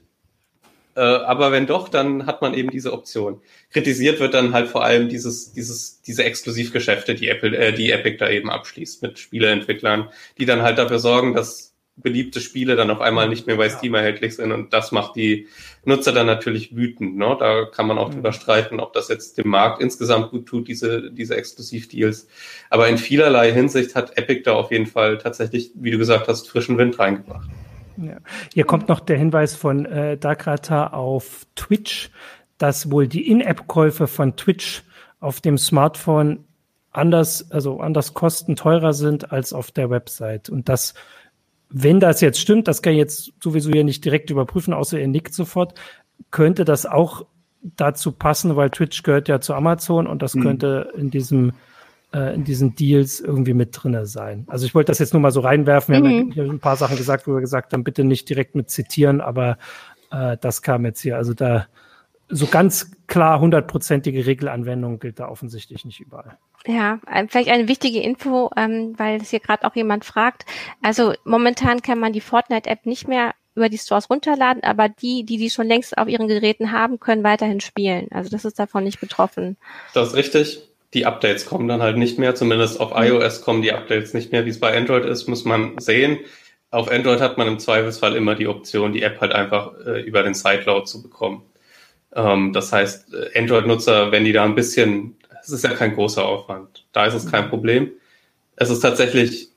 Äh, 0.96 1.02
aber 1.02 1.52
wenn 1.52 1.68
doch, 1.68 1.90
dann 1.90 2.26
hat 2.26 2.42
man 2.42 2.54
eben 2.54 2.70
diese 2.70 2.94
Option. 2.94 3.42
Kritisiert 3.72 4.20
wird 4.20 4.34
dann 4.34 4.54
halt 4.54 4.68
vor 4.68 4.84
allem 4.84 5.10
dieses, 5.10 5.54
dieses, 5.54 6.02
diese 6.02 6.24
Exklusivgeschäfte, 6.24 7.16
die 7.16 7.30
Apple, 7.30 7.58
äh, 7.58 7.74
die 7.74 7.92
Epic 7.92 8.18
da 8.18 8.30
eben 8.30 8.50
abschließt 8.50 9.02
mit 9.02 9.20
Spieleentwicklern, 9.20 10.10
die 10.38 10.46
dann 10.46 10.62
halt 10.62 10.78
dafür 10.78 11.00
sorgen, 11.00 11.34
dass 11.34 11.72
beliebte 11.98 12.40
Spiele 12.40 12.76
dann 12.76 12.90
auf 12.90 13.02
einmal 13.02 13.28
nicht 13.30 13.48
mehr 13.48 13.58
bei 13.58 13.70
Steam 13.70 13.94
erhältlich 13.94 14.36
sind 14.36 14.52
und 14.52 14.74
das 14.74 14.92
macht 14.92 15.16
die 15.16 15.48
Nutzer 15.86 16.12
dann 16.12 16.26
natürlich 16.26 16.76
wütend. 16.76 17.18
Ne? 17.18 17.36
Da 17.40 17.66
kann 17.66 17.88
man 17.88 17.98
auch 17.98 18.10
mhm. 18.10 18.14
drüber 18.16 18.34
streiten, 18.34 18.80
ob 18.80 18.94
das 18.94 19.10
jetzt 19.10 19.38
dem 19.38 19.50
Markt 19.50 19.82
insgesamt 19.82 20.32
gut 20.32 20.46
tut, 20.48 20.68
diese, 20.68 21.12
diese 21.12 21.36
Exklusivdeals. 21.36 22.28
Aber 22.70 22.88
in 22.88 22.98
vielerlei 22.98 23.52
Hinsicht 23.52 23.96
hat 23.96 24.18
Epic 24.18 24.44
da 24.44 24.54
auf 24.54 24.72
jeden 24.72 24.88
Fall 24.88 25.18
tatsächlich, 25.18 25.72
wie 25.76 25.92
du 25.92 25.98
gesagt 25.98 26.28
hast, 26.28 26.50
frischen 26.50 26.78
Wind 26.78 26.98
reingebracht. 26.98 27.50
Ja. 27.98 28.18
Hier 28.54 28.66
kommt 28.66 28.90
noch 28.90 29.00
der 29.00 29.18
Hinweis 29.18 29.56
von 29.56 29.86
äh, 29.86 30.18
Dagrata 30.18 30.88
auf 30.88 31.46
Twitch, 31.56 32.12
dass 32.58 32.92
wohl 32.92 33.08
die 33.08 33.30
In-App-Käufe 33.30 34.08
von 34.08 34.36
Twitch 34.36 34.84
auf 35.20 35.42
dem 35.42 35.58
Smartphone 35.58 36.46
anders, 36.92 37.52
also 37.52 37.80
anders 37.80 38.14
kosten 38.14 38.56
teurer 38.56 38.94
sind 38.94 39.32
als 39.32 39.54
auf 39.54 39.72
der 39.72 39.90
Website. 39.90 40.50
Und 40.50 40.70
das, 40.70 40.94
wenn 41.70 42.00
das 42.00 42.22
jetzt 42.22 42.40
stimmt, 42.40 42.68
das 42.68 42.82
kann 42.82 42.94
ich 42.94 43.00
jetzt 43.00 43.34
sowieso 43.42 43.72
ja 43.72 43.84
nicht 43.84 44.04
direkt 44.04 44.30
überprüfen, 44.30 44.74
außer 44.74 45.00
ihr 45.00 45.08
nickt 45.08 45.34
sofort, 45.34 45.74
könnte 46.30 46.66
das 46.66 46.86
auch 46.86 47.26
dazu 47.62 48.12
passen, 48.12 48.56
weil 48.56 48.70
Twitch 48.70 49.04
gehört 49.04 49.28
ja 49.28 49.40
zu 49.40 49.54
Amazon 49.54 50.08
und 50.08 50.22
das 50.22 50.36
mhm. 50.36 50.42
könnte 50.42 50.94
in 50.98 51.12
diesem 51.12 51.54
äh, 52.14 52.36
in 52.36 52.44
diesen 52.44 52.76
Deals 52.76 53.20
irgendwie 53.20 53.54
mit 53.54 53.70
drinne 53.72 54.06
sein. 54.06 54.46
Also 54.48 54.66
ich 54.66 54.76
wollte 54.76 54.92
das 54.92 55.00
jetzt 55.00 55.14
nur 55.14 55.22
mal 55.22 55.32
so 55.32 55.42
reinwerfen. 55.42 55.94
Wir 55.94 56.02
mhm. 56.02 56.20
haben 56.20 56.32
ja 56.34 56.44
ein 56.44 56.60
paar 56.60 56.76
Sachen 56.76 56.98
gesagt, 56.98 57.28
wo 57.28 57.34
wir 57.34 57.42
gesagt 57.42 57.74
haben, 57.74 57.84
bitte 57.84 58.04
nicht 58.04 58.30
direkt 58.30 58.56
mit 58.56 58.70
zitieren, 58.70 59.22
aber 59.22 59.58
äh, 60.12 60.38
das 60.40 60.62
kam 60.62 60.86
jetzt 60.86 61.02
hier. 61.02 61.18
Also 61.18 61.34
da 61.34 61.68
so 62.28 62.48
ganz 62.48 62.92
klar 63.08 63.42
hundertprozentige 63.42 64.26
Regelanwendung 64.26 65.00
gilt 65.00 65.20
da 65.20 65.28
offensichtlich 65.28 65.84
nicht 65.84 66.00
überall. 66.00 66.38
Ja, 66.66 67.00
vielleicht 67.28 67.50
eine 67.50 67.68
wichtige 67.68 68.02
Info, 68.02 68.52
ähm, 68.56 68.94
weil 68.98 69.22
es 69.22 69.32
hier 69.32 69.40
gerade 69.40 69.66
auch 69.66 69.76
jemand 69.76 70.06
fragt. 70.06 70.46
Also 70.82 71.14
momentan 71.26 71.82
kann 71.82 72.00
man 72.00 72.14
die 72.14 72.22
Fortnite-App 72.22 72.86
nicht 72.86 73.08
mehr 73.08 73.34
über 73.54 73.68
die 73.68 73.78
Stores 73.78 74.10
runterladen, 74.10 74.64
aber 74.64 74.88
die, 74.88 75.26
die 75.26 75.38
die 75.38 75.50
schon 75.50 75.68
längst 75.68 75.98
auf 75.98 76.08
ihren 76.08 76.30
Geräten 76.30 76.72
haben, 76.72 77.02
können 77.02 77.24
weiterhin 77.24 77.60
spielen. 77.60 78.08
Also 78.12 78.30
das 78.30 78.46
ist 78.46 78.60
davon 78.60 78.86
nicht 78.86 79.02
betroffen. 79.02 79.58
Das 79.94 80.10
ist 80.10 80.16
richtig 80.16 80.71
die 80.94 81.06
Updates 81.06 81.46
kommen 81.46 81.68
dann 81.68 81.82
halt 81.82 81.98
nicht 81.98 82.20
mehr. 82.20 82.36
Zumindest 82.36 82.80
auf 82.80 82.92
mhm. 82.92 83.04
iOS 83.04 83.42
kommen 83.42 83.62
die 83.62 83.72
Updates 83.72 84.14
nicht 84.14 84.32
mehr. 84.32 84.46
Wie 84.46 84.50
es 84.50 84.60
bei 84.60 84.76
Android 84.76 85.06
ist, 85.06 85.28
muss 85.28 85.46
man 85.46 85.78
sehen. 85.80 86.20
Auf 86.70 86.90
Android 86.90 87.20
hat 87.20 87.38
man 87.38 87.48
im 87.48 87.60
Zweifelsfall 87.60 88.16
immer 88.16 88.36
die 88.36 88.48
Option, 88.48 88.94
die 88.94 89.04
App 89.04 89.20
halt 89.20 89.34
einfach 89.34 89.74
äh, 89.86 90.02
über 90.02 90.24
den 90.24 90.34
Sideload 90.34 90.86
zu 90.86 91.02
bekommen. 91.02 91.44
Ähm, 92.16 92.54
das 92.54 92.72
heißt, 92.72 93.14
Android-Nutzer, 93.36 94.12
wenn 94.12 94.26
die 94.26 94.32
da 94.34 94.44
ein 94.44 94.56
bisschen, 94.56 95.18
es 95.42 95.50
ist 95.50 95.64
ja 95.64 95.72
kein 95.72 95.96
großer 95.96 96.26
Aufwand, 96.26 96.86
da 96.94 97.06
ist 97.06 97.14
es 97.14 97.30
kein 97.30 97.50
Problem. 97.50 97.92
Es 98.56 98.70
ist 98.70 98.80
tatsächlich 98.80 99.50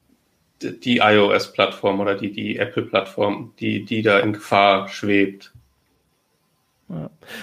die 0.62 0.98
iOS-Plattform 0.98 2.00
oder 2.00 2.14
die, 2.14 2.32
die 2.32 2.58
Apple-Plattform, 2.58 3.52
die, 3.60 3.84
die 3.84 4.02
da 4.02 4.20
in 4.20 4.32
Gefahr 4.32 4.88
schwebt. 4.88 5.52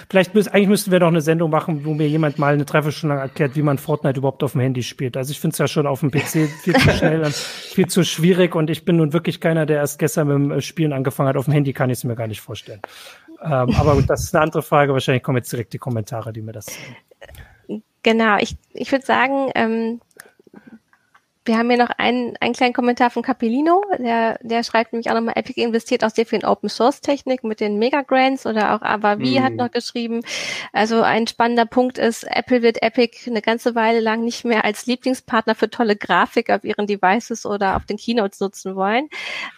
Vielleicht 0.08 0.34
müß, 0.34 0.48
eigentlich 0.48 0.68
müssten 0.68 0.92
wir 0.92 1.00
doch 1.00 1.08
eine 1.08 1.20
Sendung 1.20 1.50
machen, 1.50 1.84
wo 1.84 1.94
mir 1.94 2.08
jemand 2.08 2.38
mal 2.38 2.54
eine 2.54 2.64
Dreiviertelstunde 2.64 3.16
lang 3.16 3.22
erklärt, 3.24 3.56
wie 3.56 3.62
man 3.62 3.78
Fortnite 3.78 4.18
überhaupt 4.18 4.42
auf 4.44 4.52
dem 4.52 4.60
Handy 4.60 4.82
spielt. 4.82 5.16
Also 5.16 5.32
ich 5.32 5.40
finde 5.40 5.54
es 5.54 5.58
ja 5.58 5.66
schon 5.66 5.86
auf 5.86 6.00
dem 6.00 6.10
PC 6.10 6.48
viel 6.62 6.74
zu 6.74 6.90
schnell 6.90 7.24
und 7.24 7.34
viel 7.34 7.86
zu 7.88 8.04
schwierig 8.04 8.54
und 8.54 8.70
ich 8.70 8.84
bin 8.84 8.96
nun 8.96 9.12
wirklich 9.12 9.40
keiner, 9.40 9.66
der 9.66 9.78
erst 9.78 9.98
gestern 9.98 10.28
mit 10.28 10.34
dem 10.36 10.50
äh, 10.52 10.60
Spielen 10.60 10.92
angefangen 10.92 11.28
hat. 11.28 11.36
Auf 11.36 11.46
dem 11.46 11.54
Handy 11.54 11.72
kann 11.72 11.90
ich 11.90 11.98
es 11.98 12.04
mir 12.04 12.14
gar 12.14 12.28
nicht 12.28 12.40
vorstellen. 12.40 12.80
Ähm, 13.42 13.74
aber 13.76 13.96
gut, 13.96 14.08
das 14.08 14.22
ist 14.22 14.34
eine 14.34 14.44
andere 14.44 14.62
Frage. 14.62 14.92
Wahrscheinlich 14.92 15.24
kommen 15.24 15.38
jetzt 15.38 15.50
direkt 15.50 15.72
die 15.72 15.78
Kommentare, 15.78 16.32
die 16.32 16.42
mir 16.42 16.52
das 16.52 16.66
sagen. 16.66 17.82
Genau, 18.04 18.36
ich, 18.38 18.56
ich 18.72 18.90
würde 18.90 19.04
sagen, 19.04 19.50
ähm, 19.54 20.00
wir 21.44 21.58
haben 21.58 21.68
hier 21.68 21.78
noch 21.78 21.90
einen, 21.98 22.36
einen 22.40 22.54
kleinen 22.54 22.72
Kommentar 22.72 23.10
von 23.10 23.22
Capellino, 23.22 23.82
der, 23.98 24.38
der 24.42 24.62
schreibt 24.62 24.92
nämlich 24.92 25.10
auch 25.10 25.14
nochmal, 25.14 25.34
Epic 25.36 25.60
investiert 25.60 26.04
auch 26.04 26.10
sehr 26.10 26.24
viel 26.24 26.38
in 26.38 26.44
Open 26.44 26.68
Source 26.68 27.00
Technik 27.00 27.42
mit 27.42 27.58
den 27.58 27.78
Mega 27.78 28.02
Grants 28.02 28.46
oder 28.46 28.74
auch 28.74 28.82
Avavi 28.82 29.40
mm. 29.40 29.42
hat 29.42 29.52
noch 29.54 29.70
geschrieben. 29.70 30.20
Also 30.72 31.02
ein 31.02 31.26
spannender 31.26 31.66
Punkt 31.66 31.98
ist, 31.98 32.24
Apple 32.24 32.62
wird 32.62 32.82
Epic 32.82 33.28
eine 33.28 33.42
ganze 33.42 33.74
Weile 33.74 33.98
lang 33.98 34.24
nicht 34.24 34.44
mehr 34.44 34.64
als 34.64 34.86
Lieblingspartner 34.86 35.56
für 35.56 35.68
tolle 35.68 35.96
Grafik 35.96 36.48
auf 36.50 36.62
ihren 36.62 36.86
Devices 36.86 37.44
oder 37.44 37.74
auf 37.76 37.86
den 37.86 37.96
Keynotes 37.96 38.38
nutzen 38.38 38.76
wollen. 38.76 39.08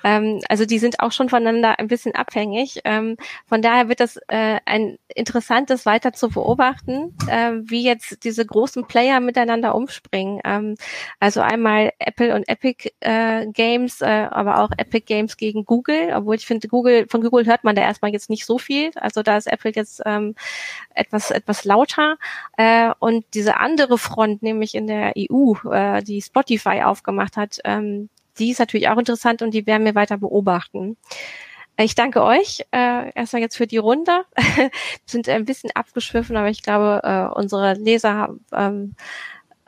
Ähm, 0.05 0.41
also 0.49 0.65
die 0.65 0.79
sind 0.79 1.01
auch 1.01 1.13
schon 1.13 1.29
voneinander 1.29 1.79
ein 1.79 1.89
bisschen 1.89 2.15
abhängig. 2.15 2.81
Ähm, 2.85 3.19
von 3.47 3.61
daher 3.61 3.91
wird 3.91 4.01
das 4.01 4.17
äh, 4.29 4.59
ein 4.65 4.99
interessantes 5.15 5.85
weiter 5.85 6.15
zu 6.15 6.31
beobachten, 6.31 7.15
äh, 7.29 7.53
wie 7.63 7.85
jetzt 7.85 8.25
diese 8.25 8.47
großen 8.47 8.87
Player 8.87 9.21
miteinander 9.21 9.75
umspringen. 9.75 10.41
Ähm, 10.45 10.77
also 11.21 11.43
einmal 11.43 11.74
einmal 11.75 11.93
Apple 11.99 12.35
und 12.35 12.49
Epic 12.49 12.91
äh, 13.01 13.47
Games, 13.47 14.01
äh, 14.01 14.29
aber 14.31 14.61
auch 14.61 14.71
Epic 14.77 15.05
Games 15.07 15.37
gegen 15.37 15.65
Google, 15.65 16.13
obwohl 16.15 16.37
ich 16.37 16.47
finde, 16.47 16.69
Google, 16.69 17.07
von 17.09 17.23
Google 17.23 17.47
hört 17.47 17.65
man 17.65 17.75
da 17.75 17.83
erstmal 17.83 18.13
jetzt 18.13 18.31
nicht 18.31 18.47
so 18.47 18.59
viel. 18.59 18.91
Also 18.97 19.23
da 19.23 19.37
ist 19.37 19.47
Apple 19.47 19.73
jetzt 19.75 20.03
ähm, 20.05 20.35
etwas, 20.95 21.31
etwas 21.31 21.65
lauter. 21.65 22.17
Äh, 22.57 22.93
und 22.99 23.25
diese 23.35 23.57
andere 23.59 23.99
Front, 23.99 24.43
nämlich 24.43 24.75
in 24.75 24.87
der 24.87 25.13
EU, 25.17 25.55
äh, 25.71 26.03
die 26.03 26.23
Spotify 26.23 26.83
aufgemacht 26.83 27.37
hat, 27.37 27.59
ähm, 27.65 28.09
die 28.39 28.51
ist 28.51 28.59
natürlich 28.59 28.89
auch 28.89 28.99
interessant 28.99 29.43
und 29.43 29.53
die 29.55 29.67
werden 29.67 29.85
wir 29.85 29.95
weiter 29.95 30.19
beobachten. 30.19 30.97
Ich 31.77 31.97
danke 31.97 32.23
euch 32.23 32.65
äh, 32.71 33.11
erstmal 33.15 33.43
jetzt 33.43 33.57
für 33.57 33.67
die 33.67 33.79
Runde. 33.79 34.25
sind 35.07 35.29
ein 35.29 35.45
bisschen 35.45 35.71
abgeschwiffen, 35.75 36.37
aber 36.37 36.49
ich 36.49 36.63
glaube, 36.63 37.01
äh, 37.03 37.37
unsere 37.37 37.75
Leser 37.75 38.37
ähm, 38.53 38.95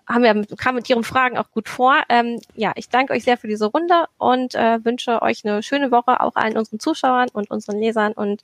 haben 0.06 0.22
wir, 0.22 0.56
kam 0.56 0.76
mit 0.76 0.88
Ihren 0.88 1.04
Fragen 1.04 1.36
auch 1.36 1.50
gut 1.50 1.68
vor. 1.68 2.00
Ähm, 2.08 2.40
ja, 2.54 2.72
ich 2.76 2.88
danke 2.88 3.12
euch 3.12 3.24
sehr 3.24 3.36
für 3.36 3.48
diese 3.48 3.66
Runde 3.66 4.06
und 4.18 4.54
äh, 4.54 4.84
wünsche 4.84 5.20
euch 5.22 5.44
eine 5.44 5.62
schöne 5.62 5.90
Woche, 5.90 6.20
auch 6.20 6.36
allen 6.36 6.56
unseren 6.56 6.80
Zuschauern 6.80 7.28
und 7.32 7.50
unseren 7.50 7.78
Lesern. 7.78 8.12
Und 8.12 8.42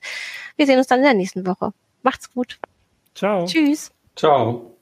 wir 0.57 0.65
sehen 0.65 0.77
uns 0.77 0.87
dann 0.87 0.99
in 0.99 1.05
der 1.05 1.13
nächsten 1.13 1.45
Woche. 1.47 1.73
Macht's 2.01 2.31
gut. 2.33 2.59
Ciao. 3.15 3.45
Tschüss. 3.45 3.91
Ciao. 4.15 4.75